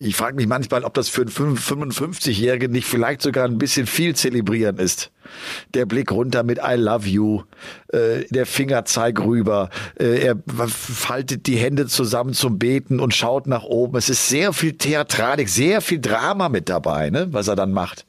Ich 0.00 0.14
frage 0.14 0.36
mich 0.36 0.46
manchmal, 0.46 0.84
ob 0.84 0.94
das 0.94 1.08
für 1.08 1.22
einen 1.22 1.58
55-Jährigen 1.58 2.70
nicht 2.70 2.86
vielleicht 2.86 3.20
sogar 3.20 3.46
ein 3.46 3.58
bisschen 3.58 3.88
viel 3.88 4.14
zelebrieren 4.14 4.76
ist. 4.76 5.10
Der 5.74 5.86
Blick 5.86 6.12
runter 6.12 6.44
mit 6.44 6.58
I 6.58 6.74
love 6.76 7.08
you, 7.08 7.42
äh, 7.88 8.24
der 8.30 8.46
Fingerzeig 8.46 9.18
rüber, 9.18 9.70
äh, 9.98 10.20
er 10.20 10.36
faltet 10.46 11.48
die 11.48 11.56
Hände 11.56 11.88
zusammen 11.88 12.32
zum 12.32 12.60
Beten 12.60 13.00
und 13.00 13.12
schaut 13.12 13.48
nach 13.48 13.64
oben. 13.64 13.96
Es 13.96 14.08
ist 14.08 14.28
sehr 14.28 14.52
viel 14.52 14.74
Theatralik, 14.74 15.48
sehr 15.48 15.80
viel 15.80 16.00
Drama 16.00 16.48
mit 16.48 16.68
dabei, 16.68 17.10
ne, 17.10 17.26
was 17.32 17.48
er 17.48 17.56
dann 17.56 17.72
macht. 17.72 18.06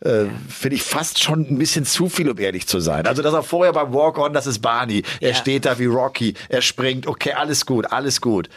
Äh, 0.00 0.24
Finde 0.48 0.74
ich 0.74 0.82
fast 0.82 1.22
schon 1.22 1.46
ein 1.48 1.58
bisschen 1.58 1.84
zu 1.84 2.08
viel, 2.08 2.28
um 2.28 2.38
ehrlich 2.38 2.66
zu 2.66 2.80
sein. 2.80 3.06
Also, 3.06 3.22
dass 3.22 3.34
er 3.34 3.44
vorher 3.44 3.72
beim 3.72 3.92
Walk-On, 3.92 4.32
das 4.32 4.48
ist 4.48 4.58
Barney. 4.58 5.04
Er 5.20 5.30
ja. 5.30 5.34
steht 5.36 5.64
da 5.64 5.78
wie 5.78 5.86
Rocky, 5.86 6.34
er 6.48 6.60
springt, 6.60 7.06
okay, 7.06 7.34
alles 7.34 7.66
gut, 7.66 7.92
alles 7.92 8.20
gut. 8.20 8.48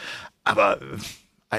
Aber 0.44 0.80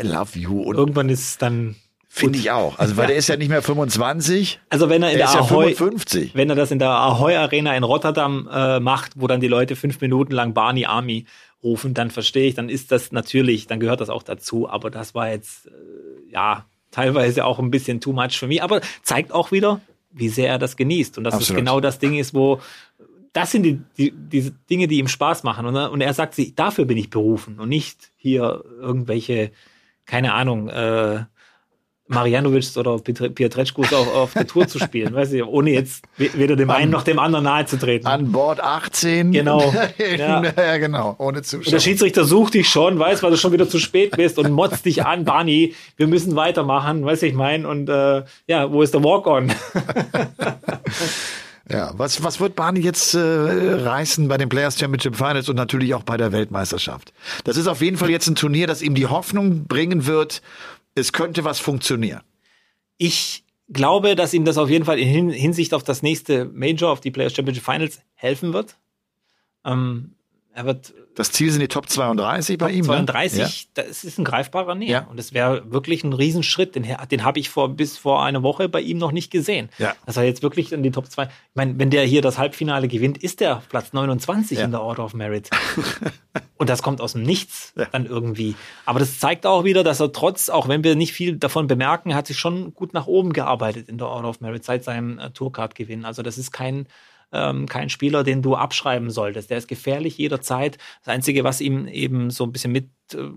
I 0.01 0.07
love 0.07 0.39
you. 0.39 0.61
Und 0.63 0.77
Irgendwann 0.77 1.09
ist 1.09 1.29
es 1.29 1.39
dann 1.39 1.77
Finde 2.17 2.39
ich 2.39 2.53
auch. 2.53 2.79
Also, 2.79 2.97
weil 2.97 3.09
der 3.09 3.17
ist 3.17 3.29
ja 3.29 3.37
nicht 3.37 3.49
mehr 3.49 3.61
25. 3.61 4.61
Also, 4.69 4.89
wenn 4.89 5.03
er 5.03 5.11
in 5.11 5.19
der 5.19 5.31
Ahoy, 5.31 5.71
ja 5.71 5.77
55. 5.77 6.37
wenn 6.37 6.49
er 6.49 6.55
das 6.55 6.71
in 6.71 6.79
der 6.79 6.91
Ahoy 6.91 7.35
Arena 7.35 7.75
in 7.75 7.83
Rotterdam 7.83 8.49
äh, 8.53 8.79
macht, 8.79 9.15
wo 9.17 9.27
dann 9.27 9.41
die 9.41 9.49
Leute 9.49 9.75
fünf 9.75 10.01
Minuten 10.01 10.31
lang 10.31 10.55
Barney 10.55 10.87
Army 10.87 11.27
rufen, 11.65 11.93
dann 11.93 12.13
verstehe 12.13 12.47
ich, 12.47 12.55
dann 12.55 12.69
ist 12.69 12.93
das 12.93 13.11
natürlich, 13.11 13.67
dann 13.67 13.81
gehört 13.81 14.01
das 14.01 14.11
auch 14.11 14.23
dazu. 14.23 14.69
Aber 14.69 14.93
das 14.93 15.17
war 15.17 15.29
jetzt, 15.29 15.67
äh, 15.67 15.71
ja, 16.31 16.67
teilweise 16.93 17.45
auch 17.45 17.59
ein 17.59 17.73
bisschen 17.73 18.01
too 18.01 18.13
much 18.13 18.39
für 18.39 18.47
mich. 18.47 18.63
Aber 18.63 18.81
zeigt 19.03 19.33
auch 19.33 19.51
wieder, 19.51 19.81
wie 20.13 20.29
sehr 20.29 20.49
er 20.51 20.61
das 20.61 20.77
genießt. 20.77 21.19
Und 21.19 21.25
dass 21.25 21.41
es 21.41 21.53
genau 21.53 21.81
das 21.81 21.99
Ding 21.99 22.15
ist, 22.15 22.33
wo, 22.33 22.61
das 23.33 23.51
sind 23.51 23.65
die, 23.65 23.81
die, 23.99 24.13
diese 24.13 24.53
Dinge, 24.71 24.87
die 24.87 24.99
ihm 24.99 25.09
Spaß 25.09 25.43
machen. 25.43 25.67
Und, 25.67 25.77
und 25.77 26.01
er 26.01 26.15
sagt 26.15 26.35
sich, 26.35 26.55
dafür 26.55 26.85
bin 26.85 26.97
ich 26.97 27.11
berufen 27.11 27.59
und 27.59 27.69
nicht 27.69 28.13
hier 28.17 28.63
irgendwelche 28.81 29.51
keine 30.07 30.33
Ahnung, 30.33 30.69
äh, 30.69 31.25
Marianovic 32.07 32.77
oder 32.77 32.99
Pietreczkus 32.99 33.93
auf, 33.95 34.15
auf 34.15 34.33
der 34.35 34.47
Tour 34.47 34.69
zu 34.69 34.79
spielen, 34.79 35.15
weiß 35.15 35.33
ich, 35.33 35.43
ohne 35.43 35.71
jetzt 35.71 36.05
weder 36.19 36.55
dem 36.55 36.69
einen 36.69 36.91
noch 36.91 37.03
dem 37.03 37.19
anderen 37.19 37.45
nahe 37.45 37.65
zu 37.65 37.79
treten. 37.79 38.07
An 38.07 38.31
Bord 38.31 38.61
18. 38.61 39.33
Genau. 39.33 39.73
ja. 40.19 40.43
ja, 40.45 40.77
genau, 40.77 41.15
ohne 41.19 41.41
Zuschauer. 41.41 41.65
Und 41.67 41.73
der 41.73 41.81
Schiedsrichter 41.81 42.25
sucht 42.25 42.55
dich 42.55 42.69
schon, 42.69 42.99
weiß, 42.99 43.23
weil 43.23 43.31
du 43.31 43.39
schon 43.39 43.53
wieder 43.53 43.69
zu 43.69 43.79
spät 43.79 44.11
bist 44.17 44.39
und 44.39 44.51
motzt 44.51 44.85
dich 44.85 45.07
an, 45.07 45.25
Barney, 45.25 45.75
wir 45.97 46.07
müssen 46.07 46.37
weitermachen, 46.37 47.07
weiß 47.07 47.23
ich 47.23 47.33
mein, 47.33 47.65
und 47.65 47.89
äh, 47.89 48.23
ja, 48.47 48.71
wo 48.71 48.83
ist 48.83 48.93
der 48.93 49.03
Walk-On? 49.03 49.51
Ja, 51.71 51.93
was, 51.97 52.23
was 52.23 52.41
wird 52.41 52.57
Barney 52.57 52.81
jetzt 52.81 53.15
äh, 53.15 53.19
reißen 53.21 54.29
bei 54.29 54.37
den 54.37 54.51
Players 54.51 54.79
Championship 54.79 55.17
Finals 55.17 55.49
und 55.49 55.57
natürlich 55.57 55.95
auch 55.95 56.03
bei 56.03 56.17
der 56.17 56.31
Weltmeisterschaft? 56.31 57.15
Das 57.45 57.57
ist 57.57 57.67
auf 57.67 57.81
jeden 57.81 57.97
Fall 57.97 58.11
jetzt 58.11 58.27
ein 58.29 58.35
Turnier, 58.35 58.67
das 58.67 58.83
ihm 58.83 58.95
die 58.95 59.07
Hoffnung 59.07 59.65
bringen 59.65 60.07
wird, 60.07 60.43
es 60.95 61.13
könnte 61.13 61.45
was 61.45 61.61
funktionieren. 61.61 62.21
Ich 62.99 63.45
glaube, 63.69 64.15
dass 64.15 64.35
ihm 64.35 64.45
das 64.45 64.59
auf 64.59 64.69
jeden 64.69 64.85
Fall 64.85 64.99
in 64.99 65.31
Hinsicht 65.31 65.73
auf 65.73 65.83
das 65.83 66.03
nächste 66.03 66.45
Major, 66.45 66.93
auf 66.93 67.01
die 67.01 67.11
Players 67.11 67.35
Championship 67.35 67.65
Finals 67.65 68.01
helfen 68.15 68.53
wird. 68.53 68.77
Ähm, 69.65 70.13
er 70.53 70.67
wird 70.67 70.95
Das 71.17 71.31
Ziel 71.33 71.51
sind 71.51 71.61
die 71.61 71.69
Top 71.69 71.89
32 71.89 72.59
bei 72.59 72.67
Top 72.69 72.77
ihm. 72.77 72.85
32, 72.85 73.69
Ne? 73.77 73.85
das 73.87 74.05
ist 74.05 74.19
ein 74.19 74.25
greifbarer 74.25 74.75
Näher. 74.75 74.89
Ja. 74.91 75.07
Und 75.09 75.19
das 75.19 75.33
wäre 75.33 75.71
wirklich 75.71 76.03
ein 76.05 76.13
Riesenschritt. 76.13 76.75
Den, 76.75 76.87
den 77.11 77.25
habe 77.25 77.39
ich 77.39 77.51
vor, 77.51 77.69
bis 77.69 77.97
vor 77.99 78.25
einer 78.25 78.43
Woche 78.43 78.69
bei 78.69 78.81
ihm 78.81 78.99
noch 78.99 79.13
nicht 79.13 79.31
gesehen. 79.31 79.69
Ja. 79.79 79.95
Dass 80.07 80.17
er 80.17 80.25
jetzt 80.25 80.43
wirklich 80.43 80.73
in 80.73 80.83
die 80.83 80.91
Top 80.91 81.07
2. 81.11 81.25
Ich 81.25 81.29
meine, 81.55 81.79
wenn 81.79 81.91
der 81.91 82.05
hier 82.05 82.21
das 82.23 82.39
Halbfinale 82.39 82.89
gewinnt, 82.89 83.19
ist 83.19 83.41
der 83.41 83.63
Platz 83.69 83.93
29 83.93 84.59
Ja. 84.59 84.65
in 84.65 84.71
der 84.73 84.83
Order 84.83 85.05
of 85.05 85.15
Merit. 85.15 85.51
Und 86.57 86.69
das 86.71 86.83
kommt 86.83 87.01
aus 87.01 87.13
dem 87.13 87.23
Nichts 87.23 87.73
Ja. 87.77 87.87
dann 87.93 88.07
irgendwie. 88.07 88.55
Aber 88.87 88.99
das 88.99 89.19
zeigt 89.19 89.47
auch 89.47 89.65
wieder, 89.65 89.85
dass 89.85 90.01
er 90.01 90.13
trotz, 90.13 90.49
auch 90.49 90.69
wenn 90.69 90.85
wir 90.85 90.95
nicht 90.97 91.13
viel 91.13 91.37
davon 91.37 91.67
bemerken, 91.67 92.11
er 92.11 92.17
hat 92.17 92.27
sich 92.27 92.39
schon 92.39 92.75
gut 92.75 92.95
nach 92.95 93.07
oben 93.07 93.33
gearbeitet 93.33 93.89
in 93.89 93.99
der 93.99 94.09
Order 94.09 94.29
of 94.31 94.41
Merit 94.41 94.65
seit 94.65 94.85
seinem 94.85 95.19
äh, 95.19 95.31
Tourcard-Gewinn. 95.31 96.05
Also 96.05 96.23
das 96.23 96.39
ist 96.39 96.53
kein, 96.53 96.87
ähm, 97.35 97.67
kein 97.67 97.91
Spieler, 97.91 98.23
den 98.23 98.41
du 98.43 98.55
abschreiben 98.55 99.11
solltest. 99.11 99.51
Der 99.51 99.59
ist 99.59 99.69
gefährlich 99.69 100.17
jederzeit. 100.17 100.79
Das 101.05 101.13
Einzige, 101.13 101.45
was 101.45 101.61
ihm 101.61 101.89
eben 101.89 102.31
so 102.31 102.45
ein 102.45 102.53
bisschen 102.53 102.73
mit, 102.73 102.89
äh, 103.13 103.29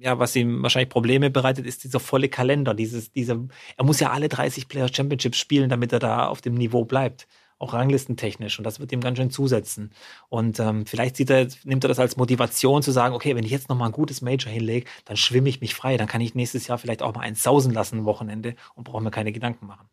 ja, 0.00 0.18
was 0.18 0.36
ihm 0.36 0.62
wahrscheinlich 0.62 0.90
Probleme 0.90 1.30
bereitet, 1.30 1.66
ist 1.66 1.82
dieser 1.82 1.98
volle 1.98 2.28
Kalender. 2.28 2.74
Dieses, 2.74 3.10
diese, 3.12 3.48
er 3.76 3.84
muss 3.84 3.98
ja 3.98 4.10
alle 4.10 4.28
30 4.28 4.68
Player 4.68 4.92
Championships 4.92 5.38
spielen, 5.38 5.70
damit 5.70 5.92
er 5.92 5.98
da 5.98 6.28
auf 6.28 6.42
dem 6.42 6.54
Niveau 6.54 6.84
bleibt. 6.84 7.26
Auch 7.58 7.72
ranglistentechnisch. 7.72 8.58
Und 8.58 8.64
das 8.64 8.78
wird 8.80 8.92
ihm 8.92 9.00
ganz 9.00 9.16
schön 9.16 9.30
zusetzen. 9.30 9.90
Und 10.28 10.60
ähm, 10.60 10.84
vielleicht 10.84 11.16
sieht 11.16 11.30
er, 11.30 11.48
nimmt 11.64 11.82
er 11.84 11.88
das 11.88 11.98
als 11.98 12.18
Motivation 12.18 12.82
zu 12.82 12.92
sagen, 12.92 13.14
okay, 13.14 13.34
wenn 13.34 13.44
ich 13.44 13.50
jetzt 13.50 13.70
noch 13.70 13.76
mal 13.78 13.86
ein 13.86 13.92
gutes 13.92 14.20
Major 14.20 14.52
hinlege, 14.52 14.86
dann 15.06 15.16
schwimme 15.16 15.48
ich 15.48 15.62
mich 15.62 15.74
frei. 15.74 15.96
Dann 15.96 16.08
kann 16.08 16.20
ich 16.20 16.34
nächstes 16.34 16.66
Jahr 16.66 16.76
vielleicht 16.76 17.02
auch 17.02 17.14
mal 17.14 17.22
eins 17.22 17.42
sausen 17.42 17.72
lassen, 17.72 18.00
ein 18.00 18.04
Wochenende, 18.04 18.54
und 18.74 18.84
brauche 18.84 19.02
mir 19.02 19.10
keine 19.10 19.32
Gedanken 19.32 19.66
machen. 19.66 19.88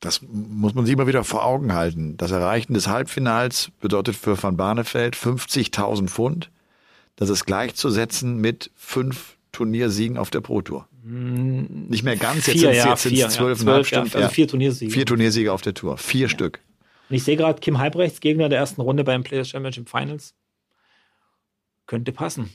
Das 0.00 0.22
muss 0.22 0.74
man 0.74 0.86
sich 0.86 0.92
immer 0.92 1.08
wieder 1.08 1.24
vor 1.24 1.44
Augen 1.44 1.74
halten. 1.74 2.16
Das 2.16 2.30
Erreichen 2.30 2.74
des 2.74 2.86
Halbfinals 2.86 3.70
bedeutet 3.80 4.14
für 4.14 4.40
Van 4.40 4.56
Barneveld 4.56 5.16
50.000 5.16 6.08
Pfund. 6.08 6.50
Das 7.16 7.30
ist 7.30 7.46
gleichzusetzen 7.46 8.36
mit 8.36 8.70
fünf 8.76 9.36
Turniersiegen 9.50 10.16
auf 10.16 10.30
der 10.30 10.40
Pro 10.40 10.62
Tour. 10.62 10.86
Nicht 11.02 12.04
mehr 12.04 12.16
ganz, 12.16 12.46
jetzt 12.46 12.60
sind 12.60 12.74
ja, 12.74 12.94
vier, 12.94 13.12
ja. 13.12 13.28
zwölf, 13.28 13.62
ja, 13.62 13.84
stimmt, 13.84 14.14
also 14.14 14.18
ja. 14.18 14.28
vier 14.28 14.46
Turniersiege. 14.46 14.92
Vier 14.92 15.06
Turniersiege 15.06 15.52
auf 15.52 15.62
der 15.62 15.74
Tour. 15.74 15.96
Vier 15.96 16.28
Stück. 16.28 16.60
Und 17.08 17.16
ich 17.16 17.24
sehe 17.24 17.36
gerade 17.36 17.60
Kim 17.60 17.78
Halbrechts, 17.78 18.20
Gegner 18.20 18.48
der 18.48 18.58
ersten 18.58 18.80
Runde 18.80 19.02
beim 19.02 19.24
Players 19.24 19.48
Championship 19.48 19.88
Finals. 19.88 20.34
Könnte 21.86 22.12
passen. 22.12 22.50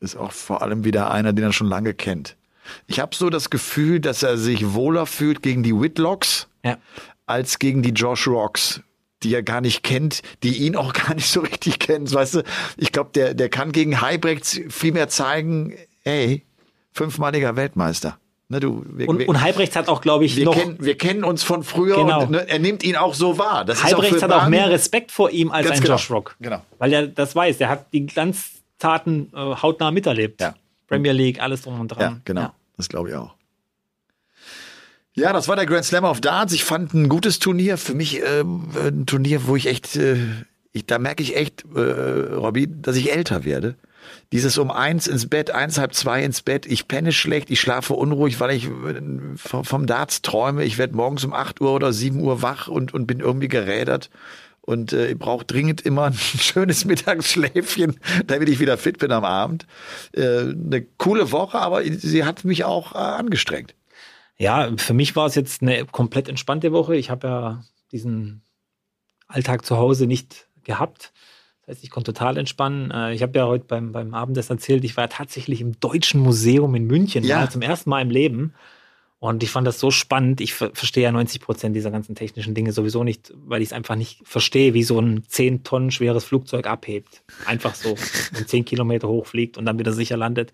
Ist 0.00 0.16
auch 0.16 0.32
vor 0.32 0.62
allem 0.62 0.84
wieder 0.84 1.10
einer, 1.10 1.32
den 1.32 1.46
er 1.46 1.52
schon 1.52 1.68
lange 1.68 1.94
kennt. 1.94 2.36
Ich 2.86 3.00
habe 3.00 3.16
so 3.16 3.30
das 3.30 3.50
Gefühl, 3.50 3.98
dass 3.98 4.22
er 4.22 4.36
sich 4.36 4.74
wohler 4.74 5.06
fühlt 5.06 5.42
gegen 5.42 5.62
die 5.62 5.74
Whitlocks 5.74 6.46
Ja. 6.68 6.78
als 7.26 7.58
gegen 7.58 7.82
die 7.82 7.90
Josh 7.90 8.26
Rocks, 8.28 8.80
die 9.22 9.34
er 9.34 9.42
gar 9.42 9.60
nicht 9.60 9.82
kennt, 9.82 10.22
die 10.42 10.58
ihn 10.58 10.76
auch 10.76 10.92
gar 10.92 11.14
nicht 11.14 11.28
so 11.30 11.40
richtig 11.40 11.78
kennen. 11.78 12.12
Weißt 12.12 12.36
du, 12.36 12.42
ich 12.76 12.92
glaube, 12.92 13.10
der, 13.14 13.34
der 13.34 13.48
kann 13.48 13.72
gegen 13.72 14.00
Heibrechts 14.00 14.60
viel 14.68 14.92
mehr 14.92 15.08
zeigen, 15.08 15.74
ey, 16.04 16.44
fünfmaliger 16.92 17.56
Weltmeister. 17.56 18.18
Ne, 18.50 18.60
du, 18.60 18.82
wir, 18.88 19.06
Und, 19.10 19.18
wir, 19.18 19.28
und 19.28 19.42
Halbrechts 19.42 19.76
hat 19.76 19.88
auch, 19.88 20.00
glaube 20.00 20.24
ich, 20.24 20.36
wir, 20.36 20.46
noch. 20.46 20.54
kennen, 20.54 20.78
wir 20.80 20.96
kennen 20.96 21.22
uns 21.22 21.42
von 21.42 21.62
früher 21.62 21.96
Genau. 21.96 22.22
und 22.22 22.30
ne, 22.30 22.48
er 22.48 22.58
nimmt 22.58 22.82
ihn 22.82 22.96
auch 22.96 23.12
so 23.12 23.36
wahr. 23.36 23.66
Das 23.66 23.84
Halbrechts 23.84 24.22
hat 24.22 24.30
für 24.30 24.42
auch 24.42 24.48
mehr 24.48 24.70
Respekt 24.70 25.12
vor 25.12 25.28
ihm 25.30 25.50
als 25.52 25.70
ein 25.70 25.80
genau. 25.80 25.92
Josh 25.94 26.10
Rock. 26.10 26.34
Genau. 26.40 26.62
Weil 26.78 26.92
er 26.94 27.06
das 27.08 27.36
weiß. 27.36 27.58
Der 27.58 27.68
hat 27.68 27.92
die 27.92 28.06
Glanztaten 28.06 29.30
äh, 29.34 29.36
hautnah 29.36 29.90
miterlebt. 29.90 30.40
Ja. 30.40 30.54
Premier 30.86 31.12
League, 31.12 31.42
alles 31.42 31.60
drum 31.60 31.78
und 31.78 31.88
dran. 31.88 32.00
Ja, 32.00 32.20
genau. 32.24 32.50
Das 32.78 32.88
glaube 32.88 33.10
ich 33.10 33.14
auch. 33.16 33.34
Ja, 35.18 35.32
das 35.32 35.48
war 35.48 35.56
der 35.56 35.66
Grand 35.66 35.84
Slam 35.84 36.04
of 36.04 36.20
Darts. 36.20 36.52
Ich 36.52 36.62
fand 36.62 36.94
ein 36.94 37.08
gutes 37.08 37.40
Turnier. 37.40 37.76
Für 37.76 37.94
mich 37.94 38.22
ähm, 38.24 38.68
ein 38.80 39.04
Turnier, 39.04 39.48
wo 39.48 39.56
ich 39.56 39.66
echt, 39.66 39.96
äh, 39.96 40.16
ich, 40.70 40.86
da 40.86 41.00
merke 41.00 41.24
ich 41.24 41.34
echt, 41.34 41.64
äh, 41.74 41.80
Robby, 41.80 42.68
dass 42.70 42.94
ich 42.94 43.12
älter 43.12 43.44
werde. 43.44 43.74
Dieses 44.30 44.58
um 44.58 44.70
eins 44.70 45.08
ins 45.08 45.28
Bett, 45.28 45.50
eins 45.50 45.76
halb 45.76 45.92
zwei 45.92 46.22
ins 46.22 46.42
Bett. 46.42 46.66
Ich 46.66 46.86
penne 46.86 47.10
schlecht, 47.10 47.50
ich 47.50 47.58
schlafe 47.58 47.94
unruhig, 47.94 48.38
weil 48.38 48.54
ich 48.54 48.66
äh, 48.66 49.00
vom, 49.34 49.64
vom 49.64 49.86
Darts 49.86 50.22
träume. 50.22 50.62
Ich 50.62 50.78
werde 50.78 50.94
morgens 50.94 51.24
um 51.24 51.32
8 51.32 51.60
Uhr 51.60 51.72
oder 51.72 51.92
7 51.92 52.20
Uhr 52.20 52.40
wach 52.42 52.68
und, 52.68 52.94
und 52.94 53.08
bin 53.08 53.18
irgendwie 53.18 53.48
gerädert. 53.48 54.10
Und 54.60 54.92
äh, 54.92 55.08
ich 55.08 55.18
brauche 55.18 55.44
dringend 55.44 55.80
immer 55.80 56.04
ein 56.04 56.14
schönes 56.14 56.84
Mittagsschläfchen, 56.84 57.98
damit 58.24 58.48
ich 58.48 58.60
wieder 58.60 58.78
fit 58.78 58.98
bin 58.98 59.10
am 59.10 59.24
Abend. 59.24 59.66
Äh, 60.12 60.42
eine 60.42 60.86
coole 60.96 61.32
Woche, 61.32 61.58
aber 61.58 61.82
sie 61.82 62.22
hat 62.22 62.44
mich 62.44 62.62
auch 62.62 62.94
äh, 62.94 62.98
angestrengt. 62.98 63.74
Ja, 64.38 64.70
für 64.76 64.94
mich 64.94 65.16
war 65.16 65.26
es 65.26 65.34
jetzt 65.34 65.62
eine 65.62 65.84
komplett 65.86 66.28
entspannte 66.28 66.72
Woche. 66.72 66.96
Ich 66.96 67.10
habe 67.10 67.26
ja 67.26 67.64
diesen 67.90 68.42
Alltag 69.26 69.64
zu 69.66 69.76
Hause 69.76 70.06
nicht 70.06 70.46
gehabt. 70.64 71.12
Das 71.66 71.76
heißt, 71.76 71.84
ich 71.84 71.90
konnte 71.90 72.12
total 72.12 72.36
entspannen. 72.38 72.90
Äh, 72.90 73.14
Ich 73.14 73.22
habe 73.22 73.36
ja 73.38 73.46
heute 73.46 73.64
beim, 73.64 73.92
beim 73.92 74.14
Abendessen 74.14 74.52
erzählt, 74.52 74.84
ich 74.84 74.96
war 74.96 75.08
tatsächlich 75.08 75.60
im 75.60 75.78
Deutschen 75.80 76.20
Museum 76.20 76.74
in 76.74 76.86
München, 76.86 77.24
Ja. 77.24 77.40
ja. 77.42 77.50
zum 77.50 77.62
ersten 77.62 77.90
Mal 77.90 78.00
im 78.02 78.10
Leben. 78.10 78.54
Und 79.20 79.42
ich 79.42 79.50
fand 79.50 79.66
das 79.66 79.80
so 79.80 79.90
spannend. 79.90 80.40
Ich 80.40 80.54
ver 80.54 80.70
verstehe 80.72 81.02
ja 81.02 81.10
90 81.10 81.40
Prozent 81.40 81.74
dieser 81.74 81.90
ganzen 81.90 82.14
technischen 82.14 82.54
Dinge 82.54 82.70
sowieso 82.70 83.02
nicht, 83.02 83.32
weil 83.34 83.60
ich 83.62 83.70
es 83.70 83.72
einfach 83.72 83.96
nicht 83.96 84.20
verstehe, 84.22 84.74
wie 84.74 84.84
so 84.84 85.00
ein 85.00 85.24
10 85.26 85.64
Tonnen 85.64 85.90
schweres 85.90 86.24
Flugzeug 86.24 86.68
abhebt. 86.68 87.24
Einfach 87.44 87.74
so 87.74 87.90
und 88.38 88.48
10 88.48 88.64
Kilometer 88.64 89.08
hochfliegt 89.08 89.58
und 89.58 89.66
dann 89.66 89.76
wieder 89.80 89.92
sicher 89.92 90.16
landet. 90.16 90.52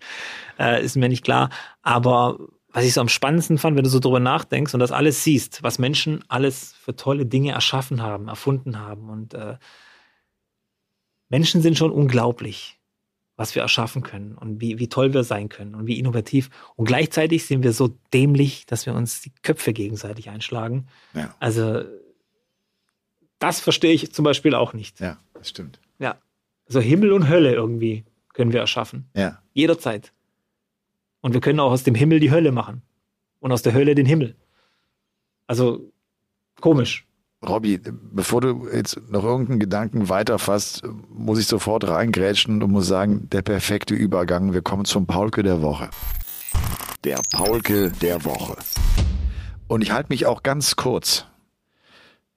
Äh, 0.57 0.83
ist 0.83 0.95
mir 0.95 1.09
nicht 1.09 1.23
klar. 1.23 1.51
Aber 1.83 2.39
was 2.75 2.83
ich 2.83 2.93
so 2.93 2.99
am 2.99 3.07
spannendsten 3.07 3.57
fand, 3.57 3.77
wenn 3.77 3.85
du 3.85 3.89
so 3.89 3.99
drüber 3.99 4.19
nachdenkst 4.19 4.73
und 4.73 4.81
das 4.81 4.91
alles 4.91 5.23
siehst, 5.23 5.63
was 5.63 5.79
Menschen 5.79 6.25
alles 6.27 6.73
für 6.73 6.93
tolle 6.93 7.25
Dinge 7.25 7.53
erschaffen 7.53 8.01
haben, 8.01 8.27
erfunden 8.27 8.77
haben. 8.79 9.09
Und 9.09 9.33
äh, 9.33 9.55
Menschen 11.29 11.61
sind 11.61 11.77
schon 11.77 11.89
unglaublich, 11.91 12.77
was 13.37 13.55
wir 13.55 13.61
erschaffen 13.61 14.03
können 14.03 14.37
und 14.37 14.59
wie, 14.59 14.77
wie 14.77 14.89
toll 14.89 15.13
wir 15.13 15.23
sein 15.23 15.47
können 15.47 15.73
und 15.73 15.87
wie 15.87 15.97
innovativ. 15.97 16.49
Und 16.75 16.83
gleichzeitig 16.83 17.45
sind 17.45 17.63
wir 17.63 17.71
so 17.71 17.97
dämlich, 18.13 18.65
dass 18.65 18.85
wir 18.85 18.93
uns 18.93 19.21
die 19.21 19.31
Köpfe 19.41 19.71
gegenseitig 19.71 20.29
einschlagen. 20.29 20.87
Ja, 21.13 21.33
Also 21.39 21.85
das 23.39 23.61
verstehe 23.61 23.93
ich 23.93 24.11
zum 24.11 24.25
Beispiel 24.25 24.53
auch 24.53 24.73
nicht. 24.73 24.99
ja, 24.99 25.17
das 25.33 25.47
stimmt. 25.47 25.79
Ja. 25.97 26.19
Also 26.67 26.81
Himmel 26.81 27.13
und 27.13 27.29
Hölle 27.29 27.53
irgendwie 27.53 28.03
können 28.33 28.51
wir 28.51 28.59
erschaffen. 28.59 29.09
Ja. 29.15 29.41
Jederzeit. 29.53 30.11
Und 31.25 31.33
wir 31.33 31.41
können 31.41 31.59
auch 31.59 31.71
aus 31.71 31.81
dem 31.81 31.95
Himmel 31.95 32.19
die 32.19 32.29
Hölle 32.29 32.51
machen. 32.51 32.83
Und 33.39 33.51
aus 33.51 33.63
der 33.63 33.73
Hölle 33.73 33.95
den 33.95 34.05
Himmel. 34.05 34.35
Also 35.47 35.91
komisch. 36.61 37.07
Robby, 37.43 37.81
bevor 38.11 38.41
du 38.41 38.67
jetzt 38.71 39.01
noch 39.09 39.23
irgendeinen 39.23 39.59
Gedanken 39.59 40.07
weiterfasst, 40.07 40.83
muss 41.09 41.39
ich 41.39 41.47
sofort 41.47 41.87
reingrätschen 41.87 42.61
und 42.61 42.69
muss 42.69 42.85
sagen, 42.85 43.27
der 43.31 43.41
perfekte 43.41 43.95
Übergang. 43.95 44.53
Wir 44.53 44.61
kommen 44.61 44.85
zum 44.85 45.07
Paulke 45.07 45.41
der 45.41 45.63
Woche. 45.63 45.89
Der 47.03 47.19
Paulke 47.33 47.91
der 48.03 48.23
Woche. 48.23 48.57
Und 49.67 49.81
ich 49.81 49.89
halte 49.89 50.09
mich 50.09 50.27
auch 50.27 50.43
ganz 50.43 50.75
kurz. 50.75 51.25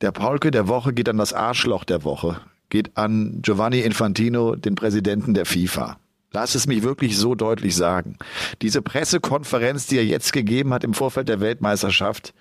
Der 0.01 0.13
Paulke 0.13 0.51
der 0.51 0.67
Woche 0.67 0.95
geht 0.95 1.11
an 1.11 1.19
das 1.19 1.35
Arschloch 1.35 1.85
der 1.85 2.05
Woche. 2.05 2.41
Geht 2.71 2.97
an 2.97 3.43
Giovanni 3.43 3.81
Infantino, 3.81 4.57
den 4.57 4.77
Präsidenten 4.77 5.35
der 5.35 5.45
FIFA. 5.45 5.99
Lass 6.33 6.55
es 6.55 6.67
mich 6.67 6.83
wirklich 6.83 7.17
so 7.17 7.35
deutlich 7.35 7.75
sagen. 7.75 8.19
Diese 8.61 8.83
Pressekonferenz, 8.83 9.87
die 9.87 9.97
er 9.97 10.05
jetzt 10.05 10.33
gegeben 10.33 10.75
hat 10.75 10.85
im 10.85 10.95
Vorfeld 10.95 11.29
der 11.29 11.41
Weltmeisterschaft, 11.41 12.35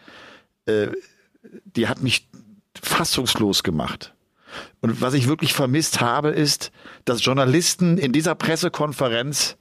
äh, 0.65 0.87
die 1.63 1.87
hat 1.87 2.01
mich 2.01 2.27
fassungslos 2.81 3.63
gemacht. 3.63 4.13
Und 4.81 5.01
was 5.01 5.13
ich 5.13 5.27
wirklich 5.27 5.53
vermisst 5.53 6.01
habe, 6.01 6.29
ist, 6.29 6.71
dass 7.05 7.23
Journalisten 7.23 7.97
in 7.97 8.11
dieser 8.11 8.35
Pressekonferenz 8.35 9.57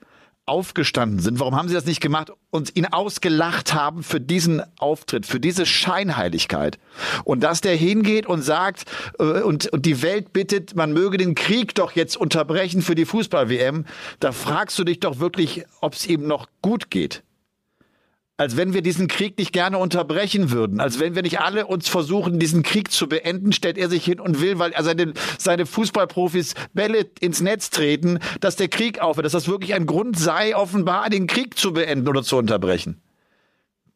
aufgestanden 0.47 1.19
sind. 1.19 1.41
Warum 1.41 1.57
haben 1.57 1.69
sie 1.69 1.75
das 1.75 1.85
nicht 1.85 2.01
gemacht 2.01 2.33
und 2.51 2.77
ihn 2.77 2.87
ausgelacht 2.87 3.75
haben 3.75 4.03
für 4.03 4.21
diesen 4.21 4.63
Auftritt, 4.79 5.27
für 5.27 5.41
diese 5.41 5.67
Scheinheiligkeit? 5.67 6.79
Und 7.25 7.43
dass 7.43 7.61
der 7.61 7.77
hingeht 7.77 8.27
und 8.27 8.43
sagt 8.43 8.85
äh, 9.19 9.43
und, 9.43 9.67
und 9.67 9.85
die 9.85 10.03
Welt 10.03 10.33
bittet, 10.33 10.77
man 10.77 10.93
möge 10.93 11.19
den 11.19 11.35
Krieg 11.35 11.75
doch 11.75 11.93
jetzt 11.93 12.17
unterbrechen 12.17 12.81
für 12.81 12.95
die 12.95 13.05
Fußball-WM, 13.05 13.85
da 14.21 14.33
fragst 14.33 14.79
du 14.79 14.85
dich 14.85 15.01
doch 15.01 15.19
wirklich, 15.19 15.65
ob 15.81 15.95
es 15.95 16.07
ihm 16.07 16.27
noch 16.27 16.47
gut 16.63 16.91
geht 16.91 17.23
als 18.39 18.57
wenn 18.57 18.75
wir 18.75 18.83
diesen 18.83 19.09
Krieg 19.09 19.39
nicht 19.39 19.53
gerne 19.53 19.79
unterbrechen 19.79 20.51
würden, 20.51 20.81
als 20.81 21.01
wenn 21.01 21.15
wir 21.15 21.23
nicht 21.23 21.41
alle 21.41 21.67
uns 21.67 21.89
versuchen, 21.89 22.39
diesen 22.39 22.63
Krieg 22.63 22.93
zu 22.93 23.09
beenden, 23.09 23.53
stellt 23.53 23.79
er 23.79 23.89
sich 23.89 24.05
hin 24.05 24.21
und 24.21 24.41
will, 24.41 24.59
weil 24.59 24.75
seine, 24.81 25.15
seine 25.39 25.65
Fußballprofis 25.65 26.55
Bälle 26.75 27.07
ins 27.21 27.41
Netz 27.41 27.71
treten, 27.71 28.19
dass 28.41 28.57
der 28.57 28.69
Krieg 28.69 29.01
aufhört, 29.01 29.25
dass 29.25 29.33
das 29.33 29.49
wirklich 29.49 29.75
ein 29.75 29.87
Grund 29.87 30.19
sei, 30.19 30.55
offenbar 30.55 31.09
den 31.09 31.27
Krieg 31.27 31.59
zu 31.59 31.73
beenden 31.73 32.09
oder 32.09 32.23
zu 32.23 32.37
unterbrechen. 32.37 33.01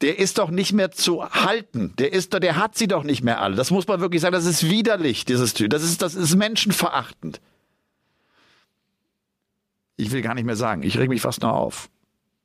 Der 0.00 0.18
ist 0.18 0.38
doch 0.38 0.50
nicht 0.50 0.72
mehr 0.72 0.90
zu 0.90 1.22
halten. 1.22 1.92
Der 1.98 2.14
ist 2.14 2.32
der 2.32 2.56
hat 2.56 2.78
sie 2.78 2.88
doch 2.88 3.04
nicht 3.04 3.22
mehr 3.22 3.42
alle. 3.42 3.56
Das 3.56 3.70
muss 3.70 3.86
man 3.86 4.00
wirklich 4.00 4.22
sagen. 4.22 4.32
Das 4.32 4.46
ist 4.46 4.70
widerlich, 4.70 5.26
dieses 5.26 5.52
Typ. 5.52 5.68
Das 5.68 5.82
ist, 5.82 6.00
das 6.00 6.14
ist 6.14 6.36
menschenverachtend. 6.36 7.42
Ich 9.98 10.10
will 10.10 10.22
gar 10.22 10.34
nicht 10.34 10.46
mehr 10.46 10.56
sagen. 10.56 10.82
Ich 10.82 10.96
reg 10.96 11.10
mich 11.10 11.20
fast 11.20 11.42
noch 11.42 11.52
auf. 11.52 11.90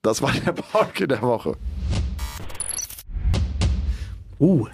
Das 0.06 0.22
war 0.22 0.32
der 0.32 0.52
Pauke 0.52 1.08
der 1.08 1.24
Woche. 1.24 1.58
Uh. 4.40 4.68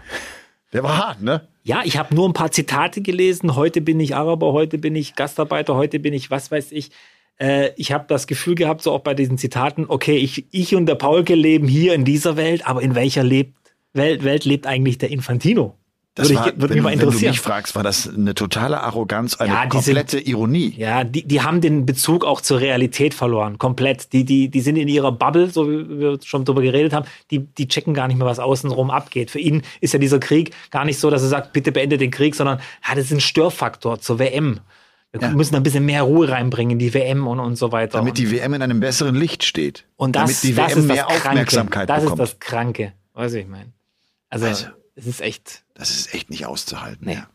Der 0.74 0.84
war 0.84 0.98
hart, 0.98 1.22
ne? 1.22 1.48
Ja, 1.64 1.84
ich 1.86 1.98
habe 1.98 2.14
nur 2.14 2.28
ein 2.28 2.34
paar 2.34 2.52
Zitate 2.52 3.02
gelesen. 3.02 3.56
Heute 3.56 3.80
bin 3.80 3.98
ich 4.02 4.14
Araber, 4.14 4.52
heute 4.52 4.78
bin 4.78 4.94
ich 4.94 5.16
Gastarbeiter, 5.16 5.76
heute 5.76 6.00
bin 6.00 6.14
ich 6.14 6.32
was 6.32 6.52
weiß 6.52 6.74
ich. 6.74 6.92
äh, 7.40 7.70
ich 7.78 7.94
habe 7.94 8.06
das 8.10 8.28
Gefühl 8.28 8.56
gehabt, 8.56 8.82
so 8.82 8.92
auch 8.92 9.00
bei 9.00 9.14
diesen 9.14 9.38
Zitaten, 9.38 9.86
okay, 9.88 10.18
ich, 10.18 10.48
ich 10.52 10.76
und 10.76 10.86
der 10.86 10.96
Paulke 10.96 11.34
leben 11.34 11.70
hier 11.70 11.94
in 11.94 12.04
dieser 12.04 12.36
Welt, 12.36 12.68
aber 12.68 12.82
in 12.82 12.94
welcher 12.94 13.24
lebt, 13.24 13.56
Welt, 13.94 14.26
Welt 14.26 14.44
lebt 14.44 14.68
eigentlich 14.68 14.98
der 14.98 15.12
Infantino? 15.12 15.78
Das 16.14 16.28
würde, 16.28 16.40
war, 16.40 16.48
ich, 16.48 16.54
würde 16.56 16.70
wenn, 16.70 16.74
mich 16.76 16.84
mal 16.84 16.92
wenn 16.92 17.00
du 17.00 17.06
interessieren. 17.06 17.32
mich 17.32 17.40
fragst, 17.40 17.74
war 17.74 17.84
das 17.84 18.10
eine 18.10 18.36
totale 18.36 18.82
Arroganz, 18.82 19.36
eine 19.36 19.54
Ja, 19.54 19.66
die 19.66 19.78
sind- 19.80 19.96
komplette 19.96 20.20
Ironie. 20.20 20.74
Ja, 20.78 21.06
die, 21.06 21.26
die 21.26 21.42
haben 21.42 21.62
den 21.62 21.86
Bezug 21.86 22.26
auch 22.26 22.42
zur 22.42 22.60
Realität 22.60 23.14
verloren, 23.14 23.58
komplett. 23.58 24.12
Die, 24.12 24.26
die, 24.26 24.50
die 24.50 24.60
sind 24.62 24.76
in 24.76 24.90
ihrer 24.90 25.14
Bubble, 25.14 25.50
so 25.50 25.70
wie 25.72 26.00
wir 26.00 26.20
schon 26.22 26.44
drüber 26.44 26.62
geredet 26.62 26.92
haben, 26.92 27.06
die, 27.32 27.40
die 27.40 27.68
checken 27.70 27.94
gar 27.94 28.10
nicht 28.10 28.18
mehr, 28.18 28.28
was 28.28 28.40
außenrum 28.40 28.90
abgeht. 28.92 29.32
Für 29.32 29.40
ihn 29.40 29.62
ist 29.80 29.94
ja 29.94 30.00
dieser 30.00 30.20
Krieg 30.20 30.52
gar 30.70 30.84
nicht 30.84 31.00
so, 31.00 31.10
dass 31.10 31.22
er 31.22 31.30
sagt, 31.30 31.54
bitte 31.54 31.72
beende 31.72 31.98
den 31.98 32.12
Krieg, 32.12 32.36
sondern 32.36 32.60
ja, 32.86 32.94
das 32.96 33.06
ist 33.06 33.12
ein 33.14 33.22
Störfaktor 33.22 34.02
zur 34.02 34.20
WM. 34.20 34.60
Wir 35.14 35.22
Ja. 35.22 35.30
müssen 35.30 35.56
ein 35.56 35.64
bisschen 35.64 35.86
mehr 35.86 36.04
Ruhe 36.04 36.28
reinbringen 36.30 36.72
in 36.72 36.80
die 36.80 36.94
WM 36.94 37.26
und, 37.26 37.40
und 37.40 37.56
so 37.56 37.72
weiter. 37.72 37.98
Damit 38.00 38.18
die 38.18 38.32
WM 38.32 38.54
in 38.54 38.62
einem 38.62 38.82
besseren 38.82 39.16
Licht 39.16 39.44
steht. 39.46 39.86
und 39.96 40.16
das, 40.18 40.42
damit 40.42 40.44
die 40.44 40.54
das 40.56 40.72
WM 40.72 40.80
ist 40.80 40.90
das 40.90 40.96
mehr 40.98 41.04
Kranke. 41.06 41.30
Aufmerksamkeit 41.30 41.90
Das 41.90 42.04
bekommt. 42.04 42.22
ist 42.22 42.32
das 42.34 42.40
Kranke. 42.40 42.94
Weißt 43.14 43.34
du, 43.34 43.38
wie 43.38 43.42
ich 43.44 43.48
meine? 43.48 43.72
Also, 44.30 44.46
Also. 44.48 44.66
Es 45.02 45.08
ist 45.08 45.22
echt. 45.22 45.64
Das 45.74 45.90
ist 45.90 46.14
echt 46.14 46.30
nicht 46.30 46.46
auszuhalten. 46.46 47.06
Nee. 47.06 47.16
Ja. 47.16 47.30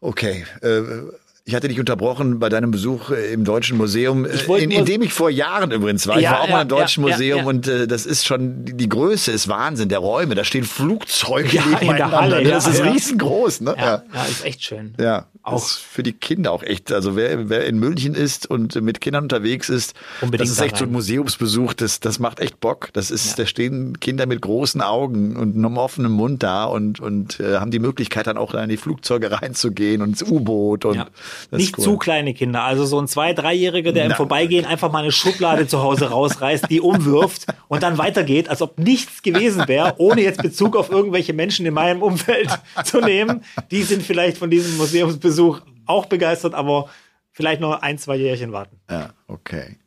Okay. 0.00 0.46
Äh, 0.62 1.10
ich 1.48 1.54
hatte 1.54 1.68
dich 1.68 1.78
unterbrochen 1.78 2.40
bei 2.40 2.48
deinem 2.48 2.72
Besuch 2.72 3.10
äh, 3.10 3.32
im 3.32 3.44
Deutschen 3.44 3.78
Museum, 3.78 4.24
äh, 4.24 4.30
in, 4.58 4.72
in 4.72 4.84
dem 4.84 5.00
ich 5.02 5.12
vor 5.12 5.30
Jahren 5.30 5.70
übrigens 5.70 6.04
war. 6.08 6.16
Ich 6.16 6.24
Ja, 6.24 6.32
war 6.32 6.40
auch 6.40 6.48
ja, 6.48 6.56
mal 6.56 6.62
im 6.62 6.68
Deutschen 6.68 7.04
ja, 7.06 7.10
Museum 7.10 7.46
und 7.46 7.68
äh, 7.68 7.86
das 7.86 8.04
ist 8.04 8.26
schon, 8.26 8.64
die, 8.64 8.88
Größe 8.88 9.30
ist 9.30 9.46
Wahnsinn, 9.46 9.88
der 9.88 10.00
Räume. 10.00 10.34
Da 10.34 10.42
stehen 10.42 10.64
Flugzeuge 10.64 11.56
Ja, 11.56 11.78
in 11.78 11.96
der. 11.96 12.10
Halle, 12.10 12.42
ne? 12.42 12.50
das 12.50 12.66
ist 12.66 12.82
riesengroß. 12.82 13.60
Ne? 13.60 13.76
Ja, 13.78 14.02
ist 14.28 14.44
echt 14.44 14.64
schön. 14.64 14.94
Ja, 14.98 15.26
Auch. 15.44 15.64
für 15.64 16.02
die 16.02 16.14
Kinder 16.14 16.50
auch 16.50 16.64
echt. 16.64 16.90
Also 16.90 17.14
wer, 17.14 17.48
wer 17.48 17.64
in 17.64 17.78
München 17.78 18.16
ist 18.16 18.50
und 18.50 18.74
mit 18.82 19.00
Kindern 19.00 19.22
unterwegs 19.22 19.68
ist, 19.68 19.94
Unbedingt 20.22 20.40
das 20.42 20.50
ist 20.50 20.60
da 20.60 20.64
echt 20.64 20.78
so 20.78 20.84
ein. 20.84 20.90
Museumsbesuch. 20.90 21.74
Das, 21.74 22.00
das 22.00 22.18
macht 22.18 22.40
echt 22.40 22.58
Bock. 22.58 22.88
Das 22.92 23.12
ist, 23.12 23.38
da 23.38 23.46
stehen 23.46 24.00
Kinder 24.00 24.26
mit 24.26 24.42
großen 24.42 24.80
Augen 24.80 25.36
und 25.36 25.54
einem 25.54 25.76
offenen 25.76 26.10
Mund 26.10 26.42
da 26.42 26.64
und 26.64 26.98
und 26.98 27.38
äh, 27.38 27.58
haben 27.58 27.70
die 27.70 27.78
Möglichkeit 27.78 28.26
dann 28.26 28.36
auch 28.36 28.52
in 28.54 28.68
die 28.68 28.76
Flugzeuge 28.76 29.30
reinzugehen 29.30 30.02
und 30.02 30.08
ins 30.08 30.24
U-Boot 30.24 30.84
und. 30.84 31.06
Das 31.50 31.60
Nicht 31.60 31.78
cool. 31.78 31.84
zu 31.84 31.96
kleine 31.96 32.34
Kinder, 32.34 32.62
also 32.62 32.84
so 32.84 33.00
ein 33.00 33.08
Zwei-, 33.08 33.32
Dreijähriger, 33.32 33.92
der 33.92 34.04
im 34.04 34.10
Na. 34.10 34.16
Vorbeigehen 34.16 34.64
einfach 34.64 34.90
mal 34.92 35.02
eine 35.02 35.12
Schublade 35.12 35.66
zu 35.66 35.82
Hause 35.82 36.10
rausreißt, 36.10 36.70
die 36.70 36.80
umwirft 36.80 37.46
und 37.68 37.82
dann 37.82 37.98
weitergeht, 37.98 38.48
als 38.48 38.62
ob 38.62 38.78
nichts 38.78 39.22
gewesen 39.22 39.66
wäre, 39.68 39.94
ohne 39.98 40.22
jetzt 40.22 40.42
Bezug 40.42 40.76
auf 40.76 40.90
irgendwelche 40.90 41.32
Menschen 41.32 41.66
in 41.66 41.74
meinem 41.74 42.02
Umfeld 42.02 42.48
zu 42.84 43.00
nehmen. 43.00 43.44
Die 43.70 43.82
sind 43.82 44.02
vielleicht 44.02 44.38
von 44.38 44.50
diesem 44.50 44.76
Museumsbesuch 44.76 45.60
auch 45.86 46.06
begeistert, 46.06 46.54
aber 46.54 46.88
vielleicht 47.32 47.60
noch 47.60 47.82
ein, 47.82 47.98
zwei 47.98 48.16
Jährchen 48.16 48.52
warten. 48.52 48.80
Ja, 48.90 49.10
okay. 49.28 49.78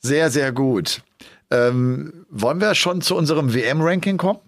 sehr, 0.00 0.30
sehr 0.30 0.52
gut. 0.52 1.02
Ähm, 1.50 2.26
wollen 2.30 2.60
wir 2.60 2.74
schon 2.74 3.00
zu 3.00 3.16
unserem 3.16 3.52
WM-Ranking 3.54 4.16
kommen? 4.16 4.38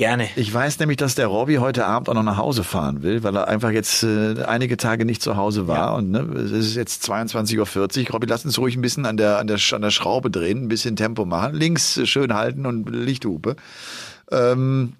Gerne. 0.00 0.30
Ich 0.34 0.50
weiß 0.50 0.78
nämlich, 0.78 0.96
dass 0.96 1.14
der 1.14 1.26
Robby 1.26 1.56
heute 1.56 1.84
Abend 1.84 2.08
auch 2.08 2.14
noch 2.14 2.22
nach 2.22 2.38
Hause 2.38 2.64
fahren 2.64 3.02
will, 3.02 3.22
weil 3.22 3.36
er 3.36 3.48
einfach 3.48 3.70
jetzt 3.70 4.02
äh, 4.02 4.42
einige 4.44 4.78
Tage 4.78 5.04
nicht 5.04 5.20
zu 5.20 5.36
Hause 5.36 5.68
war. 5.68 5.94
Und 5.94 6.10
ne, 6.10 6.20
es 6.20 6.52
ist 6.52 6.74
jetzt 6.74 7.04
22.40 7.04 7.58
Uhr. 8.06 8.12
Robby, 8.14 8.26
lass 8.26 8.46
uns 8.46 8.56
ruhig 8.56 8.76
ein 8.76 8.80
bisschen 8.80 9.04
an 9.04 9.18
der, 9.18 9.36
an 9.36 9.46
der, 9.46 9.58
an 9.72 9.82
der 9.82 9.90
Schraube 9.90 10.30
drehen, 10.30 10.64
ein 10.64 10.68
bisschen 10.68 10.96
Tempo 10.96 11.26
machen. 11.26 11.54
Links 11.54 11.98
äh, 11.98 12.06
schön 12.06 12.32
halten 12.32 12.64
und 12.64 12.88
Lichthupe. 12.88 13.56
Ähm, 14.30 14.94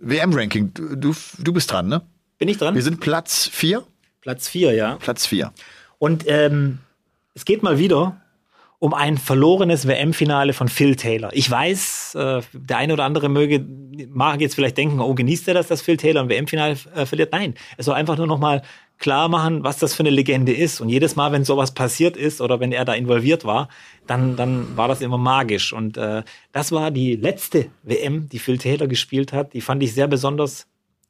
WM-Ranking, 0.00 0.74
du, 0.74 1.14
du, 1.38 1.52
bist 1.54 1.72
dran, 1.72 1.88
ne? 1.88 2.02
Bin 2.36 2.46
ich 2.48 2.58
dran? 2.58 2.74
Wir 2.74 2.82
sind 2.82 3.00
Platz 3.00 3.48
vier. 3.50 3.84
Platz 4.20 4.48
vier, 4.48 4.74
ja. 4.74 4.96
Platz 4.96 5.24
vier. 5.24 5.50
Und 5.98 6.24
ähm, 6.26 6.76
es 7.32 7.46
geht 7.46 7.62
mal 7.62 7.78
wieder 7.78 8.20
um 8.82 8.94
ein 8.94 9.16
verlorenes 9.16 9.86
WM-Finale 9.86 10.52
von 10.52 10.66
Phil 10.66 10.96
Taylor. 10.96 11.30
Ich 11.34 11.48
weiß, 11.48 12.16
äh, 12.16 12.40
der 12.52 12.78
eine 12.78 12.94
oder 12.94 13.04
andere 13.04 13.28
möge, 13.28 13.64
mag 14.08 14.40
jetzt 14.40 14.56
vielleicht 14.56 14.76
denken, 14.76 14.98
oh, 14.98 15.14
genießt 15.14 15.46
er 15.46 15.54
das, 15.54 15.68
dass 15.68 15.82
Phil 15.82 15.96
Taylor 15.96 16.20
ein 16.20 16.28
WM-Finale 16.28 16.76
äh, 16.96 17.06
verliert? 17.06 17.30
Nein, 17.30 17.54
es 17.76 17.86
soll 17.86 17.94
einfach 17.94 18.16
nur 18.16 18.26
noch 18.26 18.40
mal 18.40 18.62
klar 18.98 19.28
machen, 19.28 19.62
was 19.62 19.78
das 19.78 19.94
für 19.94 20.02
eine 20.02 20.10
Legende 20.10 20.52
ist. 20.52 20.80
Und 20.80 20.88
jedes 20.88 21.14
Mal, 21.14 21.30
wenn 21.30 21.44
sowas 21.44 21.70
passiert 21.70 22.16
ist 22.16 22.40
oder 22.40 22.58
wenn 22.58 22.72
er 22.72 22.84
da 22.84 22.94
involviert 22.94 23.44
war, 23.44 23.68
dann, 24.08 24.34
dann 24.34 24.76
war 24.76 24.88
das 24.88 25.00
immer 25.00 25.16
magisch. 25.16 25.72
Und 25.72 25.96
äh, 25.96 26.24
das 26.50 26.72
war 26.72 26.90
die 26.90 27.14
letzte 27.14 27.66
WM, 27.84 28.28
die 28.30 28.40
Phil 28.40 28.58
Taylor 28.58 28.88
gespielt 28.88 29.32
hat. 29.32 29.52
Die 29.52 29.60
fand 29.60 29.80
ich 29.84 29.94
sehr 29.94 30.08
besonders. 30.08 30.66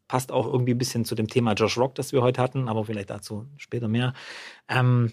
Passt 0.09 0.31
auch 0.31 0.45
irgendwie 0.45 0.75
ein 0.75 0.79
bisschen 0.79 1.07
zu 1.07 1.15
dem 1.15 1.27
Thema 1.27 1.55
Josh 1.55 1.79
Rock, 1.79 1.95
das 1.95 2.13
wir 2.13 2.21
heute 2.21 2.43
hatten, 2.43 2.69
aber 2.69 2.85
vielleicht 2.85 3.09
dazu 3.09 3.47
später 3.57 3.89
mehr. 3.89 4.13
Ähm, 4.69 5.13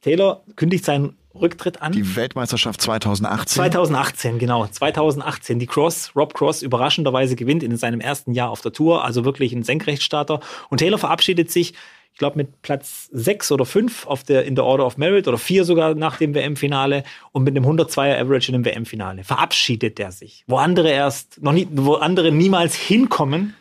Taylor 0.00 0.42
kündigt 0.56 0.86
seinen 0.86 1.18
Rücktritt 1.34 1.82
an. 1.82 1.92
Die 1.92 2.16
Weltmeisterschaft 2.16 2.80
2018. 2.80 3.56
2018, 3.56 4.38
genau. 4.38 4.66
2018. 4.66 5.58
Die 5.58 5.66
Cross, 5.66 6.12
Rob 6.14 6.34
Cross, 6.34 6.62
überraschenderweise 6.62 7.36
gewinnt 7.36 7.62
in 7.62 7.76
seinem 7.76 8.00
ersten 8.00 8.32
Jahr 8.32 8.50
auf 8.50 8.60
der 8.60 8.72
Tour, 8.72 9.04
also 9.04 9.24
wirklich 9.24 9.52
ein 9.52 9.62
Senkrechtstarter. 9.62 10.40
Und 10.70 10.78
Taylor 10.78 10.98
verabschiedet 10.98 11.50
sich, 11.50 11.74
ich 12.14 12.18
glaube, 12.18 12.36
mit 12.36 12.62
Platz 12.62 13.08
6 13.12 13.50
oder 13.50 13.66
5 13.66 14.06
auf 14.06 14.22
der, 14.22 14.44
in 14.44 14.54
der 14.54 14.64
Order 14.64 14.86
of 14.86 14.96
Merit 14.96 15.26
oder 15.26 15.36
4 15.36 15.64
sogar 15.64 15.96
nach 15.96 16.16
dem 16.16 16.32
WM-Finale 16.32 17.02
und 17.32 17.42
mit 17.42 17.56
einem 17.56 17.66
102er 17.66 18.20
Average 18.20 18.52
in 18.52 18.62
dem 18.62 18.64
WM-Finale. 18.64 19.24
Verabschiedet 19.24 19.98
er 19.98 20.12
sich. 20.12 20.44
Wo 20.46 20.58
andere 20.58 20.90
erst, 20.90 21.42
noch 21.42 21.52
nie, 21.52 21.66
wo 21.72 21.94
andere 21.94 22.30
niemals 22.30 22.76
hinkommen, 22.76 23.54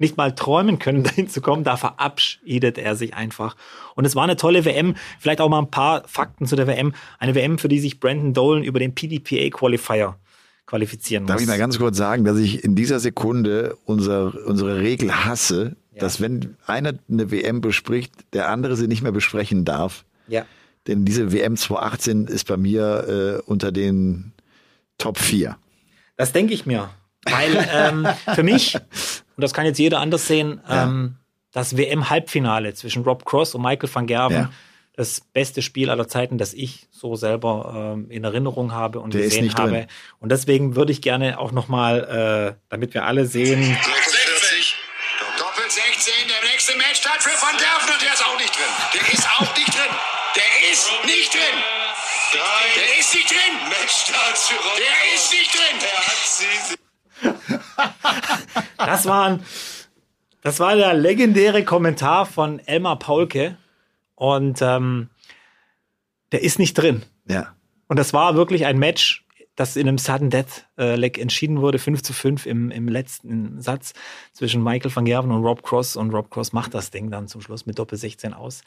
nicht 0.00 0.16
mal 0.16 0.34
träumen 0.34 0.78
können, 0.80 1.02
dahin 1.04 1.28
zu 1.28 1.40
kommen, 1.40 1.62
da 1.62 1.76
verabschiedet 1.76 2.78
er 2.78 2.96
sich 2.96 3.14
einfach. 3.14 3.54
Und 3.94 4.04
es 4.04 4.16
war 4.16 4.24
eine 4.24 4.36
tolle 4.36 4.64
WM. 4.64 4.96
Vielleicht 5.20 5.40
auch 5.40 5.48
mal 5.48 5.60
ein 5.60 5.70
paar 5.70 6.02
Fakten 6.08 6.46
zu 6.46 6.56
der 6.56 6.66
WM. 6.66 6.94
Eine 7.18 7.34
WM, 7.36 7.58
für 7.58 7.68
die 7.68 7.78
sich 7.78 8.00
Brandon 8.00 8.34
Dolan 8.34 8.62
über 8.64 8.78
den 8.80 8.94
PDPA 8.94 9.50
Qualifier 9.56 10.16
qualifizieren 10.66 11.26
Darf 11.26 11.34
muss. 11.36 11.42
ich 11.42 11.48
mal 11.48 11.58
ganz 11.58 11.78
kurz 11.78 11.96
sagen, 11.96 12.24
dass 12.24 12.38
ich 12.38 12.62
in 12.62 12.76
dieser 12.76 13.00
Sekunde 13.00 13.76
unser, 13.86 14.32
unsere 14.46 14.78
Regel 14.80 15.12
hasse, 15.24 15.74
Ja. 15.92 16.00
dass 16.00 16.20
wenn 16.20 16.56
einer 16.66 16.92
eine 17.10 17.30
WM 17.32 17.60
bespricht, 17.60 18.12
der 18.32 18.48
andere 18.48 18.76
sie 18.76 18.86
nicht 18.86 19.02
mehr 19.02 19.10
besprechen 19.12 19.64
darf. 19.64 20.04
ja. 20.28 20.44
Denn 20.86 21.04
diese 21.04 21.30
WM 21.30 21.56
2018 21.58 22.26
ist 22.26 22.46
bei 22.46 22.56
mir 22.56 23.40
äh, 23.44 23.50
unter 23.50 23.70
den 23.70 24.32
Top 24.96 25.18
4. 25.18 25.56
Das 26.16 26.32
denke 26.32 26.54
ich 26.54 26.64
mir. 26.64 26.88
Weil 27.24 27.68
ähm, 27.72 28.08
für 28.34 28.42
mich, 28.42 28.74
und 28.74 28.82
das 29.36 29.52
kann 29.52 29.66
jetzt 29.66 29.78
jeder 29.78 30.00
anders 30.00 30.26
sehen, 30.26 30.60
ähm, 30.68 31.16
das 31.52 31.76
WM-Halbfinale 31.76 32.74
zwischen 32.74 33.02
Rob 33.04 33.24
Cross 33.24 33.54
und 33.54 33.62
Michael 33.62 33.90
van 33.92 34.06
Gerven, 34.06 34.36
Ja. 34.36 34.50
das 34.96 35.20
beste 35.20 35.60
Spiel 35.62 35.90
aller 35.90 36.08
Zeiten, 36.08 36.38
das 36.38 36.54
ich 36.54 36.86
so 36.90 37.16
selber 37.16 37.94
ähm, 37.96 38.10
in 38.10 38.24
Erinnerung 38.24 38.72
habe 38.72 39.00
und 39.00 39.12
Der 39.14 39.22
ist 39.22 39.30
gesehen 39.30 39.44
nicht 39.44 39.58
habe. 39.58 39.70
drin. 39.70 39.86
Und 40.20 40.30
deswegen 40.32 40.76
würde 40.76 40.92
ich 40.92 41.02
gerne 41.02 41.38
auch 41.38 41.52
nochmal, 41.52 42.54
äh, 42.56 42.60
damit 42.70 42.94
wir 42.94 43.04
alle 43.04 43.26
sehen, 43.26 43.62
60. 43.62 44.76
Doppelt 45.38 45.70
16, 45.72 46.12
der 46.28 46.50
nächste 46.50 46.76
Matchstart 46.78 47.22
für 47.22 47.30
Van 47.30 47.56
Derven 47.58 47.94
und 47.94 48.02
der 48.02 48.12
ist 48.14 48.24
auch 48.24 48.38
nicht 48.38 48.54
drin. 48.56 48.72
Der 48.94 49.12
ist 49.12 49.28
auch 49.28 49.56
nicht 49.56 49.74
drin. 49.74 49.92
Der 50.36 50.70
ist 50.72 50.90
nicht 51.04 51.34
drin. 51.34 51.58
Der 52.76 52.98
ist 53.00 53.14
nicht 53.14 53.30
drin. 53.30 53.54
Matchstart 53.68 54.38
für 54.38 54.54
Der 54.78 55.14
ist 55.14 55.32
nicht 55.32 55.52
drin. 55.54 55.76
Er 55.82 55.98
hat 56.06 56.26
sie. 56.26 56.76
Das 58.78 59.04
waren, 59.06 59.44
das 60.42 60.58
war 60.58 60.74
der 60.74 60.94
legendäre 60.94 61.64
Kommentar 61.64 62.24
von 62.24 62.60
Elmar 62.60 62.98
Paulke 62.98 63.58
und 64.14 64.62
ähm, 64.62 65.10
der 66.32 66.42
ist 66.42 66.58
nicht 66.58 66.74
drin. 66.74 67.02
Ja. 67.28 67.54
Und 67.88 67.98
das 67.98 68.12
war 68.12 68.36
wirklich 68.36 68.66
ein 68.66 68.78
Match, 68.78 69.24
das 69.56 69.76
in 69.76 69.86
einem 69.86 69.98
Sudden 69.98 70.30
Death 70.30 70.66
äh, 70.78 70.96
Leg 70.96 71.18
entschieden 71.18 71.60
wurde, 71.60 71.78
5 71.78 72.02
zu 72.02 72.12
5 72.12 72.46
im, 72.46 72.70
im 72.70 72.88
letzten 72.88 73.60
Satz 73.60 73.92
zwischen 74.32 74.62
Michael 74.62 74.94
van 74.94 75.04
Gerven 75.04 75.30
und 75.30 75.44
Rob 75.44 75.62
Cross. 75.62 75.96
Und 75.96 76.12
Rob 76.12 76.30
Cross 76.30 76.52
macht 76.52 76.72
das 76.72 76.90
Ding 76.90 77.10
dann 77.10 77.28
zum 77.28 77.40
Schluss 77.40 77.66
mit 77.66 77.78
Doppel 77.78 77.98
16 77.98 78.32
aus. 78.32 78.62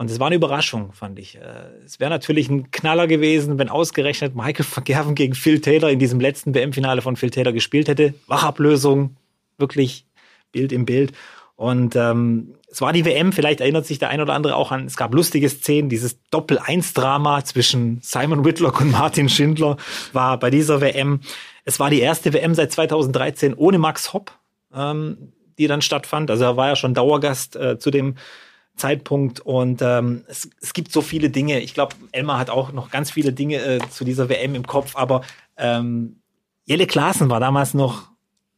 Und 0.00 0.10
es 0.10 0.18
war 0.18 0.28
eine 0.28 0.36
Überraschung, 0.36 0.94
fand 0.94 1.18
ich. 1.18 1.36
Äh, 1.36 1.42
Es 1.84 2.00
wäre 2.00 2.08
natürlich 2.08 2.48
ein 2.48 2.70
Knaller 2.70 3.06
gewesen, 3.06 3.58
wenn 3.58 3.68
ausgerechnet 3.68 4.34
Michael 4.34 4.64
van 4.74 4.84
Gerven 4.84 5.14
gegen 5.14 5.34
Phil 5.34 5.60
Taylor 5.60 5.90
in 5.90 5.98
diesem 5.98 6.20
letzten 6.20 6.54
WM-Finale 6.54 7.02
von 7.02 7.16
Phil 7.16 7.28
Taylor 7.28 7.52
gespielt 7.52 7.86
hätte. 7.86 8.14
Wachablösung, 8.26 9.16
wirklich 9.58 10.06
Bild 10.52 10.72
im 10.72 10.86
Bild. 10.86 11.12
Und 11.54 11.96
ähm, 11.96 12.54
es 12.70 12.80
war 12.80 12.94
die 12.94 13.04
WM, 13.04 13.30
vielleicht 13.34 13.60
erinnert 13.60 13.84
sich 13.84 13.98
der 13.98 14.08
ein 14.08 14.22
oder 14.22 14.32
andere 14.32 14.56
auch 14.56 14.72
an, 14.72 14.86
es 14.86 14.96
gab 14.96 15.12
lustige 15.12 15.50
Szenen, 15.50 15.90
dieses 15.90 16.18
Doppel-1-Drama 16.30 17.44
zwischen 17.44 17.98
Simon 18.00 18.46
Whitlock 18.46 18.80
und 18.80 18.92
Martin 18.92 19.28
Schindler 19.28 19.76
war 20.14 20.38
bei 20.38 20.48
dieser 20.48 20.80
WM. 20.80 21.20
Es 21.66 21.78
war 21.78 21.90
die 21.90 22.00
erste 22.00 22.32
WM 22.32 22.54
seit 22.54 22.72
2013 22.72 23.52
ohne 23.52 23.76
Max 23.76 24.14
Hopp, 24.14 24.32
ähm, 24.74 25.34
die 25.58 25.66
dann 25.66 25.82
stattfand. 25.82 26.30
Also 26.30 26.44
er 26.44 26.56
war 26.56 26.68
ja 26.68 26.76
schon 26.76 26.94
Dauergast 26.94 27.54
äh, 27.56 27.78
zu 27.78 27.90
dem 27.90 28.14
Zeitpunkt 28.76 29.40
und 29.40 29.82
ähm, 29.82 30.24
es, 30.26 30.48
es 30.60 30.72
gibt 30.72 30.92
so 30.92 31.02
viele 31.02 31.30
Dinge. 31.30 31.60
Ich 31.60 31.74
glaube, 31.74 31.96
Elmar 32.12 32.38
hat 32.38 32.50
auch 32.50 32.72
noch 32.72 32.90
ganz 32.90 33.10
viele 33.10 33.32
Dinge 33.32 33.56
äh, 33.56 33.78
zu 33.90 34.04
dieser 34.04 34.28
WM 34.28 34.54
im 34.54 34.66
Kopf, 34.66 34.96
aber 34.96 35.22
ähm, 35.56 36.20
Jelle 36.64 36.86
Klaassen 36.86 37.28
war 37.30 37.40
damals 37.40 37.74
noch 37.74 38.10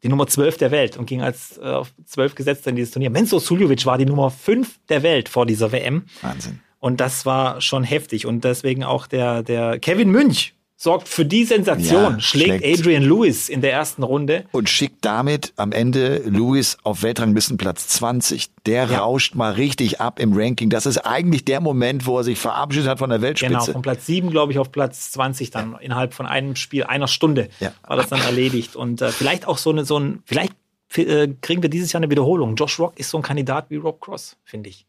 die 0.03 0.09
Nummer 0.09 0.27
12 0.27 0.59
der 0.59 0.71
Welt 0.71 0.97
und 0.97 1.07
ging 1.07 1.23
als 1.23 1.59
äh, 1.59 1.63
auf 1.63 1.93
12 2.05 2.35
gesetzt 2.35 2.67
in 2.67 2.77
dieses 2.77 2.93
Turnier. 2.93 3.11
Menzo 3.11 3.39
Suljovic 3.39 3.87
war 3.87 3.99
die 3.99 4.05
Nummer 4.05 4.31
5 4.31 4.81
der 4.89 5.03
Welt 5.03 5.29
vor 5.29 5.47
dieser 5.47 5.73
WM. 5.73 6.05
Wahnsinn. 6.21 6.61
Und 6.79 7.01
das 7.01 7.25
war 7.25 7.61
schon 7.61 7.85
heftig. 7.85 8.27
Und 8.27 8.45
deswegen 8.45 8.83
auch 8.85 9.07
der, 9.07 9.43
der 9.43 9.79
Kevin 9.79 10.11
Münch 10.11 10.55
sorgt 10.83 11.07
für 11.09 11.25
die 11.25 11.45
Sensation, 11.45 12.15
Ja, 12.15 12.21
schlägt, 12.21 12.65
schlägt. 12.65 12.81
Adrian 12.81 13.05
Lewis 13.05 13.49
in 13.49 13.61
der 13.61 13.73
ersten 13.73 14.03
Runde. 14.03 14.47
Und 14.51 14.69
schickt 14.69 15.05
damit 15.05 15.53
am 15.55 15.71
Ende 15.71 16.17
Lewis 16.27 16.77
auf 16.83 17.05
Weltranglistenplatz 17.05 17.87
20. 17.87 18.51
Der 18.67 18.87
Ja. 18.87 18.99
rauscht 18.99 19.37
mal 19.37 19.53
richtig 19.53 20.01
ab 20.01 20.19
im 20.19 20.33
Ranking. 20.33 20.71
Das 20.71 20.85
ist 20.87 20.99
eigentlich 20.99 21.45
der 21.45 21.61
Moment, 21.61 22.05
wo 22.07 22.19
er 22.19 22.25
sich 22.25 22.37
verabschiedet 22.37 22.89
hat 22.89 22.99
von 22.99 23.11
der 23.11 23.23
Weltspitze. 23.23 23.53
Genau, 23.53 23.65
von 23.65 23.83
Platz 23.83 24.07
7, 24.07 24.31
glaube 24.31 24.51
ich, 24.51 24.59
auf 24.59 24.73
Platz 24.73 25.13
20 25.13 25.51
dann 25.53 25.77
innerhalb 25.81 26.15
von 26.15 26.27
einem 26.27 26.57
Spiel, 26.57 26.83
einer 26.83 27.07
Stunde 27.07 27.49
Ja. 27.61 27.73
war 27.87 27.97
das 27.97 28.09
dann 28.09 28.21
erledigt. 28.21 28.75
Und 28.75 29.03
äh, 29.03 29.13
vielleicht 29.13 29.47
auch 29.47 29.59
so 29.59 29.71
eine, 29.71 29.85
so 29.85 30.01
ein, 30.01 30.25
vielleicht 30.25 30.55
äh, 30.97 31.29
kriegen 31.43 31.63
wir 31.63 31.71
dieses 31.71 31.93
Jahr 31.93 32.01
eine 32.03 32.11
Wiederholung. 32.11 32.57
Josh 32.57 32.81
Rock 32.81 32.99
ist 32.99 33.11
so 33.11 33.19
ein 33.19 33.23
Kandidat 33.23 33.67
wie 33.71 33.77
Rob 33.77 34.01
Cross, 34.01 34.37
finde 34.43 34.71
ich. 34.71 34.85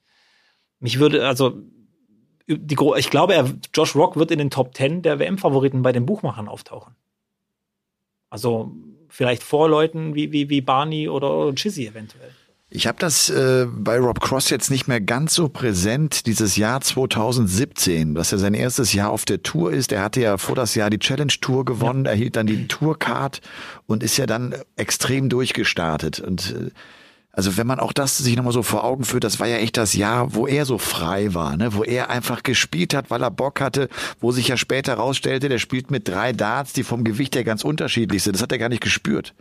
Mich 0.79 0.97
würde, 0.97 1.27
also, 1.27 1.53
die, 2.47 2.77
ich 2.97 3.09
glaube, 3.09 3.33
er, 3.33 3.49
Josh 3.73 3.95
Rock 3.95 4.17
wird 4.17 4.31
in 4.31 4.39
den 4.39 4.49
Top 4.49 4.75
10 4.75 5.01
der 5.01 5.19
WM-Favoriten 5.19 5.81
bei 5.81 5.91
den 5.91 6.05
Buchmachern 6.05 6.47
auftauchen. 6.47 6.95
Also, 8.29 8.71
vielleicht 9.09 9.43
vor 9.43 9.69
Leuten 9.69 10.15
wie, 10.15 10.31
wie, 10.31 10.49
wie 10.49 10.61
Barney 10.61 11.07
oder 11.07 11.53
Chizzy 11.53 11.87
eventuell. 11.87 12.31
Ich 12.75 12.87
habe 12.87 12.97
das 12.97 13.29
äh, 13.29 13.67
bei 13.69 13.99
Rob 13.99 14.19
Cross 14.19 14.49
jetzt 14.49 14.71
nicht 14.71 14.87
mehr 14.87 14.99
ganz 14.99 15.35
so 15.35 15.47
präsent, 15.47 16.25
dieses 16.25 16.55
Jahr 16.55 16.81
2017, 16.81 18.15
dass 18.15 18.31
er 18.31 18.39
sein 18.39 18.55
erstes 18.55 18.93
Jahr 18.93 19.11
auf 19.11 19.25
der 19.25 19.43
Tour 19.43 19.71
ist. 19.71 19.91
Er 19.91 20.01
hatte 20.01 20.21
ja 20.21 20.39
vor 20.39 20.55
das 20.55 20.73
Jahr 20.73 20.89
die 20.89 20.97
Challenge 20.97 21.33
Tour 21.39 21.65
gewonnen, 21.65 22.07
erhielt 22.07 22.35
dann 22.35 22.47
die 22.47 22.67
Tourcard 22.67 23.41
und 23.85 24.01
ist 24.01 24.17
ja 24.17 24.25
dann 24.25 24.55
extrem 24.75 25.29
durchgestartet. 25.29 26.19
Und 26.19 26.55
äh, 26.57 26.71
also 27.35 27.57
wenn 27.57 27.65
man 27.67 27.79
auch 27.79 27.93
das 27.93 28.17
sich 28.19 28.35
nochmal 28.35 28.53
so 28.53 28.61
vor 28.63 28.83
Augen 28.83 29.03
führt, 29.03 29.23
das 29.23 29.39
war 29.39 29.47
ja 29.47 29.57
echt 29.57 29.75
das 29.75 29.93
Jahr, 29.95 30.33
wo 30.35 30.45
er 30.47 30.65
so 30.65 30.77
frei 30.77 31.33
war, 31.33 31.57
ne? 31.57 31.73
wo 31.73 31.83
er 31.83 32.09
einfach 32.11 32.43
gespielt 32.43 32.93
hat, 32.93 33.09
weil 33.09 33.23
er 33.23 33.31
Bock 33.31 33.59
hatte, 33.59 33.89
wo 34.19 34.31
sich 34.31 34.47
ja 34.47 34.55
später 34.57 34.93
rausstellte, 34.93 35.49
der 35.49 35.57
spielt 35.57 35.89
mit 35.91 36.07
drei 36.07 36.31
Darts, 36.31 36.73
die 36.73 36.83
vom 36.83 37.03
Gewicht 37.03 37.35
her 37.35 37.43
ganz 37.43 37.63
unterschiedlich 37.63 38.21
sind. 38.23 38.35
Das 38.35 38.41
hat 38.43 38.51
er 38.51 38.59
gar 38.59 38.69
nicht 38.69 38.83
gespürt. 38.83 39.33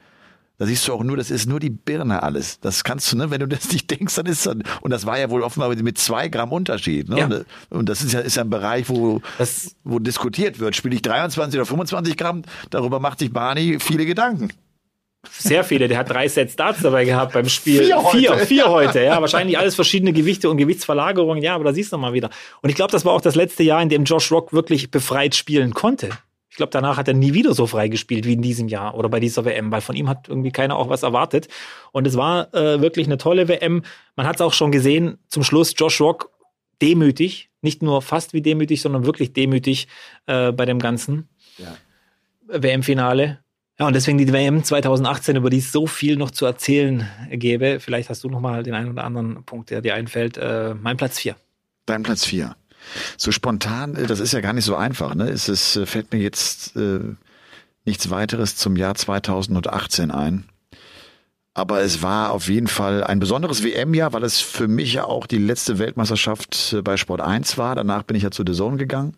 Da 0.59 0.67
siehst 0.67 0.87
du 0.87 0.93
auch 0.93 1.03
nur, 1.03 1.17
das 1.17 1.31
ist 1.31 1.49
nur 1.49 1.61
die 1.61 1.71
Birne 1.71 2.23
alles. 2.23 2.61
Das 2.61 2.85
kannst 2.85 3.11
du, 3.13 3.17
ne, 3.17 3.31
wenn 3.31 3.41
du 3.41 3.49
das 3.49 3.71
nicht 3.73 3.91
denkst, 3.91 4.15
dann 4.15 4.27
ist 4.27 4.47
das, 4.47 4.55
und 4.81 4.91
das 4.91 5.05
war 5.07 5.19
ja 5.19 5.29
wohl 5.29 5.43
offenbar 5.43 5.69
mit- 5.75 5.99
zwei 5.99 6.29
Gramm 6.29 6.53
Unterschied. 6.53 7.09
Ne? 7.09 7.19
Ja. 7.19 7.25
Und, 7.27 7.45
und 7.71 7.89
das 7.89 8.03
ist 8.03 8.13
ja, 8.13 8.21
ist 8.21 8.37
ja 8.37 8.43
ein 8.45 8.51
Bereich, 8.51 8.89
wo, 8.89 9.21
Das- 9.39 9.75
wo 9.85 9.99
diskutiert 9.99 10.61
wird. 10.61 10.77
Spiele 10.77 10.95
ich 10.95 11.03
23 11.03 11.59
oder 11.59 11.67
25 11.67 12.17
Gramm? 12.17 12.43
Darüber 12.71 13.01
macht 13.01 13.19
sich 13.19 13.33
Barney 13.33 13.79
viele 13.81 14.07
Gedanken. 14.07 14.51
Sehr 15.31 15.63
viele. 15.65 15.89
Der 15.89 15.99
hat 15.99 16.11
drei 16.11 16.27
Sets 16.29 16.57
Darts 16.57 16.81
dabei 16.83 17.05
gehabt 17.05 17.33
beim 17.33 17.49
Spiel. 17.49 17.85
Vier 17.85 18.03
heute. 18.03 18.19
Vier, 18.19 18.39
vier 18.39 18.71
heute. 18.71 19.03
Ja, 19.03 19.21
wahrscheinlich 19.21 19.57
alles 19.57 19.75
verschiedene 19.75 20.13
Gewichte 20.13 20.51
und 20.51 20.57
Gewichtsverlagerungen. 20.57 21.43
Ja, 21.43 21.55
aber 21.55 21.65
da 21.65 21.73
siehst 21.73 21.93
du 21.93 21.99
mal 21.99 22.13
wieder. 22.13 22.31
Und 22.61 22.71
ich 22.71 22.77
glaube, 22.77 22.91
das 22.91 23.05
war 23.05 23.13
auch 23.13 23.21
das 23.21 23.37
letzte 23.37 23.63
Jahr, 23.63 23.81
in 23.83 23.89
dem 23.89 24.05
Josh 24.05 24.33
Rock 24.33 24.53
wirklich 24.53 24.91
befreit 24.91 25.35
spielen 25.35 25.75
konnte. 25.75 26.11
Ich 26.51 26.57
glaube, 26.57 26.71
danach 26.71 26.99
hat 26.99 27.09
er 27.09 27.15
nie 27.15 27.33
wieder 27.33 27.55
so 27.55 27.67
frei 27.67 27.89
gespielt 27.89 28.27
wie 28.27 28.35
in 28.35 28.43
diesem 28.43 28.69
Jahr 28.69 28.95
oder 28.95 29.09
bei 29.09 29.21
dieser 29.21 29.45
WM, 29.47 29.71
weil 29.73 29.81
von 29.81 29.97
ihm 29.97 30.09
hat 30.09 30.29
irgendwie 30.29 30.51
keiner 30.51 30.77
auch 30.77 30.91
was 30.91 31.03
erwartet. 31.03 31.49
Und 31.93 32.07
es 32.07 32.17
war 32.17 32.53
äh, 32.53 32.83
wirklich 32.83 33.07
eine 33.07 33.17
tolle 33.17 33.49
WM. 33.49 33.83
Man 34.17 34.27
hat 34.27 34.37
es 34.37 34.43
auch 34.43 34.53
schon 34.53 34.71
gesehen, 34.71 35.19
zum 35.29 35.45
Schluss 35.45 35.73
Josh 35.77 36.01
Rock 36.01 36.31
demütig, 36.83 37.49
nicht 37.63 37.83
nur 37.83 38.03
fast 38.03 38.35
wie 38.35 38.43
demütig, 38.43 38.83
sondern 38.83 39.07
wirklich 39.07 39.33
demütig 39.33 39.89
äh, 40.27 40.53
bei 40.53 40.67
dem 40.67 40.79
Ganzen. 40.79 41.29
WM-Finale. 42.49 43.39
Ja, 43.79 43.87
und 43.87 43.95
deswegen 43.95 44.19
die 44.19 44.31
WM 44.33 44.63
2018, 44.63 45.37
über 45.37 45.51
die 45.51 45.59
es 45.59 45.73
so 45.73 45.87
viel 45.87 46.17
noch 46.17 46.31
zu 46.31 46.47
erzählen 46.47 47.09
gäbe. 47.31 47.81
Vielleicht 47.81 48.11
hast 48.11 48.23
du 48.23 48.29
noch 48.29 48.41
mal 48.41 48.63
den 48.63 48.75
einen 48.75 48.91
oder 48.91 49.05
anderen 49.05 49.45
Punkt, 49.45 49.71
der 49.71 49.81
dir 49.81 49.95
einfällt. 49.95 50.37
Äh, 50.37 50.75
mein 50.75 50.97
Platz 50.97 51.19
4. 51.19 51.37
Dein 51.87 52.03
Platz 52.03 52.25
vier. 52.25 52.57
So 53.17 53.33
spontan, 53.33 53.97
äh, 53.97 54.07
das 54.07 54.21
ist 54.21 54.33
ja 54.33 54.41
gar 54.41 54.53
nicht 54.53 54.65
so 54.65 54.77
einfach. 54.77 55.15
Ne? 55.15 55.29
Es 55.29 55.49
ist, 55.49 55.77
äh, 55.77 55.87
fällt 55.87 56.13
mir 56.13 56.21
jetzt 56.21 56.77
äh, 56.77 57.01
nichts 57.85 58.11
weiteres 58.11 58.57
zum 58.57 58.77
Jahr 58.77 58.95
2018 58.95 60.11
ein. 60.11 60.45
Aber 61.55 61.83
es 61.83 62.03
war 62.03 62.33
auf 62.33 62.49
jeden 62.49 62.67
Fall 62.67 63.05
ein 63.05 63.19
besonderes 63.19 63.63
WM-Jahr, 63.63 64.13
weil 64.15 64.25
es 64.25 64.41
für 64.41 64.69
mich 64.69 64.95
ja 64.95 65.05
auch 65.05 65.27
die 65.27 65.39
letzte 65.39 65.79
Weltmeisterschaft 65.79 66.73
äh, 66.73 66.83
bei 66.83 66.97
Sport 66.97 67.21
1 67.21 67.59
war. 67.59 67.75
Danach 67.75 68.05
bin 68.05 68.17
ich 68.17 68.23
ja 68.23 68.31
zu 68.31 68.45
The 68.47 68.53
Zone 68.53 68.77
gegangen. 68.77 69.17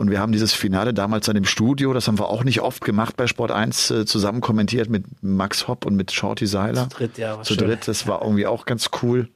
Und 0.00 0.10
wir 0.10 0.18
haben 0.18 0.32
dieses 0.32 0.54
Finale 0.54 0.94
damals 0.94 1.26
dann 1.26 1.36
im 1.36 1.44
Studio, 1.44 1.92
das 1.92 2.08
haben 2.08 2.18
wir 2.18 2.30
auch 2.30 2.42
nicht 2.42 2.62
oft 2.62 2.82
gemacht 2.82 3.18
bei 3.18 3.26
Sport 3.26 3.50
1, 3.50 3.90
äh, 3.90 4.06
zusammen 4.06 4.40
kommentiert 4.40 4.88
mit 4.88 5.04
Max 5.22 5.68
Hopp 5.68 5.84
und 5.84 5.94
mit 5.94 6.10
Shorty 6.10 6.46
Seiler. 6.46 6.88
Zu 6.88 6.96
dritt, 6.96 7.18
ja, 7.18 7.42
Zu 7.42 7.52
schön. 7.52 7.66
dritt, 7.66 7.86
das 7.86 8.06
war 8.06 8.22
irgendwie 8.22 8.46
auch 8.46 8.64
ganz 8.64 8.88
cool. 9.02 9.28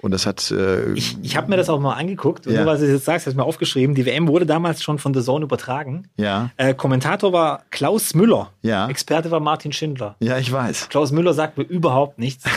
Und 0.00 0.12
das 0.12 0.24
hat 0.24 0.50
äh, 0.52 0.94
Ich, 0.94 1.18
ich 1.20 1.36
habe 1.36 1.50
mir 1.50 1.58
das 1.58 1.68
auch 1.68 1.78
mal 1.80 1.92
angeguckt. 1.92 2.46
Und 2.46 2.54
Ja. 2.54 2.60
nur 2.64 2.72
weil 2.72 2.78
du 2.78 2.90
jetzt 2.90 3.04
sagst, 3.04 3.26
habe 3.26 3.32
ich 3.32 3.36
mir 3.36 3.44
aufgeschrieben. 3.44 3.94
Die 3.94 4.06
WM 4.06 4.26
wurde 4.26 4.46
damals 4.46 4.82
schon 4.82 4.98
von 4.98 5.12
The 5.12 5.20
Zone 5.20 5.44
übertragen. 5.44 6.08
Ja. 6.16 6.48
Äh, 6.56 6.72
Kommentator 6.72 7.34
war 7.34 7.64
Klaus 7.68 8.14
Müller. 8.14 8.54
Ja. 8.62 8.88
Experte 8.88 9.30
war 9.30 9.40
Martin 9.40 9.70
Schindler. 9.74 10.16
Ja, 10.20 10.38
ich 10.38 10.50
weiß. 10.50 10.88
Klaus 10.88 11.12
Müller 11.12 11.34
sagt 11.34 11.58
mir 11.58 11.64
überhaupt 11.64 12.18
nichts. 12.18 12.44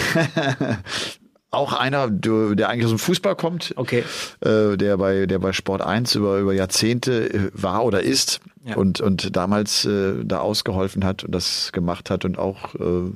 Auch 1.54 1.74
einer, 1.74 2.10
der 2.10 2.56
der 2.56 2.70
eigentlich 2.70 2.86
aus 2.86 2.92
dem 2.92 3.00
Fußball 3.00 3.36
kommt, 3.36 3.74
Okay. 3.78 4.04
äh, 4.42 4.76
der 4.78 4.98
bei 4.98 5.26
der 5.26 5.40
bei 5.40 5.54
Sport 5.54 5.82
1 5.82 6.16
über 6.16 6.40
über 6.40 6.54
Jahrzehnte 6.54 7.34
äh, 7.34 7.52
war 7.54 7.86
oder 7.86 8.02
ist 8.02 8.40
Ja. 8.66 8.76
und 8.76 9.02
und 9.02 9.36
damals 9.36 9.86
äh, 9.86 10.24
da 10.26 10.40
ausgeholfen 10.40 11.04
hat 11.06 11.24
und 11.24 11.32
das 11.34 11.72
gemacht 11.72 12.10
hat 12.10 12.26
und 12.26 12.38
auch 12.40 12.76
äh, 12.76 13.12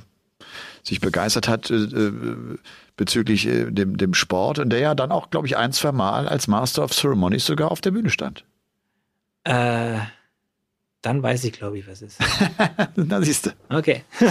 sich 0.84 1.02
begeistert 1.02 1.48
hat 1.48 1.70
äh, 1.72 1.76
äh, 1.76 2.14
bezüglich 2.96 3.48
äh, 3.48 3.72
dem 3.72 3.98
dem 3.98 4.14
Sport 4.14 4.60
und 4.60 4.70
der 4.70 4.80
ja 4.80 4.96
dann 4.96 5.12
auch 5.12 5.30
glaube 5.30 5.48
ich 5.48 5.58
ein 5.58 5.72
zwei 5.72 5.92
Mal 5.92 6.28
als 6.28 6.48
Master 6.48 6.84
of 6.84 6.92
Ceremonies 6.94 7.46
sogar 7.46 7.72
auf 7.72 7.82
der 7.82 7.92
Bühne 7.92 8.10
stand. 8.10 8.44
Äh, 9.44 10.00
dann 11.02 11.22
weiß 11.24 11.44
ich, 11.44 11.54
glaube 11.54 11.78
ich, 11.78 11.88
was 11.88 12.02
es 12.02 12.18
ist. 12.18 12.20
Na 12.96 13.22
siehst 13.22 13.48
du. 13.48 13.52
Okay. 13.70 14.04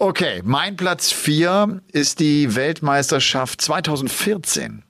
Okay, 0.00 0.42
mein 0.44 0.76
Platz 0.76 1.10
4 1.10 1.82
ist 1.90 2.20
die 2.20 2.54
Weltmeisterschaft 2.54 3.60
2014. 3.60 4.84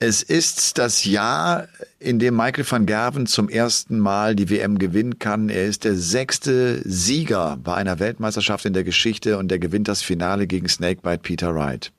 Es 0.00 0.22
ist 0.22 0.76
das 0.76 1.06
Jahr, 1.06 1.66
in 1.98 2.18
dem 2.18 2.36
Michael 2.36 2.70
van 2.70 2.84
Gerven 2.84 3.26
zum 3.26 3.48
ersten 3.48 4.00
Mal 4.00 4.36
die 4.36 4.50
WM 4.50 4.78
gewinnen 4.78 5.18
kann. 5.18 5.48
Er 5.48 5.64
ist 5.64 5.84
der 5.84 5.94
sechste 5.94 6.82
Sieger 6.84 7.56
bei 7.56 7.74
einer 7.74 7.98
Weltmeisterschaft 7.98 8.66
in 8.66 8.74
der 8.74 8.84
Geschichte 8.84 9.38
und 9.38 9.50
er 9.50 9.58
gewinnt 9.58 9.88
das 9.88 10.02
Finale 10.02 10.46
gegen 10.46 10.68
Snakebite 10.68 11.22
Peter 11.22 11.54
Wright. 11.54 11.90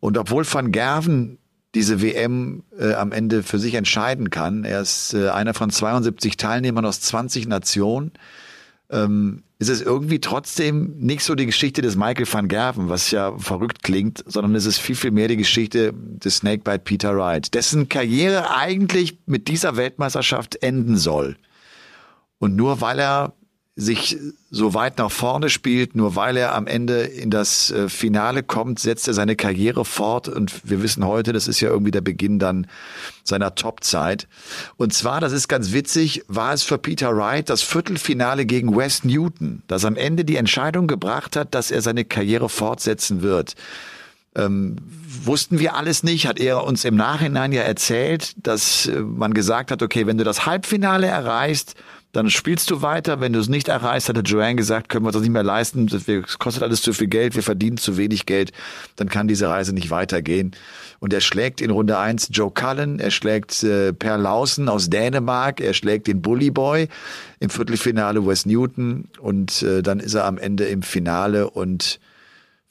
Und 0.00 0.16
obwohl 0.16 0.44
van 0.50 0.72
Gerven 0.72 1.36
diese 1.74 2.02
WM 2.02 2.64
äh, 2.78 2.94
am 2.94 3.12
Ende 3.12 3.42
für 3.42 3.58
sich 3.58 3.74
entscheiden 3.74 4.30
kann, 4.30 4.64
er 4.64 4.80
ist 4.80 5.14
äh, 5.14 5.30
einer 5.30 5.54
von 5.54 5.70
72 5.70 6.36
Teilnehmern 6.36 6.84
aus 6.84 7.00
20 7.00 7.48
Nationen, 7.48 8.12
ähm, 8.90 9.42
ist 9.58 9.68
es 9.68 9.80
irgendwie 9.80 10.20
trotzdem 10.20 10.96
nicht 10.98 11.22
so 11.22 11.34
die 11.34 11.46
Geschichte 11.46 11.82
des 11.82 11.96
Michael 11.96 12.26
van 12.30 12.48
Gerven, 12.48 12.88
was 12.88 13.10
ja 13.10 13.38
verrückt 13.38 13.82
klingt, 13.82 14.22
sondern 14.26 14.54
es 14.54 14.66
ist 14.66 14.78
viel, 14.78 14.96
viel 14.96 15.12
mehr 15.12 15.28
die 15.28 15.36
Geschichte 15.36 15.94
des 15.94 16.38
Snakebite 16.38 16.80
Peter 16.80 17.16
Wright, 17.16 17.54
dessen 17.54 17.88
Karriere 17.88 18.54
eigentlich 18.54 19.18
mit 19.26 19.48
dieser 19.48 19.76
Weltmeisterschaft 19.76 20.62
enden 20.62 20.96
soll. 20.96 21.36
Und 22.38 22.56
nur 22.56 22.80
weil 22.80 22.98
er 22.98 23.34
sich 23.74 24.18
so 24.50 24.74
weit 24.74 24.98
nach 24.98 25.10
vorne 25.10 25.48
spielt, 25.48 25.94
nur 25.94 26.14
weil 26.14 26.36
er 26.36 26.54
am 26.54 26.66
Ende 26.66 27.00
in 27.02 27.30
das 27.30 27.70
äh, 27.70 27.88
Finale 27.88 28.42
kommt, 28.42 28.78
setzt 28.78 29.08
er 29.08 29.14
seine 29.14 29.34
Karriere 29.34 29.86
fort 29.86 30.28
und 30.28 30.68
wir 30.68 30.82
wissen 30.82 31.06
heute, 31.06 31.32
das 31.32 31.48
ist 31.48 31.60
ja 31.60 31.70
irgendwie 31.70 31.90
der 31.90 32.02
Beginn 32.02 32.38
dann 32.38 32.66
seiner 33.24 33.54
Topzeit. 33.54 34.28
Und 34.76 34.92
zwar, 34.92 35.20
das 35.20 35.32
ist 35.32 35.48
ganz 35.48 35.72
witzig, 35.72 36.22
war 36.28 36.52
es 36.52 36.62
für 36.62 36.76
Peter 36.76 37.16
Wright 37.16 37.48
das 37.48 37.62
Viertelfinale 37.62 38.44
gegen 38.44 38.76
Wes 38.76 39.04
Newton, 39.04 39.62
das 39.68 39.86
am 39.86 39.96
Ende 39.96 40.26
die 40.26 40.36
Entscheidung 40.36 40.86
gebracht 40.86 41.34
hat, 41.34 41.54
dass 41.54 41.70
er 41.70 41.80
seine 41.80 42.04
Karriere 42.04 42.50
fortsetzen 42.50 43.22
wird 43.22 43.54
ähm, 44.34 44.76
wussten 45.24 45.58
wir 45.58 45.74
alles 45.74 46.02
nicht, 46.02 46.26
hat 46.26 46.40
er 46.40 46.64
uns 46.64 46.84
im 46.84 46.96
Nachhinein 46.96 47.52
ja 47.52 47.62
erzählt, 47.62 48.32
dass 48.36 48.86
äh, 48.86 49.00
man 49.00 49.34
gesagt 49.34 49.70
hat, 49.70 49.82
okay, 49.82 50.06
wenn 50.06 50.16
du 50.16 50.24
das 50.24 50.46
Halbfinale 50.46 51.06
erreichst, 51.06 51.74
dann 52.12 52.28
spielst 52.30 52.70
du 52.70 52.82
weiter. 52.82 53.20
Wenn 53.20 53.32
du 53.32 53.40
es 53.40 53.48
nicht 53.48 53.68
erreichst, 53.68 54.08
hatte 54.08 54.20
Joanne 54.20 54.56
gesagt, 54.56 54.88
können 54.88 55.04
wir 55.04 55.08
uns 55.08 55.14
das 55.14 55.22
nicht 55.22 55.32
mehr 55.32 55.42
leisten, 55.42 55.86
es 55.86 56.38
kostet 56.38 56.62
alles 56.62 56.82
zu 56.82 56.92
viel 56.92 57.08
Geld, 57.08 57.34
wir 57.34 57.42
verdienen 57.42 57.78
zu 57.78 57.96
wenig 57.96 58.26
Geld, 58.26 58.52
dann 58.96 59.08
kann 59.08 59.28
diese 59.28 59.48
Reise 59.48 59.72
nicht 59.72 59.90
weitergehen. 59.90 60.52
Und 61.00 61.12
er 61.12 61.20
schlägt 61.20 61.60
in 61.60 61.70
Runde 61.70 61.98
eins 61.98 62.28
Joe 62.30 62.50
Cullen, 62.50 63.00
er 63.00 63.10
schlägt 63.10 63.64
äh, 63.64 63.92
Per 63.92 64.18
Lausen 64.18 64.68
aus 64.68 64.90
Dänemark, 64.90 65.60
er 65.60 65.74
schlägt 65.74 66.06
den 66.06 66.22
Bully 66.22 66.50
Boy 66.50 66.88
im 67.40 67.50
Viertelfinale 67.50 68.24
Wes 68.26 68.46
Newton 68.46 69.08
und 69.18 69.62
äh, 69.62 69.82
dann 69.82 69.98
ist 69.98 70.14
er 70.14 70.26
am 70.26 70.38
Ende 70.38 70.64
im 70.66 70.82
Finale 70.82 71.50
und 71.50 71.98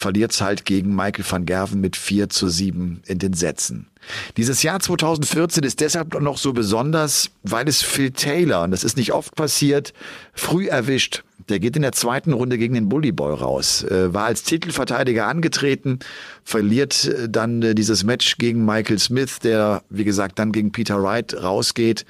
verliert 0.01 0.39
halt 0.41 0.65
gegen 0.65 0.95
Michael 0.95 1.25
van 1.27 1.45
Gerven 1.45 1.79
mit 1.79 1.95
4 1.95 2.29
zu 2.29 2.49
7 2.49 3.03
in 3.05 3.19
den 3.19 3.33
Sätzen. 3.33 3.87
Dieses 4.35 4.63
Jahr 4.63 4.79
2014 4.79 5.63
ist 5.63 5.79
deshalb 5.79 6.19
noch 6.19 6.39
so 6.39 6.53
besonders, 6.53 7.29
weil 7.43 7.67
es 7.67 7.83
Phil 7.83 8.09
Taylor, 8.09 8.63
und 8.63 8.71
das 8.71 8.83
ist 8.83 8.97
nicht 8.97 9.13
oft 9.13 9.35
passiert, 9.35 9.93
früh 10.33 10.67
erwischt. 10.67 11.23
Der 11.49 11.59
geht 11.59 11.75
in 11.75 11.83
der 11.83 11.91
zweiten 11.91 12.33
Runde 12.33 12.57
gegen 12.57 12.73
den 12.73 12.89
Bully 12.89 13.11
Boy 13.11 13.35
raus. 13.35 13.83
Äh, 13.83 14.13
war 14.13 14.25
als 14.25 14.43
Titelverteidiger 14.43 15.27
angetreten, 15.27 15.99
verliert 16.43 17.05
äh, 17.05 17.29
dann 17.29 17.61
äh, 17.61 17.75
dieses 17.75 18.03
Match 18.03 18.37
gegen 18.37 18.65
Michael 18.65 18.97
Smith, 18.97 19.39
der, 19.39 19.83
wie 19.89 20.03
gesagt, 20.03 20.39
dann 20.39 20.51
gegen 20.51 20.71
Peter 20.71 21.01
Wright 21.01 21.35
rausgeht. 21.35 22.05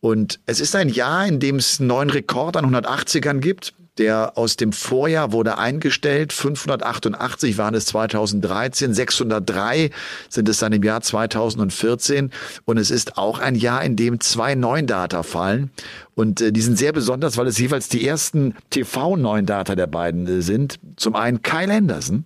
Und 0.00 0.40
es 0.46 0.60
ist 0.60 0.74
ein 0.74 0.88
Jahr, 0.88 1.26
in 1.26 1.38
dem 1.38 1.56
es 1.56 1.78
einen 1.78 1.88
neuen 1.88 2.10
Rekord 2.10 2.56
an 2.56 2.74
180ern 2.74 3.38
gibt. 3.38 3.74
Der 4.00 4.38
aus 4.38 4.56
dem 4.56 4.72
Vorjahr 4.72 5.30
wurde 5.30 5.58
eingestellt. 5.58 6.32
588 6.32 7.58
waren 7.58 7.74
es 7.74 7.84
2013, 7.84 8.94
603 8.94 9.90
sind 10.30 10.48
es 10.48 10.58
dann 10.58 10.72
im 10.72 10.82
Jahr 10.82 11.02
2014. 11.02 12.30
Und 12.64 12.78
es 12.78 12.90
ist 12.90 13.18
auch 13.18 13.40
ein 13.40 13.54
Jahr, 13.54 13.84
in 13.84 13.96
dem 13.96 14.18
zwei 14.18 14.54
neuen 14.54 14.86
Data 14.86 15.22
fallen. 15.22 15.70
Und 16.14 16.40
äh, 16.40 16.50
die 16.50 16.62
sind 16.62 16.78
sehr 16.78 16.94
besonders, 16.94 17.36
weil 17.36 17.46
es 17.46 17.58
jeweils 17.58 17.90
die 17.90 18.06
ersten 18.06 18.54
TV-neuen 18.70 19.44
Data 19.44 19.74
der 19.74 19.86
beiden 19.86 20.26
äh, 20.26 20.40
sind. 20.40 20.80
Zum 20.96 21.14
einen 21.14 21.42
Kyle 21.42 21.70
Anderson 21.70 22.24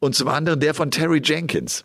und 0.00 0.16
zum 0.16 0.26
anderen 0.26 0.58
der 0.58 0.74
von 0.74 0.90
Terry 0.90 1.22
Jenkins. 1.22 1.84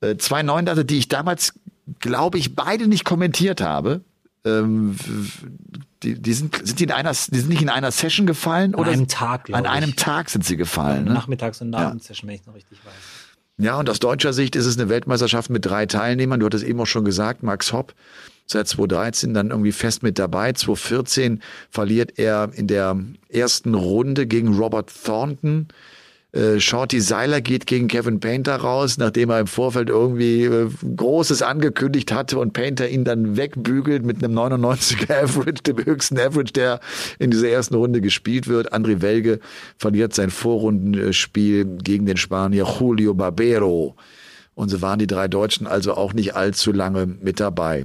Äh, 0.00 0.16
zwei 0.16 0.42
neuen 0.42 0.66
Data, 0.66 0.82
die 0.82 0.98
ich 0.98 1.06
damals, 1.06 1.54
glaube 2.00 2.38
ich, 2.38 2.56
beide 2.56 2.88
nicht 2.88 3.04
kommentiert 3.04 3.60
habe 3.60 4.00
ähm, 4.46 4.96
die, 6.02 6.20
die 6.20 6.32
sind, 6.32 6.56
sind 6.66 6.78
die 6.78 6.84
in 6.84 6.92
einer, 6.92 7.10
die 7.10 7.38
sind 7.38 7.48
nicht 7.48 7.62
in 7.62 7.68
einer 7.68 7.90
Session 7.90 8.26
gefallen 8.26 8.74
An 8.74 8.80
oder? 8.80 8.92
einem 8.92 9.08
Tag, 9.08 9.40
An 9.50 9.62
glaube 9.64 9.70
einem 9.70 9.90
ich. 9.90 9.96
Tag 9.96 10.30
sind 10.30 10.44
sie 10.44 10.56
gefallen. 10.56 11.04
Ne? 11.04 11.12
Nachmittags- 11.14 11.60
und 11.60 11.74
Abendsession, 11.74 12.28
wenn 12.28 12.36
ich 12.36 12.46
noch 12.46 12.54
richtig 12.54 12.78
weiß. 12.84 12.92
Ja, 13.58 13.78
und 13.78 13.88
aus 13.88 13.98
deutscher 13.98 14.32
Sicht 14.32 14.54
ist 14.54 14.66
es 14.66 14.78
eine 14.78 14.90
Weltmeisterschaft 14.90 15.48
mit 15.48 15.64
drei 15.64 15.86
Teilnehmern. 15.86 16.40
Du 16.40 16.46
hattest 16.46 16.64
eben 16.64 16.80
auch 16.80 16.86
schon 16.86 17.04
gesagt, 17.04 17.42
Max 17.42 17.72
Hopp 17.72 17.94
seit 18.46 18.68
2013 18.68 19.34
dann 19.34 19.50
irgendwie 19.50 19.72
fest 19.72 20.02
mit 20.02 20.18
dabei. 20.18 20.52
2014 20.52 21.42
verliert 21.70 22.18
er 22.18 22.50
in 22.54 22.66
der 22.66 22.98
ersten 23.28 23.74
Runde 23.74 24.26
gegen 24.26 24.54
Robert 24.54 24.92
Thornton. 25.04 25.68
Äh, 26.36 26.60
Shorty 26.60 27.00
Seiler 27.00 27.40
geht 27.40 27.66
gegen 27.66 27.88
Kevin 27.88 28.20
Painter 28.20 28.56
raus, 28.56 28.98
nachdem 28.98 29.30
er 29.30 29.40
im 29.40 29.46
Vorfeld 29.46 29.88
irgendwie 29.88 30.44
äh, 30.44 30.68
Großes 30.96 31.40
angekündigt 31.40 32.12
hatte 32.12 32.38
und 32.38 32.52
Painter 32.52 32.88
ihn 32.88 33.04
dann 33.04 33.36
wegbügelt 33.38 34.04
mit 34.04 34.22
einem 34.22 34.38
99er 34.38 35.22
Average, 35.24 35.62
dem 35.62 35.84
höchsten 35.84 36.18
Average, 36.18 36.52
der 36.52 36.80
in 37.18 37.30
dieser 37.30 37.48
ersten 37.48 37.74
Runde 37.74 38.02
gespielt 38.02 38.48
wird. 38.48 38.74
André 38.74 39.00
Welge 39.00 39.40
verliert 39.78 40.14
sein 40.14 40.28
Vorrundenspiel 40.30 41.64
gegen 41.82 42.04
den 42.04 42.18
Spanier 42.18 42.66
Julio 42.78 43.14
Barbero. 43.14 43.96
Und 44.54 44.70
so 44.70 44.80
waren 44.82 44.98
die 44.98 45.06
drei 45.06 45.28
Deutschen 45.28 45.66
also 45.66 45.94
auch 45.94 46.12
nicht 46.14 46.34
allzu 46.34 46.72
lange 46.72 47.06
mit 47.06 47.40
dabei. 47.40 47.84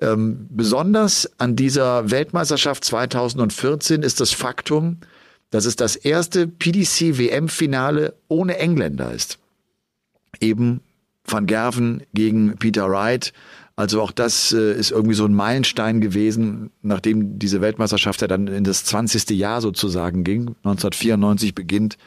Ähm, 0.00 0.46
besonders 0.50 1.30
an 1.38 1.56
dieser 1.56 2.10
Weltmeisterschaft 2.10 2.84
2014 2.84 4.02
ist 4.02 4.20
das 4.20 4.30
Faktum, 4.30 4.98
dass 5.52 5.66
es 5.66 5.76
das 5.76 5.94
erste 5.94 6.48
PDC-WM-Finale 6.48 8.14
ohne 8.26 8.58
Engländer 8.58 9.12
ist. 9.12 9.38
Eben 10.40 10.80
Van 11.24 11.46
Gerven 11.46 12.02
gegen 12.14 12.56
Peter 12.56 12.90
Wright. 12.90 13.32
Also 13.76 14.00
auch 14.00 14.12
das 14.12 14.52
äh, 14.52 14.72
ist 14.72 14.90
irgendwie 14.90 15.14
so 15.14 15.26
ein 15.26 15.34
Meilenstein 15.34 16.00
gewesen, 16.00 16.70
nachdem 16.80 17.38
diese 17.38 17.60
Weltmeisterschaft 17.60 18.22
ja 18.22 18.28
dann 18.28 18.48
in 18.48 18.64
das 18.64 18.84
20. 18.86 19.30
Jahr 19.30 19.60
sozusagen 19.60 20.24
ging. 20.24 20.56
1994 20.64 21.54
beginnt 21.54 21.98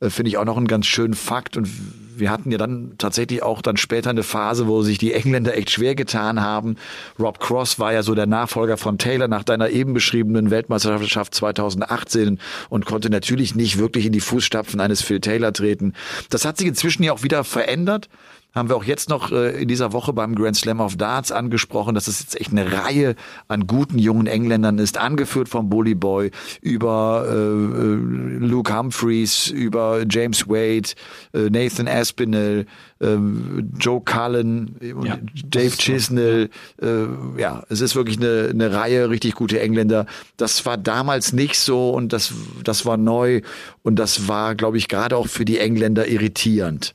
äh, 0.00 0.10
finde 0.10 0.28
ich 0.28 0.36
auch 0.36 0.44
noch 0.44 0.56
einen 0.56 0.66
ganz 0.66 0.86
schönen 0.86 1.14
Fakt. 1.14 1.56
Und 1.56 1.68
wir 2.16 2.30
hatten 2.30 2.50
ja 2.50 2.58
dann 2.58 2.94
tatsächlich 2.98 3.42
auch 3.42 3.62
dann 3.62 3.76
später 3.76 4.10
eine 4.10 4.22
Phase, 4.22 4.66
wo 4.66 4.82
sich 4.82 4.98
die 4.98 5.12
Engländer 5.12 5.56
echt 5.56 5.70
schwer 5.70 5.94
getan 5.94 6.40
haben. 6.40 6.76
Rob 7.18 7.40
Cross 7.40 7.78
war 7.78 7.92
ja 7.92 8.02
so 8.02 8.14
der 8.14 8.26
Nachfolger 8.26 8.76
von 8.76 8.98
Taylor 8.98 9.28
nach 9.28 9.44
deiner 9.44 9.70
eben 9.70 9.94
beschriebenen 9.94 10.50
Weltmeisterschaft 10.50 11.34
2018 11.34 12.38
und 12.68 12.86
konnte 12.86 13.10
natürlich 13.10 13.54
nicht 13.54 13.78
wirklich 13.78 14.06
in 14.06 14.12
die 14.12 14.20
Fußstapfen 14.20 14.80
eines 14.80 15.02
Phil 15.02 15.20
Taylor 15.20 15.52
treten. 15.52 15.92
Das 16.30 16.44
hat 16.44 16.58
sich 16.58 16.66
inzwischen 16.66 17.02
ja 17.02 17.12
auch 17.12 17.22
wieder 17.22 17.44
verändert 17.44 18.08
haben 18.56 18.70
wir 18.70 18.76
auch 18.76 18.84
jetzt 18.84 19.10
noch 19.10 19.30
äh, 19.30 19.62
in 19.62 19.68
dieser 19.68 19.92
Woche 19.92 20.14
beim 20.14 20.34
Grand 20.34 20.56
Slam 20.56 20.80
of 20.80 20.96
Darts 20.96 21.30
angesprochen, 21.30 21.94
dass 21.94 22.08
es 22.08 22.20
jetzt 22.20 22.40
echt 22.40 22.50
eine 22.50 22.72
Reihe 22.72 23.14
an 23.48 23.66
guten 23.66 23.98
jungen 23.98 24.26
Engländern 24.26 24.78
ist, 24.78 24.96
angeführt 24.96 25.48
vom 25.48 25.68
Bully 25.68 25.94
Boy 25.94 26.30
über 26.62 27.26
äh, 27.28 27.32
äh, 27.34 28.46
Luke 28.46 28.74
Humphreys, 28.74 29.48
über 29.48 30.04
James 30.08 30.48
Wade, 30.48 30.88
äh, 31.34 31.50
Nathan 31.50 31.86
Aspinall, 31.86 32.64
äh, 33.00 33.16
Joe 33.78 34.00
Cullen, 34.00 34.76
und 34.94 35.06
Ja, 35.06 35.18
Dave 35.44 35.76
Chisnell. 35.76 36.48
Äh, 36.80 37.38
ja, 37.38 37.62
es 37.68 37.82
ist 37.82 37.94
wirklich 37.94 38.16
eine, 38.16 38.48
eine 38.50 38.72
Reihe 38.72 39.10
richtig 39.10 39.34
gute 39.34 39.60
Engländer. 39.60 40.06
Das 40.38 40.64
war 40.64 40.78
damals 40.78 41.34
nicht 41.34 41.58
so 41.58 41.90
und 41.90 42.14
das, 42.14 42.32
das 42.64 42.86
war 42.86 42.96
neu 42.96 43.42
und 43.82 43.98
das 43.98 44.28
war, 44.28 44.54
glaube 44.54 44.78
ich, 44.78 44.88
gerade 44.88 45.14
auch 45.16 45.26
für 45.26 45.44
die 45.44 45.58
Engländer 45.58 46.08
irritierend. 46.08 46.94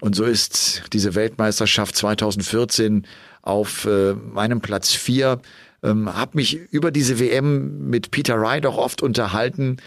Und 0.00 0.14
so 0.14 0.24
ist 0.24 0.82
diese 0.92 1.14
Weltmeisterschaft 1.14 1.96
2014 1.96 3.06
auf 3.42 3.86
äh, 3.86 4.14
meinem 4.14 4.60
Platz 4.60 4.92
vier. 4.92 5.40
Ähm, 5.82 6.14
hab 6.14 6.34
mich 6.34 6.54
über 6.70 6.90
diese 6.90 7.18
WM 7.18 7.88
mit 7.88 8.10
Peter 8.10 8.40
Wright 8.40 8.66
auch 8.66 8.76
oft 8.76 9.02
unterhalten, 9.02 9.78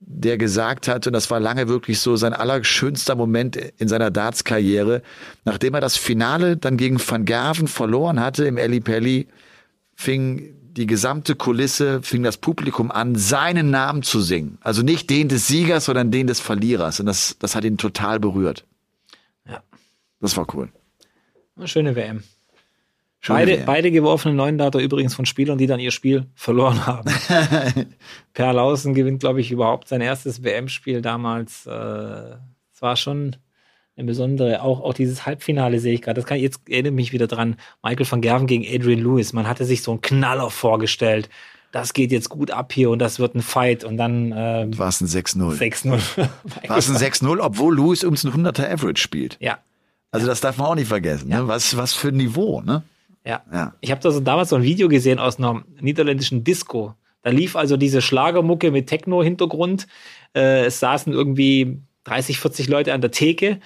der 0.00 0.38
gesagt 0.38 0.86
hat, 0.88 1.06
und 1.06 1.12
das 1.12 1.30
war 1.30 1.40
lange 1.40 1.68
wirklich 1.68 1.98
so 1.98 2.16
sein 2.16 2.32
allerschönster 2.32 3.16
Moment 3.16 3.56
in 3.56 3.88
seiner 3.88 4.10
Darts-Karriere, 4.10 5.02
nachdem 5.44 5.74
er 5.74 5.80
das 5.80 5.96
Finale 5.96 6.56
dann 6.56 6.76
gegen 6.76 7.00
Van 7.04 7.24
Gerven 7.24 7.66
verloren 7.66 8.20
hatte 8.20 8.44
im 8.44 8.58
Eli 8.58 8.80
Pelli, 8.80 9.26
fing 9.96 10.54
die 10.78 10.86
gesamte 10.86 11.34
Kulisse, 11.34 12.00
fing 12.02 12.22
das 12.22 12.36
Publikum 12.36 12.92
an, 12.92 13.16
seinen 13.16 13.70
Namen 13.70 14.04
zu 14.04 14.20
singen. 14.20 14.58
Also 14.60 14.82
nicht 14.82 15.10
den 15.10 15.28
des 15.28 15.48
Siegers, 15.48 15.86
sondern 15.86 16.12
den 16.12 16.28
des 16.28 16.38
Verlierers. 16.38 17.00
Und 17.00 17.06
das, 17.06 17.36
das 17.40 17.56
hat 17.56 17.64
ihn 17.64 17.78
total 17.78 18.20
berührt. 18.20 18.64
Das 20.20 20.36
war 20.36 20.46
cool. 20.54 20.70
Eine 21.56 21.68
schöne 21.68 21.94
WM. 21.96 22.22
Schöne 23.20 23.38
Beide, 23.40 23.52
WM. 23.52 23.66
beide 23.66 23.90
geworfenen 23.90 24.36
neuen 24.36 24.58
Data 24.58 24.78
übrigens 24.78 25.14
von 25.14 25.26
Spielern, 25.26 25.58
die 25.58 25.66
dann 25.66 25.80
ihr 25.80 25.90
Spiel 25.90 26.26
verloren 26.34 26.86
haben. 26.86 27.10
per 28.32 28.52
Lausen 28.52 28.94
gewinnt, 28.94 29.20
glaube 29.20 29.40
ich, 29.40 29.50
überhaupt 29.50 29.88
sein 29.88 30.00
erstes 30.00 30.42
WM-Spiel 30.44 31.02
damals. 31.02 31.66
Äh, 31.66 31.70
Es 31.70 32.80
war 32.80 32.96
schon 32.96 33.36
eine 33.96 34.06
besondere, 34.06 34.62
auch, 34.62 34.80
auch 34.80 34.94
dieses 34.94 35.26
Halbfinale 35.26 35.80
sehe 35.80 35.94
ich 35.94 36.02
gerade. 36.02 36.20
Das 36.20 36.26
kann 36.28 36.36
ich 36.36 36.44
jetzt 36.44 36.60
erinnere 36.68 36.92
mich 36.92 37.12
wieder 37.12 37.26
dran. 37.26 37.56
Michael 37.82 38.08
van 38.08 38.20
Gerven 38.20 38.46
gegen 38.46 38.64
Adrian 38.64 39.00
Lewis. 39.00 39.32
Man 39.32 39.48
hatte 39.48 39.64
sich 39.64 39.82
so 39.82 39.90
einen 39.90 40.00
Knaller 40.00 40.50
vorgestellt. 40.50 41.28
Das 41.72 41.92
geht 41.92 42.12
jetzt 42.12 42.28
gut 42.28 42.52
ab 42.52 42.72
hier 42.72 42.88
und 42.90 43.00
das 43.00 43.18
wird 43.18 43.34
ein 43.34 43.42
Fight 43.42 43.82
und 43.82 43.96
dann 43.96 44.30
äh, 44.30 44.68
War 44.78 44.88
es 44.88 45.00
ein 45.00 45.08
6-0. 45.08 45.58
6-0. 45.58 46.28
War 46.68 46.78
es 46.78 46.88
ein 46.88 46.96
6-0, 46.96 47.40
obwohl 47.40 47.76
Lewis 47.76 48.04
ein 48.04 48.14
100er 48.14 48.72
Average 48.72 49.02
spielt. 49.02 49.36
Ja, 49.40 49.58
Also 50.10 50.26
das 50.26 50.40
darf 50.40 50.56
man 50.58 50.68
auch 50.68 50.74
nicht 50.74 50.88
vergessen. 50.88 51.28
Ne? 51.28 51.46
Was, 51.46 51.76
was 51.76 51.94
für 51.94 52.08
ein 52.08 52.16
Niveau, 52.16 52.60
ne? 52.62 52.82
Ja. 53.24 53.42
Ja. 53.52 53.74
Ich 53.80 53.90
habe 53.90 54.00
da 54.00 54.10
so 54.10 54.20
damals 54.20 54.48
so 54.48 54.56
ein 54.56 54.62
Video 54.62 54.88
gesehen 54.88 55.18
aus 55.18 55.38
einer 55.38 55.62
niederländischen 55.80 56.44
Disco. 56.44 56.94
Da 57.22 57.30
lief 57.30 57.56
also 57.56 57.76
diese 57.76 58.00
Schlagermucke 58.00 58.70
mit 58.70 58.86
Techno-Hintergrund. 58.86 59.86
Äh, 60.34 60.64
es 60.66 60.80
saßen 60.80 61.12
irgendwie 61.12 61.82
30, 62.04 62.40
40 62.40 62.68
Leute 62.68 62.94
an 62.94 63.02
der 63.02 63.10
Theke 63.10 63.60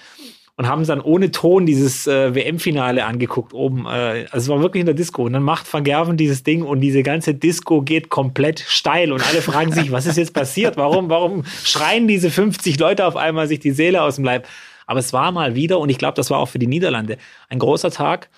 und 0.55 0.67
haben 0.67 0.85
dann 0.85 1.01
ohne 1.01 1.31
Ton 1.31 1.65
dieses 1.65 2.05
äh, 2.07 2.35
WM-Finale 2.35 3.05
angeguckt 3.05 3.53
oben. 3.53 3.85
Äh, 3.85 4.25
also 4.31 4.37
es 4.37 4.47
war 4.49 4.61
wirklich 4.61 4.81
in 4.81 4.85
der 4.85 4.95
Disco. 4.95 5.23
Und 5.23 5.33
dann 5.33 5.43
macht 5.43 5.71
Van 5.71 5.83
Gerven 5.83 6.17
dieses 6.17 6.43
Ding 6.43 6.63
und 6.63 6.81
diese 6.81 7.01
ganze 7.01 7.33
Disco 7.33 7.81
geht 7.81 8.09
komplett 8.09 8.59
steil 8.59 9.11
und 9.11 9.25
alle 9.25 9.41
fragen 9.41 9.71
sich, 9.71 9.91
was 9.91 10.05
ist 10.05 10.17
jetzt 10.17 10.33
passiert? 10.33 10.77
Warum, 10.77 11.09
warum 11.09 11.45
schreien 11.63 12.07
diese 12.07 12.29
50 12.29 12.79
Leute 12.79 13.05
auf 13.05 13.15
einmal 13.15 13.47
sich 13.47 13.59
die 13.59 13.71
Seele 13.71 14.01
aus 14.01 14.17
dem 14.17 14.25
Leib? 14.25 14.45
Aber 14.85 14.99
es 14.99 15.13
war 15.13 15.31
mal 15.31 15.55
wieder, 15.55 15.79
und 15.79 15.89
ich 15.89 15.97
glaube, 15.97 16.15
das 16.15 16.29
war 16.29 16.39
auch 16.39 16.49
für 16.49 16.59
die 16.59 16.67
Niederlande, 16.67 17.17
ein 17.49 17.59
großer 17.59 17.91
Tag, 17.91 18.29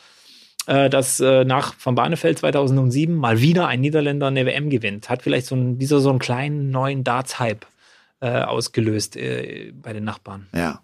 äh, 0.68 0.90
dass 0.90 1.20
äh, 1.20 1.46
nach 1.46 1.76
Van 1.84 1.96
Barneveld 1.96 2.40
2007 2.40 3.16
mal 3.16 3.42
wieder 3.42 3.68
ein 3.68 3.82
Niederländer 3.82 4.28
eine 4.28 4.46
WM 4.46 4.70
gewinnt. 4.70 5.10
Hat 5.10 5.22
vielleicht 5.22 5.48
so 5.48 5.56
ein, 5.56 5.78
dieser 5.78 6.00
so 6.00 6.10
einen 6.10 6.20
kleinen 6.20 6.72
neuen 6.72 7.04
Darts-Hype 7.04 7.66
äh, 8.22 8.42
ausgelöst 8.42 9.16
äh, 9.16 9.72
bei 9.74 9.94
den 9.94 10.04
Nachbarn. 10.04 10.48
Ja. 10.54 10.82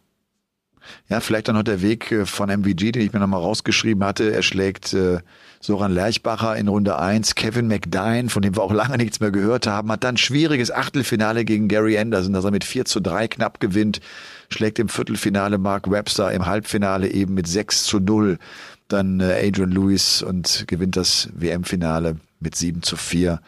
Ja, 1.09 1.20
vielleicht 1.20 1.47
dann 1.47 1.55
noch 1.55 1.64
der 1.64 1.82
Weg 1.82 2.12
äh, 2.12 2.26
von 2.26 2.49
MVG, 2.49 2.91
den 2.91 3.01
ich 3.03 3.14
mir 3.14 3.20
nochmal 3.20 3.41
rausgeschrieben 3.41 4.03
hatte. 4.03 4.34
Er 4.34 4.41
schlägt 4.41 4.93
äh, 4.93 5.20
Soran 5.62 5.93
Lerchbacher 5.93 6.55
in 6.57 6.68
Runde 6.68 6.97
1, 6.97 7.36
Kevin 7.36 7.68
McDine, 7.68 8.30
von 8.30 8.41
dem 8.41 8.55
wir 8.55 8.64
auch 8.64 8.74
lange 8.74 8.97
nichts 8.97 9.20
mehr 9.20 9.30
gehört 9.30 9.68
haben, 9.68 9.91
hat 9.91 10.03
dann 10.03 10.18
schwieriges 10.18 10.72
Achtelfinale 10.72 11.45
gegen 11.45 11.68
Gary 11.68 11.99
Anderson, 11.99 12.34
das 12.34 12.45
er 12.45 12.51
mit 12.51 12.64
4 12.64 12.86
zu 12.86 12.99
3 12.99 13.28
knapp 13.28 13.59
gewinnt, 13.59 14.01
schlägt 14.49 14.80
im 14.80 14.89
Viertelfinale 14.89 15.59
Mark 15.59 15.89
Webster, 15.91 16.32
im 16.32 16.47
Halbfinale 16.47 17.09
eben 17.09 17.36
mit 17.36 17.47
6 17.47 17.84
zu 17.84 17.99
0 17.99 18.39
dann 18.88 19.20
äh, 19.20 19.47
Adrian 19.47 19.72
Lewis 19.72 20.24
und 20.24 20.66
gewinnt 20.68 20.97
das 20.97 21.30
WM-Finale 21.34 22.18
mit 22.39 22.55
7 22.55 22.82
zu 22.82 22.97
4. 22.97 23.39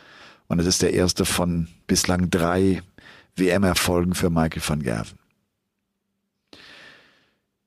Und 0.47 0.59
es 0.59 0.68
ist 0.68 0.84
der 0.84 0.93
erste 0.93 1.26
von 1.26 1.68
bislang 1.88 2.30
drei 2.30 2.84
WM-Erfolgen 3.36 4.14
für 4.14 4.30
Michael 4.30 4.61
van 4.66 4.84
Gerven. 4.84 5.22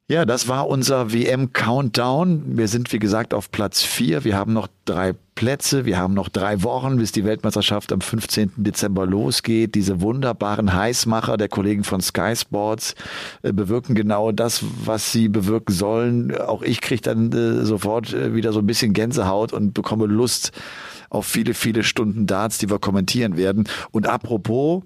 Ja, 0.09 0.25
das 0.25 0.47
war 0.47 0.69
unser 0.69 1.13
WM-Countdown. 1.13 2.57
Wir 2.57 2.69
sind, 2.69 2.93
wie 2.93 3.01
gesagt, 3.01 3.35
auf 3.35 3.51
Platz 3.51 3.83
vier. 3.83 4.23
Wir 4.23 4.37
haben 4.37 4.53
noch 4.53 4.69
drei 4.85 5.15
Plätze. 5.35 5.85
Wir 5.85 5.99
haben 5.99 6.15
noch 6.15 6.29
drei 6.29 6.63
Wochen, 6.63 6.99
bis 6.99 7.11
die 7.11 7.25
Weltmeisterschaft 7.25 7.93
am 7.93 8.01
15. 8.01 8.53
Dezember 8.57 9.05
losgeht. 9.05 9.75
Diese 9.75 10.01
wunderbaren 10.01 10.73
Heißmacher 10.73 11.37
der 11.37 11.49
Kollegen 11.49 11.83
von 11.83 12.01
Sky 12.01 12.37
Sports 12.37 12.95
äh, 13.43 13.53
bewirken 13.53 13.97
genau 13.97 14.31
das, 14.31 14.65
was 14.85 15.11
sie 15.11 15.29
bewirken 15.29 15.73
sollen. 15.73 16.39
Auch 16.39 16.63
ich 16.63 16.81
kriege 16.81 17.03
dann 17.03 17.33
äh, 17.33 17.65
sofort 17.65 18.13
äh, 18.13 18.33
wieder 18.33 18.53
so 18.53 18.61
ein 18.61 18.67
bisschen 18.67 18.93
Gänsehaut 18.93 19.53
und 19.53 19.75
bekomme 19.75 20.07
Lust 20.07 20.53
auf 21.11 21.27
viele, 21.27 21.53
viele 21.53 21.83
Stunden 21.83 22.29
Darts, 22.29 22.59
die 22.59 22.71
wir 22.71 22.79
kommentieren 22.79 23.37
werden. 23.37 23.65
Und 23.91 24.07
apropos, 24.07 24.85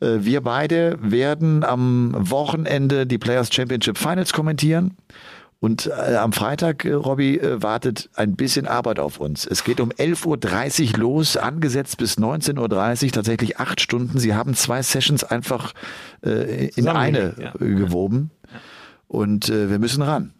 wir 0.00 0.40
beide 0.42 0.98
werden 1.00 1.64
am 1.64 2.14
Wochenende 2.16 3.06
die 3.06 3.18
Players 3.18 3.52
Championship 3.52 3.98
Finals 3.98 4.32
kommentieren. 4.32 4.96
Und 5.60 5.86
äh, 5.86 6.14
am 6.14 6.32
Freitag, 6.32 6.84
äh, 6.84 6.92
Robby, 6.92 7.36
äh, 7.36 7.60
wartet 7.62 8.10
ein 8.14 8.36
bisschen 8.36 8.68
Arbeit 8.68 9.00
auf 9.00 9.18
uns. 9.18 9.44
Es 9.44 9.64
geht 9.64 9.80
um 9.80 9.90
11.30 9.90 10.92
Uhr 10.92 10.98
los, 10.98 11.36
angesetzt 11.36 11.98
bis 11.98 12.16
19.30 12.16 13.06
Uhr, 13.06 13.12
tatsächlich 13.12 13.58
acht 13.58 13.80
Stunden. 13.80 14.18
Sie 14.18 14.34
haben 14.34 14.54
zwei 14.54 14.82
Sessions 14.82 15.24
einfach 15.24 15.72
äh, 16.24 16.68
in 16.68 16.86
eine 16.86 17.34
ja. 17.40 17.54
Äh, 17.56 17.74
gewoben. 17.74 18.30
Ja. 18.44 18.60
Und 19.08 19.48
äh, 19.48 19.68
wir 19.68 19.80
müssen 19.80 20.02
ran. 20.02 20.32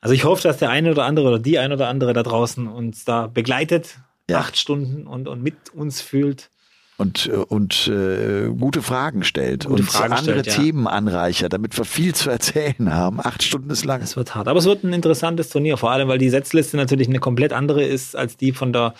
Also 0.00 0.14
ich 0.14 0.24
hoffe, 0.24 0.42
dass 0.42 0.56
der 0.56 0.70
eine 0.70 0.90
oder 0.90 1.04
andere 1.04 1.28
oder 1.28 1.38
die 1.38 1.58
eine 1.58 1.74
oder 1.74 1.88
andere 1.88 2.14
da 2.14 2.22
draußen 2.22 2.66
uns 2.66 3.04
da 3.04 3.26
begleitet, 3.26 3.98
ja. 4.30 4.38
acht 4.38 4.56
Stunden 4.56 5.06
und, 5.06 5.28
und 5.28 5.42
mit 5.42 5.74
uns 5.74 6.00
fühlt 6.00 6.50
und, 6.96 7.26
äh, 7.26 7.36
und 7.36 7.88
äh, 7.88 8.48
gute 8.48 8.82
Fragen 8.82 9.22
stellt 9.24 9.66
gute 9.66 9.82
und 9.82 9.90
Fragen 9.90 10.14
andere 10.14 10.40
stellt, 10.40 10.46
ja. 10.46 10.62
Themen 10.62 10.86
anreichert, 10.86 11.52
damit 11.52 11.76
wir 11.76 11.84
viel 11.84 12.14
zu 12.14 12.30
erzählen 12.30 12.94
haben. 12.94 13.20
Acht 13.20 13.42
Stunden 13.42 13.70
ist 13.70 13.84
lang. 13.84 14.02
Es 14.02 14.16
wird 14.16 14.34
hart. 14.34 14.48
Aber 14.48 14.58
es 14.58 14.64
wird 14.64 14.84
ein 14.84 14.92
interessantes 14.92 15.50
Turnier, 15.50 15.76
vor 15.76 15.90
allem, 15.90 16.08
weil 16.08 16.18
die 16.18 16.30
Setzliste 16.30 16.76
natürlich 16.76 17.08
eine 17.08 17.18
komplett 17.18 17.52
andere 17.52 17.84
ist 17.84 18.16
als 18.16 18.36
die 18.36 18.52
von 18.52 18.72
der, 18.72 18.94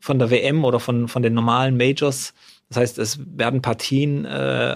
von 0.00 0.18
der 0.18 0.30
WM 0.30 0.64
oder 0.64 0.80
von, 0.80 1.08
von 1.08 1.22
den 1.22 1.34
normalen 1.34 1.76
Majors. 1.76 2.34
Das 2.68 2.78
heißt, 2.78 2.98
es 2.98 3.20
werden 3.36 3.62
Partien 3.62 4.24
äh, 4.24 4.74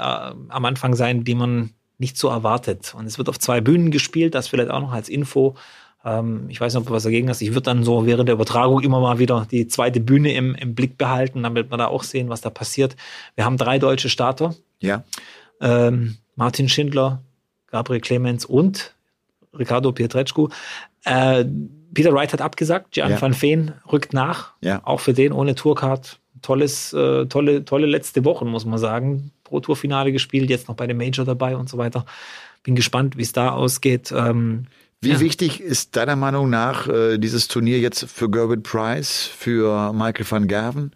am 0.48 0.64
Anfang 0.64 0.94
sein, 0.94 1.24
die 1.24 1.34
man 1.34 1.70
nicht 1.98 2.16
so 2.16 2.28
erwartet. 2.28 2.94
Und 2.96 3.06
es 3.06 3.18
wird 3.18 3.28
auf 3.28 3.38
zwei 3.38 3.60
Bühnen 3.60 3.90
gespielt, 3.90 4.34
das 4.34 4.48
vielleicht 4.48 4.70
auch 4.70 4.80
noch 4.80 4.92
als 4.92 5.08
Info. 5.08 5.56
Ähm, 6.04 6.46
ich 6.48 6.60
weiß 6.60 6.74
nicht, 6.74 6.80
ob 6.80 6.86
du 6.86 6.92
was 6.92 7.04
dagegen 7.04 7.28
hast. 7.28 7.42
Ich 7.42 7.50
würde 7.50 7.62
dann 7.62 7.84
so 7.84 8.06
während 8.06 8.28
der 8.28 8.34
Übertragung 8.34 8.80
immer 8.80 9.00
mal 9.00 9.18
wieder 9.18 9.46
die 9.50 9.68
zweite 9.68 10.00
Bühne 10.00 10.32
im, 10.34 10.54
im 10.54 10.74
Blick 10.74 10.98
behalten, 10.98 11.42
damit 11.42 11.70
wir 11.70 11.76
da 11.78 11.86
auch 11.86 12.02
sehen, 12.02 12.28
was 12.28 12.40
da 12.40 12.50
passiert. 12.50 12.96
Wir 13.34 13.44
haben 13.44 13.56
drei 13.56 13.78
deutsche 13.78 14.08
Starter. 14.08 14.54
Ja. 14.80 15.04
Ähm, 15.60 16.16
Martin 16.34 16.68
Schindler, 16.68 17.22
Gabriel 17.68 18.00
Clemens 18.00 18.44
und 18.44 18.94
Ricardo 19.56 19.92
Pietreczku. 19.92 20.48
Äh, 21.04 21.44
Peter 21.94 22.12
Wright 22.12 22.32
hat 22.32 22.40
abgesagt, 22.40 22.92
Gian 22.92 23.10
ja. 23.10 23.20
van 23.20 23.40
Veen 23.40 23.72
rückt 23.90 24.12
nach. 24.12 24.52
Ja. 24.60 24.80
Auch 24.84 25.00
für 25.00 25.12
den 25.12 25.32
ohne 25.32 25.54
Tourcard. 25.54 26.18
Tolles, 26.40 26.92
äh, 26.92 27.26
tolle, 27.26 27.64
tolle 27.64 27.86
letzte 27.86 28.24
Wochen, 28.24 28.48
muss 28.48 28.64
man 28.64 28.78
sagen. 28.78 29.30
Pro 29.44 29.60
Tour-Finale 29.60 30.10
gespielt, 30.10 30.50
jetzt 30.50 30.68
noch 30.68 30.74
bei 30.74 30.86
dem 30.86 30.96
Major 30.96 31.24
dabei 31.24 31.56
und 31.56 31.68
so 31.68 31.78
weiter. 31.78 32.04
Bin 32.64 32.74
gespannt, 32.74 33.16
wie 33.16 33.22
es 33.22 33.32
da 33.32 33.50
ausgeht. 33.50 34.12
Ähm, 34.16 34.66
wie 35.02 35.10
ja. 35.10 35.20
wichtig 35.20 35.60
ist 35.60 35.96
deiner 35.96 36.16
Meinung 36.16 36.48
nach 36.48 36.88
äh, 36.88 37.18
dieses 37.18 37.48
Turnier 37.48 37.80
jetzt 37.80 38.08
für 38.08 38.30
Gerben 38.30 38.62
Price, 38.62 39.26
für 39.26 39.92
Michael 39.92 40.26
van 40.28 40.46
Gerven, 40.46 40.92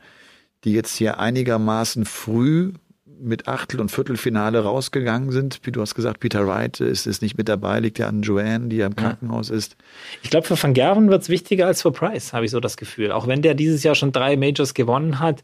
die 0.64 0.72
jetzt 0.72 0.96
hier 0.96 1.18
einigermaßen 1.18 2.04
früh 2.04 2.72
mit 3.18 3.48
Achtel- 3.48 3.80
und 3.80 3.90
Viertelfinale 3.90 4.60
rausgegangen 4.60 5.32
sind. 5.32 5.60
Wie 5.64 5.72
du 5.72 5.80
hast 5.80 5.94
gesagt, 5.94 6.20
Peter 6.20 6.46
Wright 6.46 6.80
ist, 6.80 7.06
ist 7.06 7.20
nicht 7.20 7.36
mit 7.36 7.48
dabei, 7.48 7.80
liegt 7.80 7.98
ja 7.98 8.06
an 8.06 8.22
Joanne, 8.22 8.68
die 8.68 8.76
ja 8.76 8.86
im 8.86 8.94
Krankenhaus 8.94 9.50
ist. 9.50 9.76
Ich 10.22 10.30
glaube, 10.30 10.46
für 10.46 10.62
Van 10.62 10.74
Gerven 10.74 11.08
wird 11.08 11.22
es 11.22 11.28
wichtiger 11.28 11.66
als 11.66 11.82
für 11.82 11.90
Price, 11.90 12.32
habe 12.32 12.44
ich 12.44 12.50
so 12.50 12.60
das 12.60 12.76
Gefühl. 12.76 13.12
Auch 13.12 13.26
wenn 13.26 13.42
der 13.42 13.54
dieses 13.54 13.82
Jahr 13.82 13.94
schon 13.94 14.12
drei 14.12 14.36
Majors 14.36 14.74
gewonnen 14.74 15.18
hat. 15.18 15.42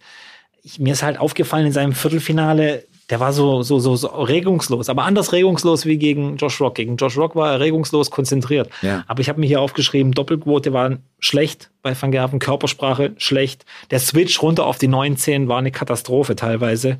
Ich, 0.62 0.78
mir 0.78 0.92
ist 0.92 1.02
halt 1.02 1.18
aufgefallen 1.18 1.66
in 1.66 1.72
seinem 1.72 1.92
Viertelfinale, 1.92 2.84
der 3.10 3.20
war 3.20 3.32
so, 3.32 3.62
so, 3.62 3.78
so, 3.78 3.96
so 3.96 4.08
regungslos, 4.08 4.88
aber 4.88 5.04
anders 5.04 5.32
regungslos 5.32 5.86
wie 5.86 5.98
gegen 5.98 6.36
Josh 6.36 6.60
Rock. 6.60 6.76
Gegen 6.76 6.96
Josh 6.96 7.16
Rock 7.16 7.34
war 7.36 7.52
er 7.52 7.60
regungslos 7.60 8.10
konzentriert. 8.10 8.70
Ja. 8.80 9.04
Aber 9.06 9.20
ich 9.20 9.28
habe 9.28 9.40
mir 9.40 9.46
hier 9.46 9.60
aufgeschrieben, 9.60 10.12
Doppelquote 10.12 10.72
war 10.72 10.98
schlecht 11.18 11.70
bei 11.82 12.00
Van 12.00 12.12
Gerven, 12.12 12.38
Körpersprache 12.38 13.14
schlecht. 13.18 13.64
Der 13.90 13.98
Switch 13.98 14.40
runter 14.42 14.66
auf 14.66 14.78
die 14.78 14.88
19 14.88 15.48
war 15.48 15.58
eine 15.58 15.72
Katastrophe 15.72 16.36
teilweise 16.36 16.98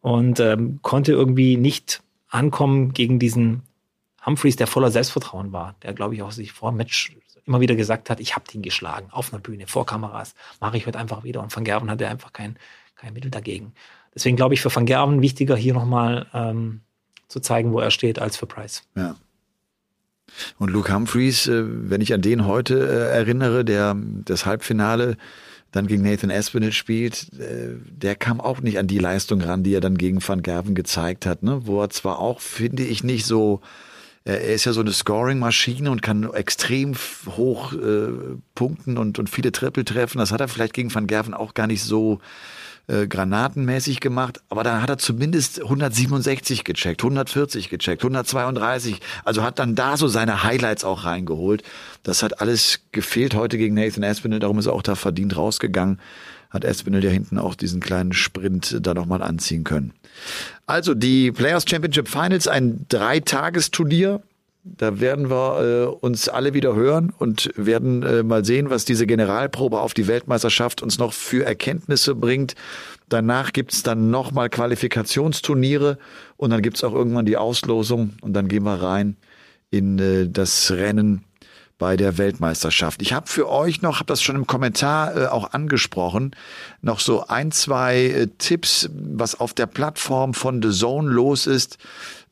und 0.00 0.38
ähm, 0.40 0.80
konnte 0.82 1.12
irgendwie 1.12 1.56
nicht 1.56 2.02
ankommen 2.28 2.92
gegen 2.92 3.18
diesen 3.18 3.62
Humphreys, 4.24 4.56
der 4.56 4.66
voller 4.66 4.90
Selbstvertrauen 4.90 5.52
war, 5.52 5.76
der 5.82 5.94
glaube 5.94 6.14
ich 6.14 6.22
auch 6.22 6.32
sich 6.32 6.52
vor 6.52 6.72
Match 6.72 7.16
immer 7.46 7.60
wieder 7.60 7.76
gesagt 7.76 8.10
hat, 8.10 8.20
ich 8.20 8.36
habe 8.36 8.44
den 8.52 8.60
geschlagen 8.60 9.08
auf 9.10 9.32
einer 9.32 9.40
Bühne 9.40 9.66
vor 9.66 9.86
Kameras, 9.86 10.34
mache 10.60 10.76
ich 10.76 10.86
heute 10.86 10.98
einfach 10.98 11.24
wieder 11.24 11.42
und 11.42 11.54
Van 11.54 11.64
Gerven 11.64 11.90
hatte 11.90 12.06
einfach 12.06 12.34
kein 12.34 12.58
kein 12.98 13.14
Mittel 13.14 13.30
dagegen. 13.30 13.72
Deswegen 14.18 14.34
glaube 14.34 14.52
ich 14.54 14.60
für 14.60 14.74
Van 14.74 14.84
Gerven 14.84 15.22
wichtiger, 15.22 15.54
hier 15.54 15.74
nochmal 15.74 16.26
ähm, 16.34 16.80
zu 17.28 17.38
zeigen, 17.38 17.72
wo 17.72 17.78
er 17.78 17.92
steht, 17.92 18.18
als 18.18 18.36
für 18.36 18.46
Price. 18.46 18.82
Ja. 18.96 19.14
Und 20.58 20.70
Luke 20.70 20.92
Humphreys, 20.92 21.46
äh, 21.46 21.62
wenn 21.64 22.00
ich 22.00 22.12
an 22.12 22.20
den 22.20 22.44
heute 22.44 22.74
äh, 22.80 23.16
erinnere, 23.16 23.64
der 23.64 23.96
das 24.24 24.44
Halbfinale 24.44 25.16
dann 25.70 25.86
gegen 25.86 26.02
Nathan 26.02 26.32
Aspinall 26.32 26.72
spielt, 26.72 27.32
äh, 27.38 27.76
der 27.88 28.16
kam 28.16 28.40
auch 28.40 28.60
nicht 28.60 28.80
an 28.80 28.88
die 28.88 28.98
Leistung 28.98 29.40
ran, 29.40 29.62
die 29.62 29.72
er 29.72 29.80
dann 29.80 29.96
gegen 29.96 30.20
Van 30.26 30.42
Gerven 30.42 30.74
gezeigt 30.74 31.24
hat, 31.24 31.44
ne? 31.44 31.60
wo 31.66 31.80
er 31.80 31.90
zwar 31.90 32.18
auch, 32.18 32.40
finde 32.40 32.82
ich, 32.82 33.04
nicht 33.04 33.24
so, 33.24 33.60
er 34.24 34.40
ist 34.40 34.64
ja 34.64 34.72
so 34.72 34.80
eine 34.80 34.92
Scoring-Maschine 34.92 35.92
und 35.92 36.02
kann 36.02 36.28
extrem 36.34 36.96
hoch 37.36 37.72
äh, 37.72 38.08
punkten 38.56 38.98
und, 38.98 39.20
und 39.20 39.30
viele 39.30 39.52
Triple 39.52 39.84
treffen. 39.84 40.18
Das 40.18 40.32
hat 40.32 40.40
er 40.40 40.48
vielleicht 40.48 40.74
gegen 40.74 40.92
Van 40.92 41.06
Gerven 41.06 41.34
auch 41.34 41.54
gar 41.54 41.68
nicht 41.68 41.84
so 41.84 42.18
äh, 42.88 43.06
granatenmäßig 43.06 44.00
gemacht, 44.00 44.40
aber 44.48 44.64
dann 44.64 44.80
hat 44.82 44.88
er 44.88 44.98
zumindest 44.98 45.62
167 45.62 46.64
gecheckt, 46.64 47.02
140 47.02 47.68
gecheckt, 47.68 48.02
132. 48.02 49.00
Also 49.24 49.42
hat 49.42 49.58
dann 49.58 49.74
da 49.74 49.96
so 49.96 50.08
seine 50.08 50.42
Highlights 50.42 50.84
auch 50.84 51.04
reingeholt. 51.04 51.62
Das 52.02 52.22
hat 52.22 52.40
alles 52.40 52.80
gefehlt 52.92 53.34
heute 53.34 53.58
gegen 53.58 53.74
Nathan 53.74 54.04
Aspinall, 54.04 54.40
darum 54.40 54.58
ist 54.58 54.66
er 54.66 54.72
auch 54.72 54.82
da 54.82 54.94
verdient 54.94 55.36
rausgegangen. 55.36 56.00
Hat 56.50 56.64
Aspinall 56.64 57.04
ja 57.04 57.10
hinten 57.10 57.38
auch 57.38 57.54
diesen 57.54 57.80
kleinen 57.80 58.14
Sprint 58.14 58.78
da 58.80 58.94
nochmal 58.94 59.22
anziehen 59.22 59.64
können. 59.64 59.92
Also 60.66 60.94
die 60.94 61.30
Players 61.30 61.64
Championship 61.68 62.08
Finals, 62.08 62.48
ein 62.48 62.86
Dreitagesturnier 62.88 64.22
da 64.64 65.00
werden 65.00 65.30
wir 65.30 65.60
äh, 65.60 65.86
uns 65.86 66.28
alle 66.28 66.54
wieder 66.54 66.74
hören 66.74 67.12
und 67.16 67.50
werden 67.56 68.02
äh, 68.02 68.22
mal 68.22 68.44
sehen, 68.44 68.70
was 68.70 68.84
diese 68.84 69.06
Generalprobe 69.06 69.80
auf 69.80 69.94
die 69.94 70.06
Weltmeisterschaft 70.08 70.82
uns 70.82 70.98
noch 70.98 71.12
für 71.12 71.44
Erkenntnisse 71.44 72.14
bringt. 72.14 72.54
Danach 73.08 73.52
gibt's 73.52 73.82
dann 73.82 74.10
nochmal 74.10 74.50
Qualifikationsturniere 74.50 75.98
und 76.36 76.50
dann 76.50 76.62
gibt's 76.62 76.84
auch 76.84 76.92
irgendwann 76.92 77.26
die 77.26 77.36
Auslosung 77.36 78.14
und 78.20 78.34
dann 78.34 78.48
gehen 78.48 78.64
wir 78.64 78.82
rein 78.82 79.16
in 79.70 79.98
äh, 79.98 80.28
das 80.28 80.70
Rennen 80.70 81.24
bei 81.78 81.96
der 81.96 82.18
Weltmeisterschaft. 82.18 83.00
Ich 83.02 83.12
habe 83.12 83.28
für 83.28 83.48
euch 83.48 83.82
noch, 83.82 83.96
habe 83.96 84.06
das 84.06 84.20
schon 84.20 84.34
im 84.34 84.46
Kommentar 84.46 85.16
äh, 85.16 85.26
auch 85.26 85.52
angesprochen, 85.52 86.34
noch 86.82 86.98
so 86.98 87.26
ein, 87.28 87.52
zwei 87.52 88.04
äh, 88.04 88.26
Tipps, 88.38 88.90
was 88.92 89.38
auf 89.38 89.54
der 89.54 89.66
Plattform 89.66 90.34
von 90.34 90.60
The 90.60 90.70
Zone 90.70 91.08
los 91.08 91.46
ist. 91.46 91.78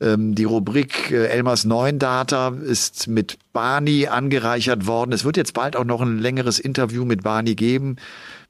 Ähm, 0.01 0.35
die 0.35 0.43
Rubrik 0.43 1.11
äh, 1.11 1.27
Elmers 1.27 1.63
neuen 1.63 1.97
Data 1.97 2.49
ist 2.49 3.07
mit 3.07 3.37
Barney 3.53 4.07
angereichert 4.07 4.85
worden. 4.85 5.13
Es 5.13 5.23
wird 5.23 5.37
jetzt 5.37 5.53
bald 5.53 5.77
auch 5.77 5.85
noch 5.85 6.01
ein 6.01 6.19
längeres 6.19 6.59
Interview 6.59 7.05
mit 7.05 7.23
Barney 7.23 7.55
geben, 7.55 7.95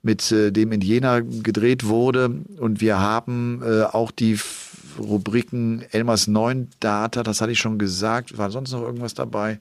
mit 0.01 0.31
äh, 0.31 0.51
dem 0.51 0.71
in 0.71 0.81
Jena 0.81 1.19
gedreht 1.19 1.85
wurde. 1.85 2.31
Und 2.59 2.81
wir 2.81 2.99
haben 2.99 3.61
äh, 3.63 3.83
auch 3.83 4.09
die 4.09 4.39
Rubriken 4.97 5.85
Elmers 5.91 6.25
neuen 6.25 6.69
Data, 6.79 7.21
das 7.21 7.39
hatte 7.39 7.51
ich 7.51 7.59
schon 7.59 7.77
gesagt. 7.77 8.35
War 8.39 8.49
sonst 8.49 8.71
noch 8.71 8.81
irgendwas 8.81 9.13
dabei? 9.13 9.59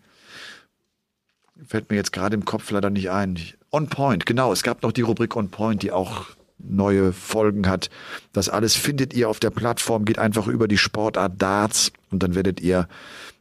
Fällt 1.66 1.90
mir 1.90 1.96
jetzt 1.96 2.12
gerade 2.12 2.34
im 2.34 2.44
Kopf 2.44 2.70
leider 2.70 2.90
nicht 2.90 3.10
ein. 3.10 3.38
On 3.70 3.88
Point, 3.88 4.26
genau. 4.26 4.52
Es 4.52 4.62
gab 4.62 4.82
noch 4.82 4.92
die 4.92 5.02
Rubrik 5.02 5.36
On 5.36 5.48
Point, 5.48 5.82
die 5.82 5.92
auch 5.92 6.26
neue 6.58 7.12
Folgen 7.12 7.68
hat. 7.68 7.90
Das 8.32 8.48
alles 8.48 8.74
findet 8.74 9.14
ihr 9.14 9.28
auf 9.28 9.40
der 9.40 9.50
Plattform. 9.50 10.04
Geht 10.04 10.18
einfach 10.18 10.46
über 10.46 10.68
die 10.68 10.78
Sportart 10.78 11.40
Darts 11.40 11.92
und 12.10 12.22
dann 12.22 12.34
werdet 12.34 12.60
ihr 12.60 12.88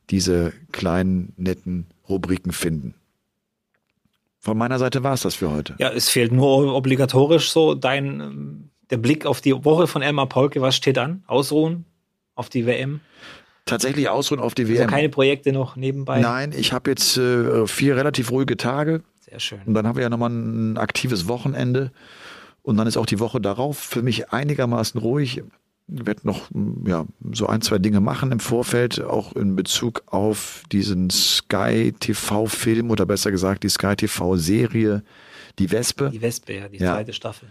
diese 0.10 0.54
kleinen, 0.72 1.34
netten 1.38 1.88
Rubriken 2.08 2.52
finden. 2.52 2.94
Von 4.40 4.58
meiner 4.58 4.78
Seite 4.78 5.02
war 5.04 5.14
es 5.14 5.22
das 5.22 5.36
für 5.36 5.50
heute. 5.50 5.74
Ja, 5.80 5.90
es 5.90 6.10
fehlt 6.10 6.32
nur 6.32 6.76
obligatorisch 6.76 7.50
so 7.50 7.74
dein, 7.74 8.20
ähm, 8.20 8.70
der 8.92 8.98
Blick 8.98 9.26
auf 9.26 9.42
die 9.42 9.54
Woche 9.66 9.88
von 9.88 10.04
Elmar 10.04 10.28
Paulke. 10.28 10.62
Was 10.62 10.76
steht 10.76 11.00
an? 11.00 11.24
Ausruhen 11.26 11.86
auf 12.36 12.50
die 12.50 12.68
WM? 12.68 13.02
Tatsächlich 13.66 14.10
ausruhen 14.10 14.40
auf 14.40 14.54
die 14.56 14.68
WM. 14.68 14.84
Also 14.84 14.90
keine 14.96 15.10
Projekte 15.10 15.52
noch 15.52 15.76
nebenbei? 15.76 16.20
Nein, 16.22 16.54
ich 16.56 16.72
habe 16.74 16.90
jetzt 16.92 17.18
äh, 17.18 17.68
vier 17.68 17.96
relativ 17.96 18.32
ruhige 18.32 18.58
Tage. 18.58 19.02
Sehr 19.20 19.40
schön. 19.40 19.60
Und 19.66 19.74
dann 19.74 19.88
haben 19.88 19.96
wir 19.96 20.04
ja 20.04 20.10
nochmal 20.10 20.30
ein 20.30 20.78
aktives 20.78 21.28
Wochenende. 21.28 21.92
Und 22.62 22.78
dann 22.78 22.88
ist 22.88 22.98
auch 22.98 23.06
die 23.06 23.20
Woche 23.20 23.40
darauf 23.42 23.78
für 23.78 24.02
mich 24.02 24.32
einigermaßen 24.32 25.00
ruhig. 25.00 25.44
Ich 25.88 26.06
werde 26.08 26.22
noch 26.24 26.50
ja, 26.88 27.06
so 27.32 27.46
ein, 27.46 27.62
zwei 27.62 27.78
Dinge 27.78 28.00
machen 28.02 28.32
im 28.32 28.40
Vorfeld, 28.40 29.02
auch 29.02 29.34
in 29.36 29.56
Bezug 29.56 30.02
auf 30.08 30.64
diesen 30.72 31.12
Sky 31.12 31.94
TV-Film 32.00 32.90
oder 32.90 33.06
besser 33.06 33.30
gesagt 33.30 33.64
die 33.64 33.70
Sky 33.70 33.96
TV-Serie 33.96 35.04
Die 35.60 35.72
Wespe. 35.72 36.10
Die 36.12 36.22
Wespe, 36.22 36.54
ja, 36.56 36.68
die 36.68 36.78
Ja. 36.78 36.94
zweite 36.96 37.14
Staffel. 37.14 37.50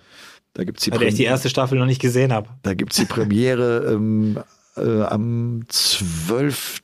Da 0.53 0.65
gibt's 0.65 0.83
die, 0.85 0.91
Weil 0.93 1.05
ich 1.05 1.15
die 1.15 1.25
erste 1.25 1.49
Staffel 1.49 1.79
noch 1.79 1.87
nicht 1.87 2.01
gesehen 2.01 2.33
habe. 2.33 2.49
da 2.63 2.75
gibt's 2.75 2.97
die 2.97 3.05
Premiere 3.07 3.93
ähm, 3.93 4.39
äh, 4.77 5.03
am 5.03 5.63
12. 5.69 6.83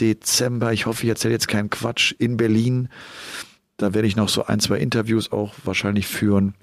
Dezember. 0.00 0.72
Ich 0.72 0.86
hoffe, 0.86 1.04
ich 1.04 1.08
erzähle 1.08 1.34
jetzt 1.34 1.48
keinen 1.48 1.70
Quatsch. 1.70 2.14
In 2.18 2.36
Berlin. 2.36 2.88
Da 3.76 3.94
werde 3.94 4.08
ich 4.08 4.16
noch 4.16 4.28
so 4.28 4.46
ein, 4.46 4.60
zwei 4.60 4.78
Interviews 4.78 5.32
auch 5.32 5.54
wahrscheinlich 5.64 6.06
führen. 6.06 6.54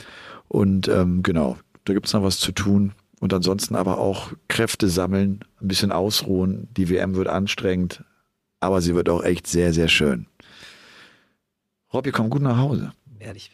Und 0.48 0.88
ähm, 0.88 1.24
genau, 1.24 1.58
da 1.86 1.94
gibt's 1.94 2.14
noch 2.14 2.24
was 2.24 2.40
zu 2.40 2.52
tun. 2.52 2.94
Und 3.20 3.34
ansonsten 3.34 3.76
aber 3.76 4.00
auch 4.00 4.34
Kräfte 4.48 4.90
sammeln, 4.90 5.46
ein 5.62 5.68
bisschen 5.68 5.92
ausruhen. 5.92 6.68
Die 6.76 6.90
WM 6.90 7.16
wird 7.16 7.28
anstrengend, 7.28 8.04
aber 8.60 8.82
sie 8.82 8.96
wird 8.96 9.08
auch 9.10 9.24
echt 9.24 9.48
sehr, 9.48 9.74
sehr 9.74 9.88
schön. 9.88 10.26
Robby, 11.94 12.12
komm 12.12 12.30
gut 12.30 12.42
nach 12.42 12.58
Hause. 12.58 12.92
Werde 13.18 13.38
ich. 13.38 13.52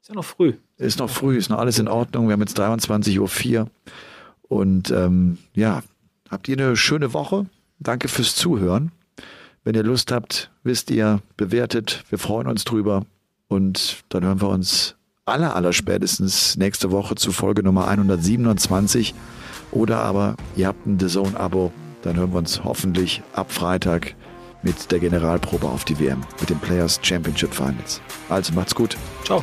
Ist 0.00 0.08
ja 0.08 0.14
noch 0.14 0.24
früh. 0.24 0.54
Ist 0.78 0.98
noch 0.98 1.10
früh, 1.10 1.36
ist 1.36 1.50
noch 1.50 1.58
alles 1.58 1.78
in 1.78 1.86
Ordnung. 1.86 2.26
Wir 2.28 2.32
haben 2.32 2.40
jetzt 2.40 2.58
23.04 2.58 3.60
Uhr. 3.60 3.70
Und 4.42 4.90
ähm, 4.90 5.38
ja, 5.54 5.82
habt 6.30 6.48
ihr 6.48 6.56
eine 6.58 6.76
schöne 6.76 7.12
Woche. 7.12 7.46
Danke 7.78 8.08
fürs 8.08 8.34
Zuhören. 8.34 8.92
Wenn 9.64 9.74
ihr 9.74 9.82
Lust 9.82 10.12
habt, 10.12 10.50
wisst 10.62 10.90
ihr, 10.90 11.20
bewertet. 11.36 12.04
Wir 12.08 12.18
freuen 12.18 12.46
uns 12.46 12.64
drüber. 12.64 13.04
Und 13.48 14.04
dann 14.08 14.24
hören 14.24 14.40
wir 14.40 14.48
uns 14.48 14.96
aller, 15.24 15.54
aller 15.54 15.72
spätestens 15.72 16.56
nächste 16.56 16.90
Woche 16.90 17.14
zu 17.14 17.32
Folge 17.32 17.62
Nummer 17.62 17.88
127. 17.88 19.14
Oder 19.70 19.98
aber 20.00 20.36
ihr 20.56 20.66
habt 20.66 20.86
ein 20.86 20.98
The 20.98 21.06
Zone-Abo. 21.06 21.72
Dann 22.02 22.16
hören 22.16 22.32
wir 22.32 22.38
uns 22.38 22.64
hoffentlich 22.64 23.22
ab 23.32 23.52
Freitag 23.52 24.14
mit 24.62 24.90
der 24.90 24.98
Generalprobe 24.98 25.68
auf 25.68 25.84
die 25.84 25.98
WM, 25.98 26.20
mit 26.40 26.50
den 26.50 26.58
Players 26.58 26.98
Championship 27.02 27.54
Finals. 27.54 28.00
Also 28.28 28.52
macht's 28.54 28.74
gut. 28.74 28.96
Ciao. 29.24 29.42